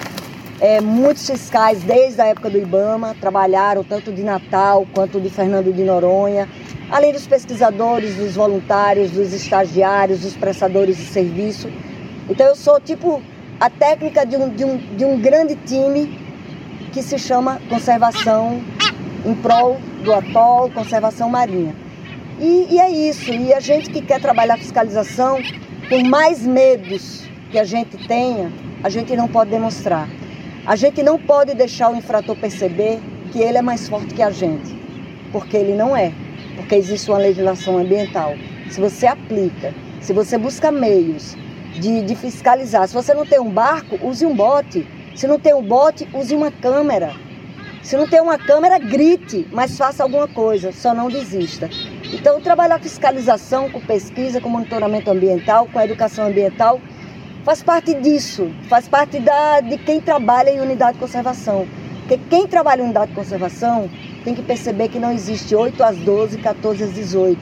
É, 0.60 0.80
muitos 0.80 1.24
fiscais, 1.24 1.82
desde 1.82 2.20
a 2.20 2.26
época 2.26 2.50
do 2.50 2.58
IBAMA, 2.58 3.14
trabalharam 3.20 3.84
tanto 3.84 4.12
de 4.12 4.22
Natal 4.22 4.86
quanto 4.92 5.20
de 5.20 5.30
Fernando 5.30 5.72
de 5.72 5.84
Noronha, 5.84 6.48
além 6.90 7.12
dos 7.12 7.26
pesquisadores, 7.26 8.16
dos 8.16 8.34
voluntários, 8.34 9.12
dos 9.12 9.32
estagiários, 9.32 10.20
dos 10.20 10.36
prestadores 10.36 10.96
de 10.96 11.04
serviço. 11.04 11.70
Então 12.28 12.46
eu 12.46 12.56
sou 12.56 12.80
tipo 12.80 13.22
a 13.60 13.70
técnica 13.70 14.26
de 14.26 14.36
um, 14.36 14.48
de 14.48 14.64
um, 14.64 14.76
de 14.76 15.04
um 15.04 15.20
grande 15.20 15.54
time 15.54 16.18
que 16.92 17.02
se 17.02 17.18
chama 17.18 17.60
conservação 17.68 18.60
em 19.24 19.34
prol 19.36 19.78
do 20.02 20.12
atol, 20.12 20.70
conservação 20.70 21.30
marinha. 21.30 21.74
E, 22.40 22.68
e 22.70 22.78
é 22.78 22.88
isso, 22.88 23.32
e 23.32 23.52
a 23.52 23.58
gente 23.58 23.90
que 23.90 24.00
quer 24.00 24.20
trabalhar 24.20 24.56
fiscalização, 24.58 25.40
por 25.88 26.04
mais 26.04 26.46
medos 26.46 27.24
que 27.50 27.58
a 27.58 27.64
gente 27.64 27.96
tenha, 28.06 28.52
a 28.84 28.88
gente 28.88 29.16
não 29.16 29.26
pode 29.26 29.50
demonstrar. 29.50 30.08
A 30.64 30.76
gente 30.76 31.02
não 31.02 31.18
pode 31.18 31.52
deixar 31.54 31.90
o 31.90 31.96
infrator 31.96 32.36
perceber 32.36 33.00
que 33.32 33.40
ele 33.40 33.58
é 33.58 33.62
mais 33.62 33.88
forte 33.88 34.14
que 34.14 34.22
a 34.22 34.30
gente, 34.30 34.78
porque 35.32 35.56
ele 35.56 35.74
não 35.74 35.96
é, 35.96 36.12
porque 36.54 36.76
existe 36.76 37.10
uma 37.10 37.18
legislação 37.18 37.76
ambiental. 37.76 38.34
Se 38.70 38.80
você 38.80 39.08
aplica, 39.08 39.74
se 40.00 40.12
você 40.12 40.38
busca 40.38 40.70
meios 40.70 41.36
de, 41.80 42.02
de 42.02 42.14
fiscalizar, 42.14 42.86
se 42.86 42.94
você 42.94 43.14
não 43.14 43.26
tem 43.26 43.40
um 43.40 43.50
barco, 43.50 43.98
use 44.06 44.24
um 44.24 44.34
bote. 44.34 44.86
Se 45.16 45.26
não 45.26 45.40
tem 45.40 45.54
um 45.54 45.62
bote, 45.62 46.08
use 46.14 46.34
uma 46.36 46.52
câmera. 46.52 47.12
Se 47.82 47.96
não 47.96 48.06
tem 48.06 48.20
uma 48.20 48.38
câmera, 48.38 48.78
grite, 48.78 49.48
mas 49.50 49.76
faça 49.76 50.04
alguma 50.04 50.28
coisa, 50.28 50.70
só 50.70 50.94
não 50.94 51.08
desista. 51.08 51.68
Então, 52.12 52.40
trabalhar 52.40 52.78
fiscalização 52.78 53.68
com 53.70 53.80
pesquisa, 53.80 54.40
com 54.40 54.48
monitoramento 54.48 55.10
ambiental, 55.10 55.68
com 55.72 55.80
educação 55.80 56.26
ambiental, 56.26 56.80
faz 57.44 57.62
parte 57.62 57.94
disso, 57.94 58.50
faz 58.68 58.88
parte 58.88 59.18
da, 59.20 59.60
de 59.60 59.76
quem 59.78 60.00
trabalha 60.00 60.50
em 60.50 60.60
unidade 60.60 60.94
de 60.94 61.00
conservação. 61.00 61.66
Porque 62.00 62.18
quem 62.30 62.46
trabalha 62.46 62.80
em 62.80 62.84
unidade 62.84 63.08
de 63.10 63.14
conservação 63.14 63.90
tem 64.24 64.34
que 64.34 64.42
perceber 64.42 64.88
que 64.88 64.98
não 64.98 65.12
existe 65.12 65.54
8 65.54 65.82
às 65.82 65.96
12, 65.98 66.38
14 66.38 66.84
às 66.84 66.94
18. 66.94 67.38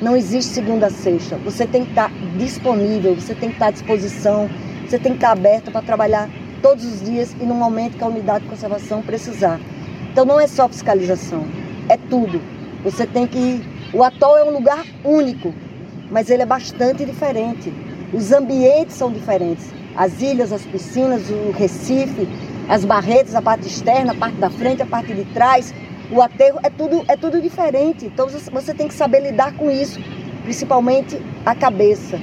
Não 0.00 0.16
existe 0.16 0.52
segunda 0.52 0.86
a 0.86 0.90
sexta. 0.90 1.36
Você 1.38 1.66
tem 1.66 1.84
que 1.84 1.90
estar 1.90 2.10
disponível, 2.38 3.14
você 3.14 3.34
tem 3.34 3.48
que 3.48 3.56
estar 3.56 3.66
à 3.66 3.70
disposição, 3.72 4.48
você 4.86 4.98
tem 4.98 5.12
que 5.12 5.18
estar 5.18 5.32
aberto 5.32 5.72
para 5.72 5.82
trabalhar 5.82 6.28
todos 6.62 6.84
os 6.84 7.02
dias 7.02 7.34
e 7.40 7.44
no 7.44 7.54
momento 7.54 7.96
que 7.98 8.04
a 8.04 8.06
unidade 8.06 8.44
de 8.44 8.50
conservação 8.50 9.02
precisar. 9.02 9.60
Então 10.12 10.24
não 10.24 10.38
é 10.40 10.46
só 10.46 10.68
fiscalização, 10.68 11.44
é 11.88 11.96
tudo. 11.96 12.40
Você 12.84 13.06
tem 13.06 13.26
que. 13.26 13.62
O 13.94 14.02
atol 14.02 14.36
é 14.36 14.42
um 14.42 14.50
lugar 14.50 14.84
único, 15.04 15.54
mas 16.10 16.28
ele 16.28 16.42
é 16.42 16.46
bastante 16.46 17.04
diferente. 17.04 17.72
Os 18.12 18.32
ambientes 18.32 18.96
são 18.96 19.12
diferentes. 19.12 19.72
As 19.94 20.20
ilhas, 20.20 20.52
as 20.52 20.62
piscinas, 20.66 21.30
o 21.30 21.52
Recife, 21.52 22.28
as 22.68 22.84
barretas, 22.84 23.36
a 23.36 23.40
parte 23.40 23.68
externa, 23.68 24.10
a 24.10 24.16
parte 24.16 24.36
da 24.38 24.50
frente, 24.50 24.82
a 24.82 24.86
parte 24.86 25.14
de 25.14 25.24
trás, 25.26 25.72
o 26.10 26.20
aterro, 26.20 26.58
é 26.64 26.70
tudo, 26.70 27.04
é 27.06 27.16
tudo 27.16 27.40
diferente. 27.40 28.06
Então 28.06 28.26
você 28.28 28.74
tem 28.74 28.88
que 28.88 28.94
saber 28.94 29.20
lidar 29.20 29.52
com 29.52 29.70
isso, 29.70 30.00
principalmente 30.42 31.16
a 31.46 31.54
cabeça 31.54 32.18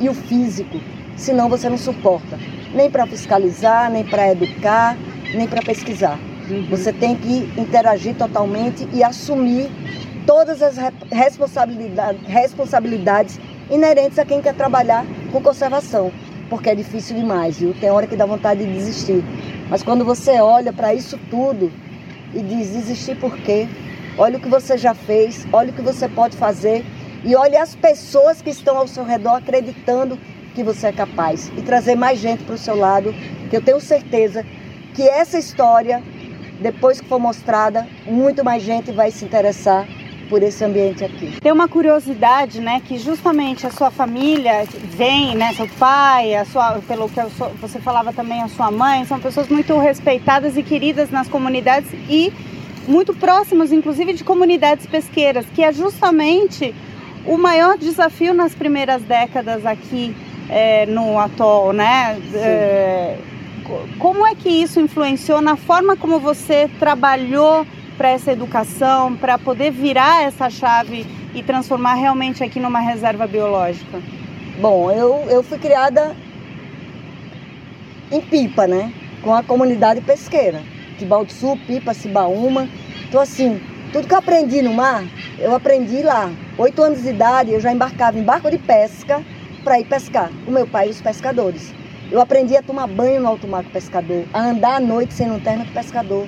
e 0.00 0.08
o 0.08 0.14
físico, 0.14 0.80
senão 1.16 1.50
você 1.50 1.68
não 1.68 1.76
suporta. 1.76 2.38
Nem 2.72 2.90
para 2.90 3.06
fiscalizar, 3.06 3.90
nem 3.90 4.04
para 4.04 4.32
educar, 4.32 4.96
nem 5.34 5.46
para 5.46 5.60
pesquisar. 5.60 6.18
Uhum. 6.48 6.66
Você 6.70 6.94
tem 6.94 7.14
que 7.14 7.52
interagir 7.60 8.16
totalmente 8.16 8.88
e 8.90 9.04
assumir 9.04 9.70
todas 10.30 10.62
as 10.62 10.76
responsabilidades, 12.28 13.40
inerentes 13.68 14.16
a 14.16 14.24
quem 14.24 14.40
quer 14.40 14.54
trabalhar 14.54 15.04
com 15.32 15.42
conservação, 15.42 16.12
porque 16.48 16.70
é 16.70 16.74
difícil 16.76 17.16
demais, 17.16 17.58
viu? 17.58 17.74
Tem 17.74 17.90
hora 17.90 18.06
que 18.06 18.14
dá 18.14 18.26
vontade 18.26 18.64
de 18.64 18.72
desistir. 18.72 19.24
Mas 19.68 19.82
quando 19.82 20.04
você 20.04 20.40
olha 20.40 20.72
para 20.72 20.94
isso 20.94 21.18
tudo 21.28 21.72
e 22.32 22.40
diz 22.42 22.70
desistir 22.70 23.16
por 23.16 23.36
quê? 23.38 23.66
Olha 24.16 24.38
o 24.38 24.40
que 24.40 24.48
você 24.48 24.78
já 24.78 24.94
fez, 24.94 25.44
olha 25.52 25.70
o 25.70 25.72
que 25.72 25.82
você 25.82 26.08
pode 26.08 26.36
fazer 26.36 26.84
e 27.24 27.34
olhe 27.34 27.56
as 27.56 27.74
pessoas 27.74 28.40
que 28.40 28.50
estão 28.50 28.78
ao 28.78 28.86
seu 28.86 29.02
redor 29.02 29.34
acreditando 29.34 30.16
que 30.54 30.62
você 30.62 30.86
é 30.86 30.92
capaz 30.92 31.50
e 31.56 31.62
trazer 31.62 31.96
mais 31.96 32.20
gente 32.20 32.44
para 32.44 32.54
o 32.54 32.58
seu 32.58 32.76
lado, 32.76 33.12
que 33.50 33.56
eu 33.56 33.62
tenho 33.62 33.80
certeza 33.80 34.46
que 34.94 35.02
essa 35.02 35.36
história, 35.40 36.00
depois 36.60 37.00
que 37.00 37.08
for 37.08 37.18
mostrada, 37.18 37.84
muito 38.06 38.44
mais 38.44 38.62
gente 38.62 38.92
vai 38.92 39.10
se 39.10 39.24
interessar 39.24 39.88
por 40.30 40.42
esse 40.44 40.64
ambiente 40.64 41.04
aqui. 41.04 41.34
Tem 41.40 41.50
uma 41.50 41.68
curiosidade, 41.68 42.60
né, 42.60 42.80
que 42.86 42.96
justamente 42.96 43.66
a 43.66 43.70
sua 43.70 43.90
família 43.90 44.64
vem, 44.96 45.34
né, 45.34 45.52
seu 45.54 45.68
pai, 45.78 46.36
a 46.36 46.44
sua, 46.44 46.80
pelo 46.86 47.08
que 47.08 47.20
você 47.60 47.80
falava 47.80 48.12
também, 48.12 48.40
a 48.40 48.48
sua 48.48 48.70
mãe, 48.70 49.04
são 49.04 49.18
pessoas 49.18 49.48
muito 49.48 49.76
respeitadas 49.76 50.56
e 50.56 50.62
queridas 50.62 51.10
nas 51.10 51.28
comunidades 51.28 51.90
e 52.08 52.32
muito 52.86 53.12
próximas, 53.12 53.72
inclusive, 53.72 54.12
de 54.12 54.22
comunidades 54.22 54.86
pesqueiras, 54.86 55.44
que 55.52 55.64
é 55.64 55.72
justamente 55.72 56.72
o 57.26 57.36
maior 57.36 57.76
desafio 57.76 58.32
nas 58.32 58.54
primeiras 58.54 59.02
décadas 59.02 59.66
aqui 59.66 60.14
é, 60.48 60.86
no 60.86 61.18
atol, 61.18 61.72
né? 61.72 62.18
É, 62.34 63.18
como 63.98 64.26
é 64.26 64.34
que 64.34 64.48
isso 64.48 64.80
influenciou 64.80 65.40
na 65.40 65.56
forma 65.56 65.96
como 65.96 66.18
você 66.18 66.68
trabalhou 66.78 67.66
para 68.00 68.08
essa 68.08 68.32
educação, 68.32 69.14
para 69.14 69.36
poder 69.36 69.70
virar 69.70 70.22
essa 70.22 70.48
chave 70.48 71.06
e 71.34 71.42
transformar 71.42 71.96
realmente 71.96 72.42
aqui 72.42 72.58
numa 72.58 72.80
reserva 72.80 73.26
biológica? 73.26 74.00
Bom, 74.58 74.90
eu, 74.90 75.26
eu 75.28 75.42
fui 75.42 75.58
criada 75.58 76.16
em 78.10 78.22
Pipa, 78.22 78.66
né? 78.66 78.90
Com 79.22 79.34
a 79.34 79.42
comunidade 79.42 80.00
pesqueira. 80.00 80.62
Tibau 80.98 81.26
do 81.26 81.32
Sul, 81.32 81.58
Pipa, 81.66 81.92
Cibaúma. 81.92 82.66
Então, 83.06 83.20
assim, 83.20 83.60
tudo 83.92 84.08
que 84.08 84.14
eu 84.14 84.18
aprendi 84.18 84.62
no 84.62 84.72
mar, 84.72 85.04
eu 85.38 85.54
aprendi 85.54 86.02
lá. 86.02 86.30
Oito 86.56 86.82
anos 86.82 87.02
de 87.02 87.10
idade, 87.10 87.52
eu 87.52 87.60
já 87.60 87.70
embarcava 87.70 88.18
em 88.18 88.22
barco 88.22 88.50
de 88.50 88.56
pesca 88.56 89.22
para 89.62 89.78
ir 89.78 89.84
pescar, 89.84 90.30
com 90.46 90.50
meu 90.50 90.66
pai 90.66 90.88
e 90.88 90.90
os 90.90 91.02
pescadores. 91.02 91.74
Eu 92.10 92.18
aprendi 92.18 92.56
a 92.56 92.62
tomar 92.62 92.86
banho 92.86 93.20
no 93.20 93.28
alto 93.28 93.46
mar 93.46 93.62
com 93.62 93.68
o 93.68 93.72
pescador, 93.72 94.24
a 94.32 94.40
andar 94.40 94.76
à 94.76 94.80
noite 94.80 95.12
sem 95.12 95.28
lanterna 95.28 95.64
com 95.66 95.70
o 95.70 95.74
pescador. 95.74 96.26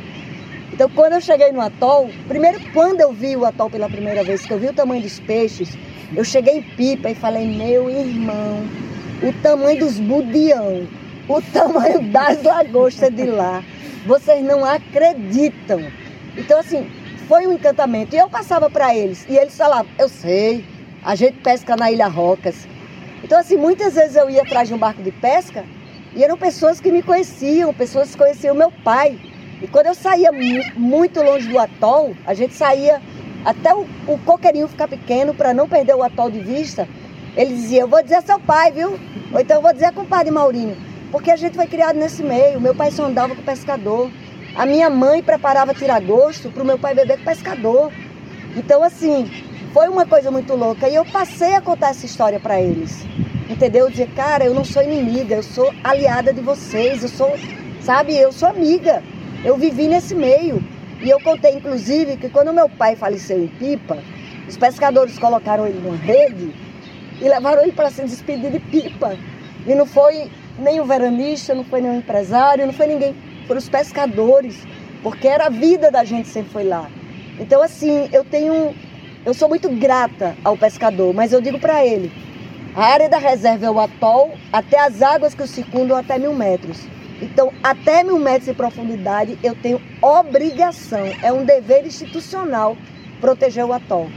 Então, 0.73 0.89
quando 0.91 1.13
eu 1.13 1.21
cheguei 1.21 1.53
no 1.53 1.61
atol, 1.61 2.09
primeiro, 2.27 2.59
quando 2.73 3.01
eu 3.01 3.13
vi 3.13 3.37
o 3.37 3.45
atol 3.45 3.69
pela 3.69 3.89
primeira 3.89 4.25
vez, 4.25 4.47
que 4.47 4.53
eu 4.53 4.59
vi 4.59 4.69
o 4.69 4.73
tamanho 4.73 5.03
dos 5.03 5.21
peixes, 5.21 5.77
eu 6.17 6.25
cheguei 6.25 6.59
em 6.59 6.63
pipa 6.63 7.11
e 7.11 7.15
falei: 7.15 7.47
meu 7.47 7.91
irmão, 7.91 8.65
o 9.23 9.33
tamanho 9.43 9.81
dos 9.81 9.99
budião, 9.99 10.89
o 11.29 11.43
tamanho 11.53 12.03
das 12.11 12.43
lagostas 12.43 13.15
de 13.15 13.27
lá, 13.27 13.63
vocês 14.07 14.43
não 14.43 14.65
acreditam. 14.65 15.83
Então, 16.37 16.59
assim, 16.59 16.91
foi 17.29 17.47
um 17.47 17.53
encantamento. 17.53 18.17
E 18.17 18.19
eu 18.19 18.31
passava 18.31 18.71
para 18.71 18.97
eles, 18.97 19.27
e 19.29 19.37
eles 19.37 19.57
falavam: 19.57 19.93
eu 19.99 20.09
sei, 20.09 20.65
a 21.05 21.15
gente 21.15 21.39
pesca 21.39 21.77
na 21.77 21.91
Ilha 21.91 22.09
Rocas. 22.09 22.67
Então, 23.23 23.39
assim, 23.39 23.57
muitas 23.57 23.95
vezes 23.95 24.17
eu 24.17 24.31
ia 24.31 24.43
atrás 24.43 24.69
de 24.69 24.75
um 24.75 24.79
barco 24.79 25.03
de 25.03 25.13
pesca 25.13 25.65
e 26.15 26.25
eram 26.25 26.37
pessoas 26.37 26.81
que 26.81 26.91
me 26.91 27.03
conheciam, 27.03 27.73
pessoas 27.73 28.13
que 28.13 28.19
conheciam 28.19 28.55
meu 28.55 28.71
pai. 28.85 29.19
E 29.63 29.69
quando 29.69 29.87
eu 29.87 29.95
saía 29.95 30.31
muito 30.75 31.23
longe 31.23 31.49
do 31.49 31.57
atol, 31.57 32.17
a 32.27 32.35
gente 32.35 32.53
saía 32.55 33.01
até 33.45 33.73
o, 33.73 33.87
o 34.09 34.19
coqueirinho 34.19 34.67
ficar 34.67 34.89
pequeno 34.89 35.33
para 35.33 35.55
não 35.55 35.69
perder 35.69 35.95
o 35.95 36.03
atol 36.03 36.29
de 36.29 36.41
vista. 36.41 36.89
Ele 37.37 37.55
dizia: 37.55 37.83
Eu 37.83 37.89
vou 37.89 38.03
dizer 38.03 38.17
a 38.17 38.23
seu 38.23 38.41
pai, 38.41 38.73
viu? 38.73 38.99
Ou 39.33 39.41
então 39.41 39.57
eu 39.57 39.63
vou 39.63 39.73
dizer 39.73 39.87
a 39.87 39.93
compadre 39.93 40.33
Maurinho. 40.33 40.77
Porque 41.13 41.31
a 41.31 41.37
gente 41.37 41.55
foi 41.55 41.67
criado 41.67 41.97
nesse 41.97 42.25
meio. 42.25 42.61
Meu 42.61 42.75
pai 42.75 42.91
só 42.91 43.05
andava 43.05 43.37
com 43.37 43.43
pescador. 43.43 44.11
A 44.57 44.67
minha 44.67 44.91
mãe 44.91 45.23
preparava 45.23 45.73
tiragosto 45.73 46.51
para 46.51 46.63
o 46.63 46.67
meu 46.67 46.79
pai 46.79 46.95
beber 46.95 47.19
com 47.19 47.25
pescador. 47.25 47.93
Então, 48.57 48.83
assim, 48.83 49.31
foi 49.73 49.89
uma 49.89 50.05
coisa 50.05 50.31
muito 50.31 50.55
louca. 50.55 50.89
E 50.89 50.95
eu 50.95 51.05
passei 51.05 51.55
a 51.55 51.61
contar 51.61 51.91
essa 51.91 52.05
história 52.05 52.41
para 52.41 52.61
eles. 52.61 53.05
Entendeu? 53.49 53.89
Dizer, 53.89 54.09
cara, 54.15 54.45
eu 54.45 54.55
não 54.55 54.65
sou 54.65 54.83
inimiga, 54.83 55.37
eu 55.37 55.43
sou 55.43 55.73
aliada 55.85 56.33
de 56.33 56.41
vocês, 56.41 57.03
eu 57.03 57.09
sou, 57.09 57.33
sabe, 57.81 58.17
eu 58.17 58.33
sou 58.33 58.49
amiga. 58.49 59.03
Eu 59.45 59.57
vivi 59.57 59.89
nesse 59.89 60.15
meio. 60.15 60.63
E 61.01 61.11
eu 61.11 61.21
contei, 61.21 61.55
inclusive, 61.55 62.17
que 62.17 62.29
quando 62.29 62.53
meu 62.53 62.69
pai 62.69 62.95
faleceu 62.95 63.43
em 63.43 63.49
Pipa, 63.49 63.99
os 64.49 64.57
pescadores 64.57 65.19
colocaram 65.19 65.67
ele 65.67 65.81
numa 65.81 65.97
rede 65.97 66.55
e 67.21 67.29
levaram 67.29 67.63
ele 67.63 67.73
para 67.73 67.91
se 67.91 68.03
despedir 68.03 68.53
de 68.53 68.61
Pipa. 68.61 69.17
E 69.67 69.75
não 69.75 69.85
foi 69.85 70.31
nem 70.59 70.81
o 70.81 70.85
veranista, 70.85 71.55
não 71.55 71.65
foi 71.65 71.81
nenhum 71.81 71.99
empresário, 71.99 72.67
não 72.67 72.73
foi 72.73 72.87
ninguém. 72.87 73.17
Foram 73.49 73.59
os 73.59 73.69
pescadores, 73.69 74.65
porque 75.03 75.27
era 75.27 75.47
a 75.47 75.51
vida 75.51 75.91
da 75.91 76.05
gente 76.05 76.29
sempre 76.29 76.53
foi 76.53 76.65
lá. 76.65 76.89
Então, 77.41 77.61
assim, 77.63 78.09
eu 78.13 78.25
tenho. 78.25 78.73
Eu 79.27 79.35
sou 79.35 79.49
muito 79.49 79.69
grata 79.69 80.37
ao 80.45 80.57
pescador, 80.57 81.13
mas 81.13 81.33
eu 81.33 81.41
digo 81.41 81.59
para 81.59 81.85
ele: 81.85 82.13
a 82.77 82.85
área 82.85 83.09
da 83.09 83.19
reserva 83.19 83.67
é 83.67 83.71
o 83.71 83.81
atol, 83.81 84.35
até 84.53 84.79
as 84.79 85.03
águas 85.03 85.35
que 85.35 85.43
o 85.43 85.49
circundam 85.49 85.97
até 85.97 86.17
mil 86.17 86.33
metros. 86.33 86.92
Então, 87.23 87.53
até 87.63 88.03
mil 88.03 88.19
metros 88.19 88.47
de 88.47 88.53
profundidade, 88.53 89.39
eu 89.45 89.55
tenho 89.55 89.81
obrigação, 90.03 91.07
é 91.23 91.33
um 91.33 91.45
dever 91.45 91.87
institucional 91.87 92.77
proteger 93.21 93.65
o 93.65 93.73
atol. 93.73 94.11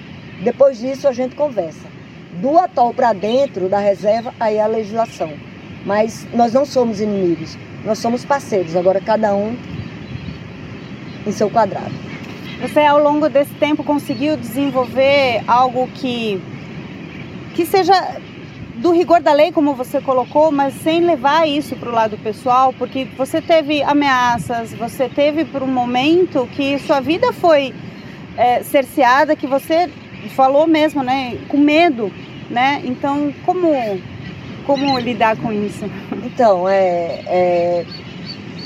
Depois 0.43 0.79
disso 0.79 1.07
a 1.07 1.13
gente 1.13 1.35
conversa. 1.35 1.87
Do 2.41 2.57
atol 2.57 2.93
para 2.95 3.13
dentro 3.13 3.69
da 3.69 3.77
reserva, 3.77 4.33
aí 4.39 4.55
é 4.55 4.63
a 4.63 4.67
legislação. 4.67 5.31
Mas 5.85 6.27
nós 6.33 6.51
não 6.51 6.65
somos 6.65 6.99
inimigos, 6.99 7.55
nós 7.85 7.99
somos 7.99 8.25
parceiros, 8.25 8.75
agora 8.75 8.99
cada 8.99 9.35
um 9.35 9.55
em 11.27 11.31
seu 11.31 11.49
quadrado. 11.49 11.93
Você 12.59 12.79
ao 12.79 12.99
longo 12.99 13.29
desse 13.29 13.53
tempo 13.53 13.83
conseguiu 13.83 14.35
desenvolver 14.35 15.43
algo 15.47 15.87
que 15.89 16.41
que 17.53 17.65
seja 17.65 17.93
do 18.77 18.91
rigor 18.91 19.21
da 19.21 19.31
lei, 19.31 19.51
como 19.51 19.73
você 19.73 20.01
colocou, 20.01 20.51
mas 20.51 20.73
sem 20.75 21.01
levar 21.01 21.47
isso 21.47 21.75
para 21.75 21.89
o 21.89 21.93
lado 21.93 22.17
pessoal, 22.17 22.73
porque 22.73 23.05
você 23.17 23.41
teve 23.41 23.81
ameaças, 23.83 24.73
você 24.73 25.07
teve 25.07 25.45
por 25.45 25.63
um 25.63 25.67
momento 25.67 26.47
que 26.55 26.77
sua 26.79 26.99
vida 26.99 27.31
foi 27.31 27.73
é, 28.37 28.63
cerceada, 28.63 29.35
que 29.35 29.47
você 29.47 29.89
falou 30.35 30.67
mesmo, 30.67 31.01
né, 31.03 31.37
com 31.47 31.57
medo, 31.57 32.11
né? 32.49 32.81
Então, 32.83 33.33
como 33.45 33.69
como 34.65 34.97
lidar 34.97 35.37
com 35.37 35.53
isso? 35.53 35.85
Então, 36.23 36.67
é, 36.67 37.21
é 37.27 37.85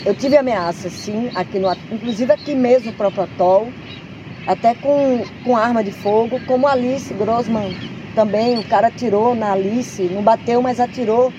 eu 0.05 0.15
tive 0.15 0.37
ameaças, 0.37 0.93
sim, 0.93 1.29
aqui 1.35 1.59
no, 1.59 1.69
inclusive 1.91 2.31
aqui 2.31 2.55
mesmo 2.55 2.89
no 2.89 2.97
próprio 2.97 3.23
atol, 3.23 3.67
até 4.47 4.73
com, 4.73 5.23
com 5.43 5.57
arma 5.57 5.83
de 5.83 5.91
fogo, 5.91 6.39
como 6.47 6.67
Alice 6.67 7.13
Grossman 7.13 7.75
também, 8.15 8.57
o 8.57 8.67
cara 8.67 8.87
atirou 8.87 9.35
na 9.35 9.53
Alice, 9.53 10.03
não 10.03 10.21
bateu, 10.21 10.61
mas 10.61 10.79
atirou. 10.79 11.33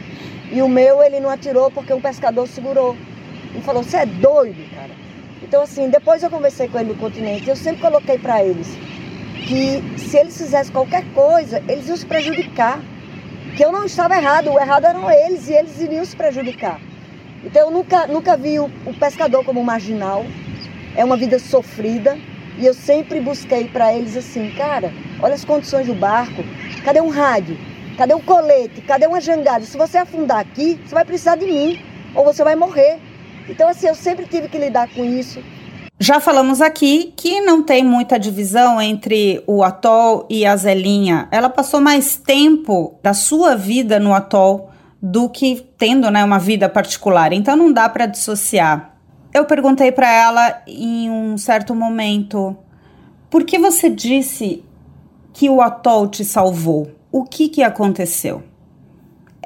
E 0.53 0.61
o 0.63 0.69
meu 0.69 1.03
ele 1.03 1.21
não 1.21 1.31
atirou 1.31 1.71
porque 1.71 1.93
um 1.93 2.01
pescador 2.01 2.47
segurou. 2.49 2.97
E 3.55 3.61
falou, 3.61 3.83
você 3.83 3.99
é 3.99 4.07
doido, 4.07 4.69
cara. 4.75 4.91
Então 5.43 5.63
assim, 5.63 5.89
depois 5.89 6.23
eu 6.23 6.31
conversei 6.31 6.69
com 6.69 6.79
ele 6.79 6.91
no 6.91 6.97
continente, 6.97 7.49
eu 7.49 7.57
sempre 7.57 7.81
coloquei 7.81 8.19
para 8.19 8.45
eles 8.45 8.69
que 9.51 9.83
se 9.99 10.17
eles 10.17 10.39
fizessem 10.39 10.73
qualquer 10.73 11.05
coisa, 11.13 11.63
eles 11.69 11.89
iam 11.89 11.97
se 11.97 12.07
prejudicar. 12.07 12.81
Que 13.57 13.65
eu 13.65 13.73
não 13.73 13.85
estava 13.85 14.17
errado, 14.17 14.49
o 14.53 14.61
errado 14.61 14.85
eram 14.85 15.11
eles 15.11 15.49
e 15.49 15.53
eles 15.53 15.81
iriam 15.81 16.05
se 16.05 16.15
prejudicar. 16.15 16.81
Então 17.43 17.63
eu 17.63 17.71
nunca, 17.71 18.07
nunca 18.07 18.37
vi 18.37 18.61
o, 18.61 18.71
o 18.87 18.95
pescador 18.95 19.45
como 19.45 19.65
marginal. 19.65 20.25
É 20.95 21.05
uma 21.05 21.17
vida 21.17 21.39
sofrida. 21.41 22.17
E 22.61 22.67
eu 22.67 22.75
sempre 22.75 23.21
busquei 23.21 23.65
para 23.69 23.95
eles 23.95 24.15
assim, 24.15 24.51
cara, 24.51 24.93
olha 25.23 25.33
as 25.33 25.47
condições 25.47 25.87
do 25.87 25.95
barco. 25.95 26.45
Cadê 26.85 27.01
um 27.01 27.09
rádio? 27.09 27.57
Cadê 27.97 28.13
um 28.13 28.21
colete? 28.21 28.83
Cadê 28.83 29.07
uma 29.07 29.19
jangada? 29.19 29.65
Se 29.65 29.79
você 29.79 29.97
afundar 29.97 30.41
aqui, 30.41 30.79
você 30.85 30.95
vai 30.95 31.05
precisar 31.07 31.37
de 31.37 31.47
mim. 31.47 31.81
Ou 32.15 32.23
você 32.23 32.45
vai 32.45 32.55
morrer. 32.55 32.99
Então, 33.49 33.67
assim, 33.67 33.87
eu 33.87 33.95
sempre 33.95 34.27
tive 34.27 34.47
que 34.47 34.59
lidar 34.59 34.91
com 34.95 35.03
isso. 35.03 35.43
Já 35.99 36.21
falamos 36.21 36.61
aqui 36.61 37.15
que 37.17 37.41
não 37.41 37.63
tem 37.63 37.83
muita 37.83 38.19
divisão 38.19 38.79
entre 38.79 39.43
o 39.47 39.63
atol 39.63 40.27
e 40.29 40.45
a 40.45 40.55
Zelinha. 40.55 41.29
Ela 41.31 41.49
passou 41.49 41.81
mais 41.81 42.17
tempo 42.17 42.99
da 43.03 43.15
sua 43.15 43.57
vida 43.57 43.99
no 43.99 44.13
atol 44.13 44.71
do 45.01 45.31
que 45.31 45.67
tendo 45.79 46.11
né, 46.11 46.23
uma 46.23 46.39
vida 46.39 46.69
particular. 46.69 47.33
Então 47.33 47.57
não 47.57 47.73
dá 47.73 47.89
para 47.89 48.05
dissociar. 48.05 48.90
Eu 49.33 49.45
perguntei 49.45 49.93
para 49.93 50.13
ela 50.13 50.63
em 50.67 51.09
um 51.09 51.39
certo 51.39 51.75
momento: 51.75 52.57
por 53.31 53.45
que 53.45 53.59
você 53.59 53.89
disse 53.89 54.65
que 55.33 55.49
o 55.49 55.61
atol 55.63 56.09
te 56.09 56.25
salvou? 56.25 56.91
O 57.13 57.25
que, 57.25 57.49
que 57.49 57.63
aconteceu? 57.63 58.43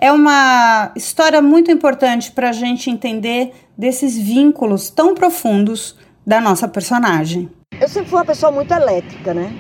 É 0.01 0.11
uma 0.11 0.91
história 0.97 1.41
muito 1.41 1.71
importante 1.71 2.33
para 2.33 2.51
a 2.51 2.53
gente 2.53 2.91
entender 2.91 3.53
desses 3.77 4.19
vínculos 4.19 4.91
tão 4.91 5.15
profundos 5.15 5.97
da 6.27 6.41
nossa 6.41 6.67
personagem. 6.67 7.51
Eu 7.81 7.89
sempre 7.89 8.09
fui 8.09 8.19
uma 8.19 8.25
pessoa 8.25 8.51
muito 8.51 8.73
elétrica, 8.73 9.35
né? 9.35 9.53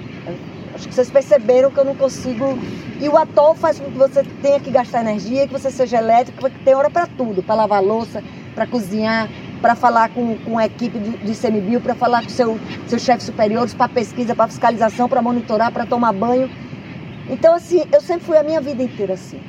Acho 0.74 0.88
que 0.88 0.94
vocês 0.94 1.10
perceberam 1.10 1.70
que 1.70 1.78
eu 1.78 1.84
não 1.84 1.94
consigo. 1.94 2.58
E 3.00 3.08
o 3.08 3.16
atol 3.16 3.54
faz 3.54 3.78
com 3.78 3.90
que 3.90 3.98
você 3.98 4.24
tenha 4.42 4.58
que 4.58 4.70
gastar 4.70 5.02
energia, 5.02 5.46
que 5.46 5.52
você 5.52 5.70
seja 5.70 5.98
elétrico, 5.98 6.48
que 6.48 6.64
tem 6.64 6.74
hora 6.74 6.90
para 6.90 7.06
tudo, 7.06 7.42
para 7.42 7.54
lavar 7.54 7.82
louça, 7.82 8.22
para 8.54 8.66
cozinhar, 8.66 9.28
para 9.64 9.74
falar 9.74 10.10
com, 10.10 10.36
com 10.36 10.58
a 10.58 10.66
equipe 10.66 10.98
de, 10.98 11.16
de 11.16 11.34
CMBio, 11.34 11.80
para 11.80 11.94
falar 11.94 12.22
com 12.22 12.28
seu, 12.28 12.60
seus 12.86 13.00
chefes 13.00 13.24
superiores, 13.24 13.72
para 13.72 13.88
pesquisa, 13.88 14.34
para 14.34 14.46
fiscalização, 14.46 15.08
para 15.08 15.22
monitorar, 15.22 15.72
para 15.72 15.86
tomar 15.86 16.12
banho. 16.12 16.50
Então, 17.30 17.54
assim, 17.54 17.82
eu 17.90 18.02
sempre 18.02 18.26
fui 18.26 18.36
a 18.36 18.42
minha 18.42 18.60
vida 18.60 18.82
inteira 18.82 19.14
assim. 19.14 19.40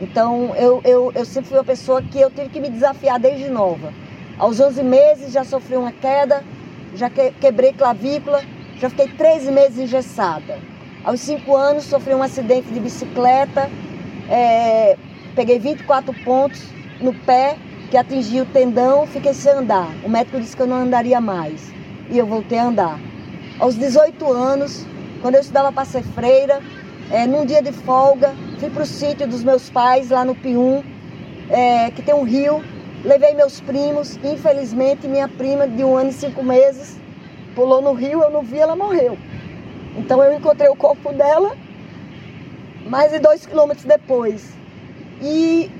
Então, 0.00 0.56
eu, 0.56 0.80
eu, 0.84 1.12
eu 1.14 1.26
sempre 1.26 1.50
fui 1.50 1.58
uma 1.58 1.64
pessoa 1.64 2.00
que 2.00 2.18
eu 2.18 2.30
tive 2.30 2.48
que 2.48 2.60
me 2.62 2.70
desafiar 2.70 3.20
desde 3.20 3.50
nova. 3.50 3.92
Aos 4.38 4.58
11 4.58 4.82
meses 4.82 5.32
já 5.34 5.44
sofri 5.44 5.76
uma 5.76 5.92
queda, 5.92 6.42
já 6.94 7.10
que, 7.10 7.32
quebrei 7.32 7.74
clavícula, 7.74 8.42
já 8.78 8.88
fiquei 8.88 9.08
três 9.08 9.44
meses 9.50 9.78
engessada. 9.78 10.58
Aos 11.04 11.20
cinco 11.20 11.54
anos 11.54 11.84
sofri 11.84 12.14
um 12.14 12.22
acidente 12.22 12.72
de 12.72 12.80
bicicleta, 12.80 13.68
é, 14.30 14.96
peguei 15.36 15.58
24 15.58 16.14
pontos 16.24 16.62
no 17.02 17.12
pé, 17.12 17.58
que 17.92 17.96
atingiu 17.98 18.44
o 18.44 18.46
tendão, 18.46 19.06
fiquei 19.06 19.34
sem 19.34 19.52
andar. 19.52 19.86
O 20.02 20.08
médico 20.08 20.40
disse 20.40 20.56
que 20.56 20.62
eu 20.62 20.66
não 20.66 20.78
andaria 20.78 21.20
mais. 21.20 21.70
E 22.08 22.16
eu 22.16 22.24
voltei 22.24 22.58
a 22.58 22.64
andar. 22.64 22.98
Aos 23.60 23.74
18 23.74 24.32
anos, 24.32 24.86
quando 25.20 25.34
eu 25.34 25.42
estudava 25.42 25.70
para 25.70 25.84
ser 25.84 26.02
freira, 26.02 26.62
é, 27.10 27.26
num 27.26 27.44
dia 27.44 27.60
de 27.60 27.70
folga, 27.70 28.34
fui 28.58 28.70
para 28.70 28.82
o 28.82 28.86
sítio 28.86 29.28
dos 29.28 29.44
meus 29.44 29.68
pais, 29.68 30.08
lá 30.08 30.24
no 30.24 30.34
Pium, 30.34 30.82
é, 31.50 31.90
que 31.90 32.00
tem 32.00 32.14
um 32.14 32.22
rio. 32.22 32.64
Levei 33.04 33.34
meus 33.34 33.60
primos, 33.60 34.18
infelizmente 34.24 35.06
minha 35.06 35.28
prima 35.28 35.68
de 35.68 35.84
um 35.84 35.94
ano 35.94 36.08
e 36.08 36.14
cinco 36.14 36.42
meses 36.42 36.98
pulou 37.54 37.82
no 37.82 37.92
rio, 37.92 38.22
eu 38.22 38.30
não 38.30 38.40
vi, 38.40 38.58
ela 38.58 38.74
morreu. 38.74 39.18
Então 39.98 40.24
eu 40.24 40.32
encontrei 40.32 40.70
o 40.70 40.76
corpo 40.76 41.12
dela 41.12 41.54
mais 42.86 43.12
de 43.12 43.18
dois 43.18 43.44
quilômetros 43.44 43.84
depois. 43.84 44.50
E, 45.20 45.70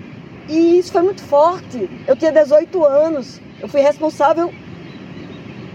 e 0.49 0.79
isso 0.79 0.93
foi 0.93 1.03
muito 1.03 1.23
forte. 1.23 1.89
Eu 2.07 2.17
tinha 2.17 2.33
18 2.33 2.85
anos, 2.85 3.41
eu 3.61 3.69
fui 3.69 3.81
responsável 3.81 4.53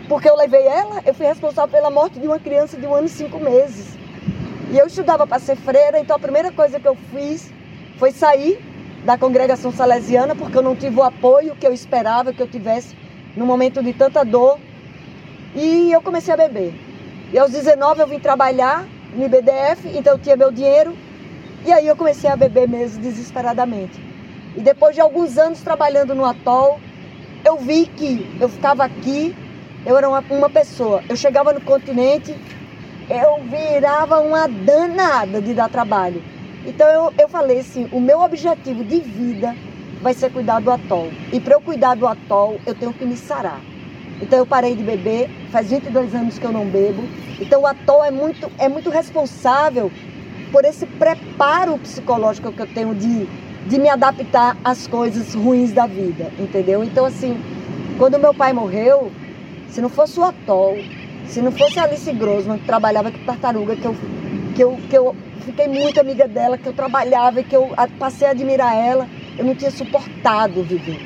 porque 0.07 0.29
eu 0.29 0.35
levei 0.35 0.65
ela, 0.65 1.01
eu 1.05 1.13
fui 1.13 1.25
responsável 1.25 1.69
pela 1.69 1.89
morte 1.89 2.19
de 2.19 2.27
uma 2.27 2.39
criança 2.39 2.77
de 2.77 2.87
um 2.87 2.93
ano 2.93 3.07
e 3.07 3.09
cinco 3.09 3.39
meses. 3.39 3.97
E 4.71 4.77
eu 4.77 4.87
estudava 4.87 5.27
para 5.27 5.39
ser 5.39 5.55
freira, 5.55 5.99
então 5.99 6.15
a 6.15 6.19
primeira 6.19 6.51
coisa 6.51 6.79
que 6.79 6.87
eu 6.87 6.95
fiz 7.13 7.51
foi 7.97 8.11
sair 8.11 8.59
da 9.05 9.17
congregação 9.17 9.71
salesiana, 9.71 10.35
porque 10.35 10.57
eu 10.57 10.61
não 10.61 10.75
tive 10.75 10.97
o 10.99 11.03
apoio 11.03 11.55
que 11.55 11.65
eu 11.65 11.73
esperava 11.73 12.33
que 12.33 12.41
eu 12.41 12.47
tivesse 12.47 12.95
no 13.35 13.45
momento 13.45 13.81
de 13.83 13.93
tanta 13.93 14.23
dor 14.23 14.57
e 15.55 15.91
eu 15.91 16.01
comecei 16.01 16.33
a 16.33 16.37
beber. 16.37 16.73
E 17.31 17.37
aos 17.37 17.51
19 17.51 18.01
eu 18.01 18.07
vim 18.07 18.19
trabalhar 18.19 18.85
no 19.13 19.25
IBDF, 19.25 19.87
então 19.93 20.13
eu 20.13 20.19
tinha 20.19 20.35
meu 20.35 20.51
dinheiro. 20.51 20.95
E 21.65 21.71
aí 21.71 21.87
eu 21.87 21.95
comecei 21.95 22.29
a 22.29 22.35
beber 22.35 22.67
mesmo 22.67 23.01
desesperadamente. 23.01 24.06
E 24.55 24.61
depois 24.61 24.95
de 24.95 25.01
alguns 25.01 25.37
anos 25.37 25.61
trabalhando 25.61 26.15
no 26.15 26.25
atol, 26.25 26.79
eu 27.45 27.57
vi 27.57 27.85
que 27.85 28.25
eu 28.39 28.49
ficava 28.49 28.83
aqui, 28.83 29.35
eu 29.85 29.97
era 29.97 30.07
uma, 30.07 30.23
uma 30.29 30.49
pessoa. 30.49 31.03
Eu 31.07 31.15
chegava 31.15 31.53
no 31.53 31.61
continente, 31.61 32.35
eu 33.09 33.43
virava 33.43 34.19
uma 34.19 34.47
danada 34.47 35.41
de 35.41 35.53
dar 35.53 35.69
trabalho. 35.69 36.21
Então 36.65 36.87
eu, 36.87 37.13
eu 37.17 37.29
falei 37.29 37.59
assim, 37.59 37.87
o 37.91 37.99
meu 37.99 38.19
objetivo 38.21 38.83
de 38.83 38.99
vida 38.99 39.55
vai 40.01 40.13
ser 40.13 40.31
cuidar 40.31 40.59
do 40.59 40.71
atol. 40.71 41.07
E 41.31 41.39
para 41.39 41.53
eu 41.53 41.61
cuidar 41.61 41.95
do 41.95 42.05
atol, 42.05 42.59
eu 42.65 42.75
tenho 42.75 42.93
que 42.93 43.05
me 43.05 43.15
sarar. 43.15 43.61
Então 44.21 44.39
eu 44.39 44.45
parei 44.45 44.75
de 44.75 44.83
beber, 44.83 45.29
faz 45.51 45.69
22 45.69 46.13
anos 46.13 46.37
que 46.39 46.45
eu 46.45 46.51
não 46.51 46.65
bebo. 46.65 47.03
Então 47.39 47.61
o 47.61 47.67
atol 47.67 48.03
é 48.03 48.11
muito, 48.11 48.51
é 48.57 48.67
muito 48.67 48.89
responsável 48.89 49.91
por 50.51 50.65
esse 50.65 50.85
preparo 50.85 51.77
psicológico 51.77 52.51
que 52.51 52.61
eu 52.61 52.67
tenho 52.67 52.95
de, 52.95 53.27
de 53.67 53.77
me 53.77 53.89
adaptar 53.89 54.57
às 54.63 54.87
coisas 54.87 55.33
ruins 55.33 55.71
da 55.73 55.85
vida, 55.85 56.31
entendeu? 56.39 56.83
Então 56.83 57.05
assim, 57.05 57.37
quando 57.97 58.17
meu 58.17 58.33
pai 58.33 58.53
morreu, 58.53 59.11
se 59.69 59.81
não 59.81 59.89
fosse 59.89 60.19
o 60.19 60.23
atol, 60.23 60.77
se 61.25 61.41
não 61.41 61.51
fosse 61.51 61.77
a 61.77 61.83
Alice 61.83 62.11
Grossman, 62.13 62.59
que 62.59 62.65
trabalhava 62.65 63.11
com 63.11 63.17
tartaruga, 63.25 63.75
que 63.75 63.85
eu, 63.85 63.95
que, 64.55 64.63
eu, 64.63 64.79
que 64.89 64.97
eu 64.97 65.15
fiquei 65.45 65.67
muito 65.67 65.99
amiga 65.99 66.27
dela, 66.27 66.57
que 66.57 66.67
eu 66.67 66.73
trabalhava 66.73 67.41
e 67.41 67.43
que 67.43 67.55
eu 67.55 67.69
passei 67.99 68.27
a 68.27 68.31
admirar 68.31 68.75
ela, 68.75 69.07
eu 69.37 69.45
não 69.45 69.53
tinha 69.53 69.71
suportado 69.71 70.63
viver. 70.63 70.99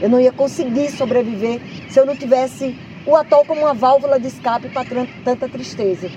Eu 0.00 0.08
não 0.08 0.20
ia 0.20 0.32
conseguir 0.32 0.90
sobreviver 0.90 1.60
se 1.88 1.98
eu 1.98 2.06
não 2.06 2.16
tivesse 2.16 2.76
o 3.06 3.16
atol 3.16 3.44
como 3.44 3.62
uma 3.62 3.74
válvula 3.74 4.18
de 4.18 4.28
escape 4.28 4.68
para 4.68 4.84
tanta 5.24 5.48
tristeza. 5.48 6.10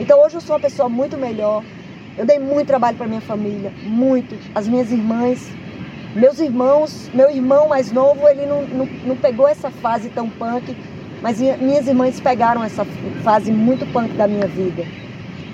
Então 0.00 0.22
hoje 0.24 0.36
eu 0.36 0.40
sou 0.40 0.56
uma 0.56 0.62
pessoa 0.62 0.88
muito 0.88 1.16
melhor. 1.16 1.62
Eu 2.16 2.26
dei 2.26 2.38
muito 2.38 2.66
trabalho 2.66 2.96
para 2.96 3.06
minha 3.06 3.20
família, 3.20 3.72
muito. 3.84 4.36
As 4.54 4.68
minhas 4.68 4.92
irmãs, 4.92 5.48
meus 6.14 6.38
irmãos, 6.38 7.10
meu 7.14 7.30
irmão 7.30 7.68
mais 7.68 7.90
novo, 7.90 8.28
ele 8.28 8.44
não, 8.44 8.62
não, 8.62 8.86
não 9.06 9.16
pegou 9.16 9.48
essa 9.48 9.70
fase 9.70 10.10
tão 10.10 10.28
punk, 10.28 10.76
mas 11.22 11.40
minhas 11.40 11.86
irmãs 11.86 12.20
pegaram 12.20 12.62
essa 12.62 12.84
fase 13.22 13.50
muito 13.50 13.86
punk 13.92 14.12
da 14.14 14.28
minha 14.28 14.46
vida. 14.46 14.84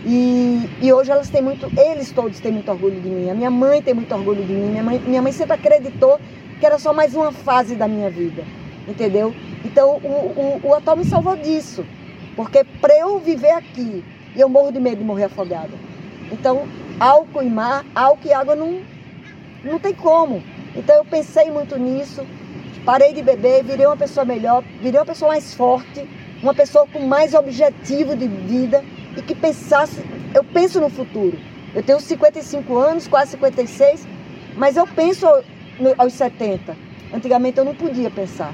E, 0.05 0.69
e, 0.81 0.93
hoje 0.93 1.11
elas 1.11 1.29
têm 1.29 1.43
muito, 1.43 1.71
eles 1.79 2.11
todos 2.11 2.41
têm 2.41 2.53
muito 2.53 2.71
orgulho 2.71 3.01
de 3.01 3.09
mim. 3.09 3.31
A 3.31 3.35
minha 3.35 3.51
mãe 3.51 3.83
tem 3.83 3.95
muito 3.95 4.13
orgulho 4.15 4.45
de 4.45 4.53
mim. 4.53 4.71
Minha 4.71 4.83
mãe, 4.83 4.99
minha 4.99 5.23
mãe 5.23 5.33
sempre 5.33 5.55
acreditou 5.55 6.19
que 6.59 6.67
era 6.67 6.79
só 6.79 6.93
mais 6.93 7.15
uma 7.15 7.31
fase 7.31 7.77
da 7.77 7.87
minha 7.87 8.11
vida, 8.11 8.43
entendeu? 8.89 9.35
Então 9.65 9.97
o, 10.03 10.61
o, 10.65 10.69
o 10.69 10.75
atol 10.75 10.97
me 10.97 11.05
salvou 11.05 11.37
disso, 11.37 11.85
porque 12.35 12.65
para 12.81 12.99
eu 12.99 13.19
viver 13.19 13.53
aqui 13.53 14.03
eu 14.37 14.49
morro 14.49 14.73
de 14.73 14.81
medo 14.81 14.99
de 14.99 15.05
morrer 15.05 15.25
afogada. 15.25 15.71
Então, 16.31 16.67
álcool 17.01 17.43
e 17.43 17.51
mar, 17.51 17.85
álcool 17.95 18.29
e 18.29 18.33
água 18.33 18.55
não, 18.55 18.81
não 19.65 19.79
tem 19.79 19.95
como. 19.95 20.43
Então 20.75 20.97
eu 20.97 21.05
pensei 21.05 21.51
muito 21.51 21.79
nisso, 21.79 22.25
parei 22.85 23.13
de 23.13 23.23
beber, 23.23 23.65
virei 23.65 23.87
uma 23.87 23.97
pessoa 23.97 24.25
melhor, 24.25 24.63
virei 24.81 25.01
uma 25.01 25.07
pessoa 25.07 25.31
mais 25.31 25.55
forte, 25.55 26.09
uma 26.43 26.55
pessoa 26.55 26.87
com 26.87 27.01
mais 27.01 27.35
objetivo 27.35 28.17
de 28.17 28.29
vida 28.29 28.85
e 29.17 29.23
que 29.23 29.35
pensasse, 29.35 30.01
eu 30.35 30.45
penso 30.45 30.81
no 30.81 30.89
futuro. 30.89 31.39
Eu 31.75 31.83
tenho 31.83 32.01
55 32.01 32.77
anos, 32.77 33.09
quase 33.09 33.33
56, 33.33 34.07
mas 34.57 34.77
eu 34.77 34.87
penso 34.87 35.27
aos 35.97 36.13
70. 36.13 36.77
Antigamente 37.13 37.59
eu 37.59 37.65
não 37.65 37.75
podia 37.75 38.11
pensar. 38.11 38.53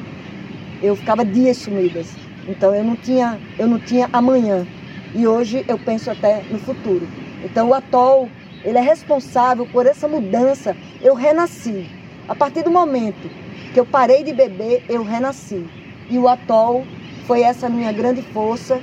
Eu 0.82 0.96
ficava 0.96 1.24
dias 1.24 1.58
sumidas. 1.58 2.08
Então 2.46 2.74
eu 2.74 2.84
não 2.84 2.96
tinha, 2.96 3.38
eu 3.58 3.66
não 3.66 3.78
tinha 3.78 4.08
amanhã. 4.12 4.66
E 5.14 5.26
hoje 5.26 5.64
eu 5.68 5.78
penso 5.78 6.10
até 6.10 6.42
no 6.50 6.58
futuro. 6.58 7.06
Então 7.44 7.68
o 7.68 7.74
atol, 7.74 8.28
ele 8.64 8.78
é 8.78 8.80
responsável 8.80 9.66
por 9.66 9.86
essa 9.86 10.08
mudança. 10.08 10.76
Eu 11.02 11.14
renasci. 11.14 11.88
A 12.26 12.34
partir 12.34 12.62
do 12.62 12.70
momento 12.70 13.30
que 13.72 13.78
eu 13.78 13.86
parei 13.86 14.24
de 14.24 14.32
beber, 14.32 14.84
eu 14.88 15.04
renasci. 15.04 15.66
E 16.08 16.18
o 16.18 16.26
atol 16.26 16.84
foi 17.26 17.42
essa 17.42 17.68
minha 17.68 17.92
grande 17.92 18.22
força. 18.22 18.80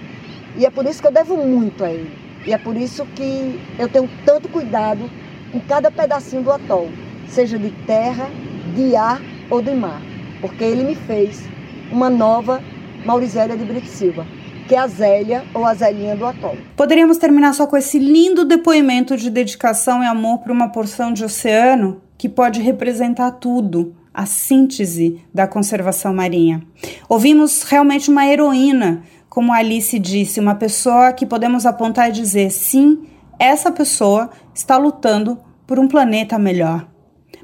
E 0.56 0.66
é 0.66 0.70
por 0.70 0.86
isso 0.86 1.02
que 1.02 1.08
eu 1.08 1.12
devo 1.12 1.36
muito 1.38 1.84
a 1.84 1.90
ele. 1.90 2.12
E 2.46 2.54
é 2.54 2.58
por 2.58 2.76
isso 2.76 3.06
que 3.16 3.60
eu 3.78 3.90
tenho 3.90 4.10
tanto 4.26 4.48
cuidado 4.48 5.10
em 5.54 5.60
cada 5.60 5.92
pedacinho 5.92 6.44
do 6.44 6.52
atol, 6.52 6.90
seja 7.28 7.58
de 7.60 7.70
terra, 7.86 8.30
de 8.76 8.96
ar 8.96 9.22
ou 9.50 9.62
de 9.62 9.72
mar, 9.72 10.02
porque 10.40 10.64
ele 10.64 10.84
me 10.84 10.96
fez 10.96 11.44
uma 11.92 12.10
nova 12.10 12.64
Maurizélia 13.06 13.58
de 13.58 13.66
Brito 13.66 13.88
Silva, 13.88 14.26
que 14.72 14.76
é 14.76 14.80
a 14.80 14.88
Zélia 14.88 15.44
ou 15.54 15.66
a 15.66 15.74
Zélinha 15.74 16.16
do 16.16 16.26
atol. 16.26 16.56
Poderíamos 16.78 17.18
terminar 17.18 17.54
só 17.54 17.68
com 17.68 17.76
esse 17.76 18.00
lindo 18.00 18.46
depoimento 18.46 19.18
de 19.18 19.30
dedicação 19.30 20.02
e 20.02 20.06
amor 20.06 20.38
para 20.38 20.54
uma 20.54 20.70
porção 20.70 21.12
de 21.12 21.26
oceano 21.26 22.02
que 22.18 22.30
pode 22.30 22.62
representar 22.62 23.32
tudo, 23.32 23.94
a 24.14 24.26
síntese 24.26 25.22
da 25.34 25.46
conservação 25.46 26.14
marinha. 26.14 26.64
Ouvimos 27.10 27.64
realmente 27.64 28.10
uma 28.10 28.26
heroína, 28.26 29.04
como 29.28 29.52
Alice 29.52 30.00
disse, 30.00 30.40
uma 30.40 30.56
pessoa 30.56 31.12
que 31.12 31.26
podemos 31.26 31.66
apontar 31.66 32.08
e 32.08 32.14
dizer: 32.14 32.50
sim, 32.50 33.10
essa 33.38 33.74
pessoa 33.74 34.30
está 34.56 34.78
lutando 34.78 35.38
por 35.68 35.80
um 35.80 35.88
planeta 35.90 36.40
melhor. 36.40 36.88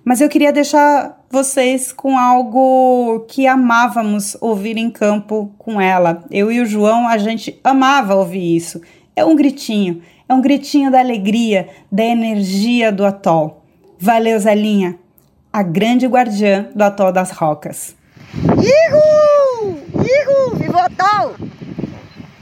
Mas 0.01 0.21
eu 0.21 0.29
queria 0.29 0.53
deixar 0.53 1.16
vocês 1.29 1.91
com 1.91 2.17
algo 2.17 3.25
que 3.27 3.45
amávamos 3.45 4.37
ouvir 4.39 4.77
em 4.77 4.89
campo 4.89 5.53
com 5.57 5.79
ela. 5.79 6.23
Eu 6.31 6.51
e 6.51 6.61
o 6.61 6.65
João, 6.65 7.07
a 7.07 7.17
gente 7.17 7.59
amava 7.63 8.15
ouvir 8.15 8.55
isso. 8.55 8.81
É 9.15 9.25
um 9.25 9.35
gritinho, 9.35 10.01
é 10.27 10.33
um 10.33 10.41
gritinho 10.41 10.91
da 10.91 10.99
alegria, 10.99 11.69
da 11.91 12.03
energia 12.03 12.91
do 12.91 13.05
atol. 13.05 13.63
Valeu, 13.99 14.39
Zelinha, 14.39 14.97
a 15.51 15.63
grande 15.63 16.05
guardiã 16.05 16.69
do 16.75 16.83
atol 16.83 17.11
das 17.11 17.31
rocas. 17.31 17.95
Ihu! 18.35 19.77
Ihu! 19.95 20.55
Viva 20.55 20.77
o 20.77 20.79
atol! 20.79 21.46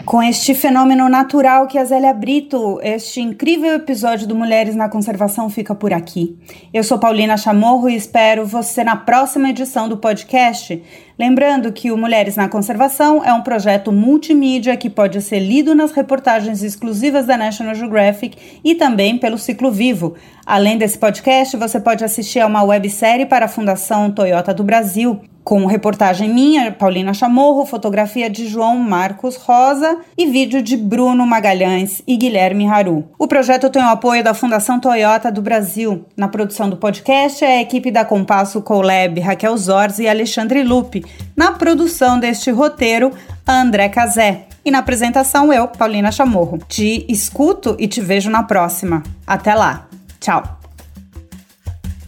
Com 0.05 0.21
este 0.21 0.53
fenômeno 0.53 1.09
natural 1.09 1.65
que 1.65 1.79
a 1.79 1.83
Zélia 1.83 2.13
Brito, 2.13 2.79
este 2.83 3.19
incrível 3.21 3.73
episódio 3.73 4.27
do 4.27 4.35
Mulheres 4.35 4.75
na 4.75 4.87
Conservação 4.87 5.49
fica 5.49 5.73
por 5.73 5.91
aqui. 5.91 6.37
Eu 6.71 6.83
sou 6.83 6.99
Paulina 6.99 7.35
Chamorro 7.37 7.89
e 7.89 7.95
espero 7.95 8.45
você 8.45 8.83
na 8.83 8.95
próxima 8.95 9.49
edição 9.49 9.89
do 9.89 9.97
podcast. 9.97 10.79
Lembrando 11.17 11.71
que 11.71 11.91
o 11.91 11.97
Mulheres 11.97 12.35
na 12.35 12.49
Conservação 12.49 13.23
é 13.23 13.31
um 13.31 13.41
projeto 13.41 13.89
multimídia 13.89 14.75
que 14.75 14.89
pode 14.89 15.21
ser 15.21 15.39
lido 15.39 15.73
nas 15.73 15.91
reportagens 15.91 16.61
exclusivas 16.61 17.25
da 17.25 17.37
National 17.37 17.73
Geographic 17.73 18.37
e 18.63 18.75
também 18.75 19.17
pelo 19.17 19.37
Ciclo 19.37 19.71
Vivo. 19.71 20.15
Além 20.45 20.77
desse 20.77 20.97
podcast, 20.97 21.55
você 21.55 21.79
pode 21.79 22.03
assistir 22.03 22.41
a 22.41 22.47
uma 22.47 22.63
websérie 22.63 23.25
para 23.25 23.45
a 23.45 23.49
Fundação 23.49 24.11
Toyota 24.11 24.53
do 24.53 24.63
Brasil 24.63 25.21
com 25.45 25.67
reportagem 25.67 26.27
minha, 26.27 26.71
Paulina 26.71 27.13
Chamorro, 27.13 27.67
fotografia 27.67 28.27
de 28.27 28.47
João 28.47 28.79
Marcos 28.79 29.35
Rosa 29.35 29.99
e 30.17 30.25
vídeo 30.25 30.59
de 30.59 30.75
Bruno 30.75 31.23
Magalhães 31.23 32.01
e 32.07 32.17
Guilherme 32.17 32.67
Haru. 32.67 33.07
O 33.19 33.27
projeto 33.27 33.69
tem 33.69 33.83
o 33.83 33.89
apoio 33.89 34.23
da 34.23 34.33
Fundação 34.33 34.79
Toyota 34.79 35.31
do 35.31 35.43
Brasil. 35.43 36.03
Na 36.17 36.27
produção 36.27 36.67
do 36.67 36.77
podcast 36.77 37.45
é 37.45 37.59
a 37.59 37.61
equipe 37.61 37.91
da 37.91 38.03
Compasso 38.03 38.59
Colab, 38.63 39.19
Raquel 39.19 39.55
Zorzi 39.55 40.03
e 40.03 40.09
Alexandre 40.09 40.63
Lupe. 40.63 41.04
Na 41.35 41.51
produção 41.51 42.19
deste 42.19 42.51
roteiro, 42.51 43.11
André 43.47 43.89
Cazé. 43.89 44.47
E 44.63 44.71
na 44.71 44.79
apresentação 44.79 45.53
eu, 45.53 45.67
Paulina 45.67 46.11
Chamorro. 46.11 46.57
Te 46.67 47.05
escuto 47.07 47.75
e 47.77 47.87
te 47.87 48.01
vejo 48.01 48.29
na 48.29 48.43
próxima. 48.43 49.03
Até 49.25 49.53
lá. 49.53 49.87
Tchau. 50.19 50.59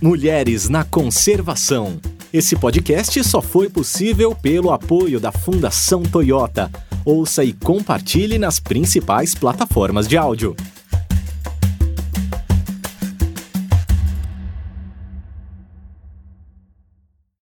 Mulheres 0.01 0.67
na 0.69 0.83
Conservação. 0.83 1.99
Esse 2.33 2.55
podcast 2.55 3.23
só 3.23 3.41
foi 3.41 3.69
possível 3.69 4.35
pelo 4.35 4.71
apoio 4.71 5.19
da 5.19 5.31
Fundação 5.31 6.03
Toyota. 6.03 6.69
Ouça 7.05 7.43
e 7.43 7.53
compartilhe 7.53 8.37
nas 8.37 8.59
principais 8.59 9.33
plataformas 9.33 10.07
de 10.07 10.17
áudio. 10.17 10.55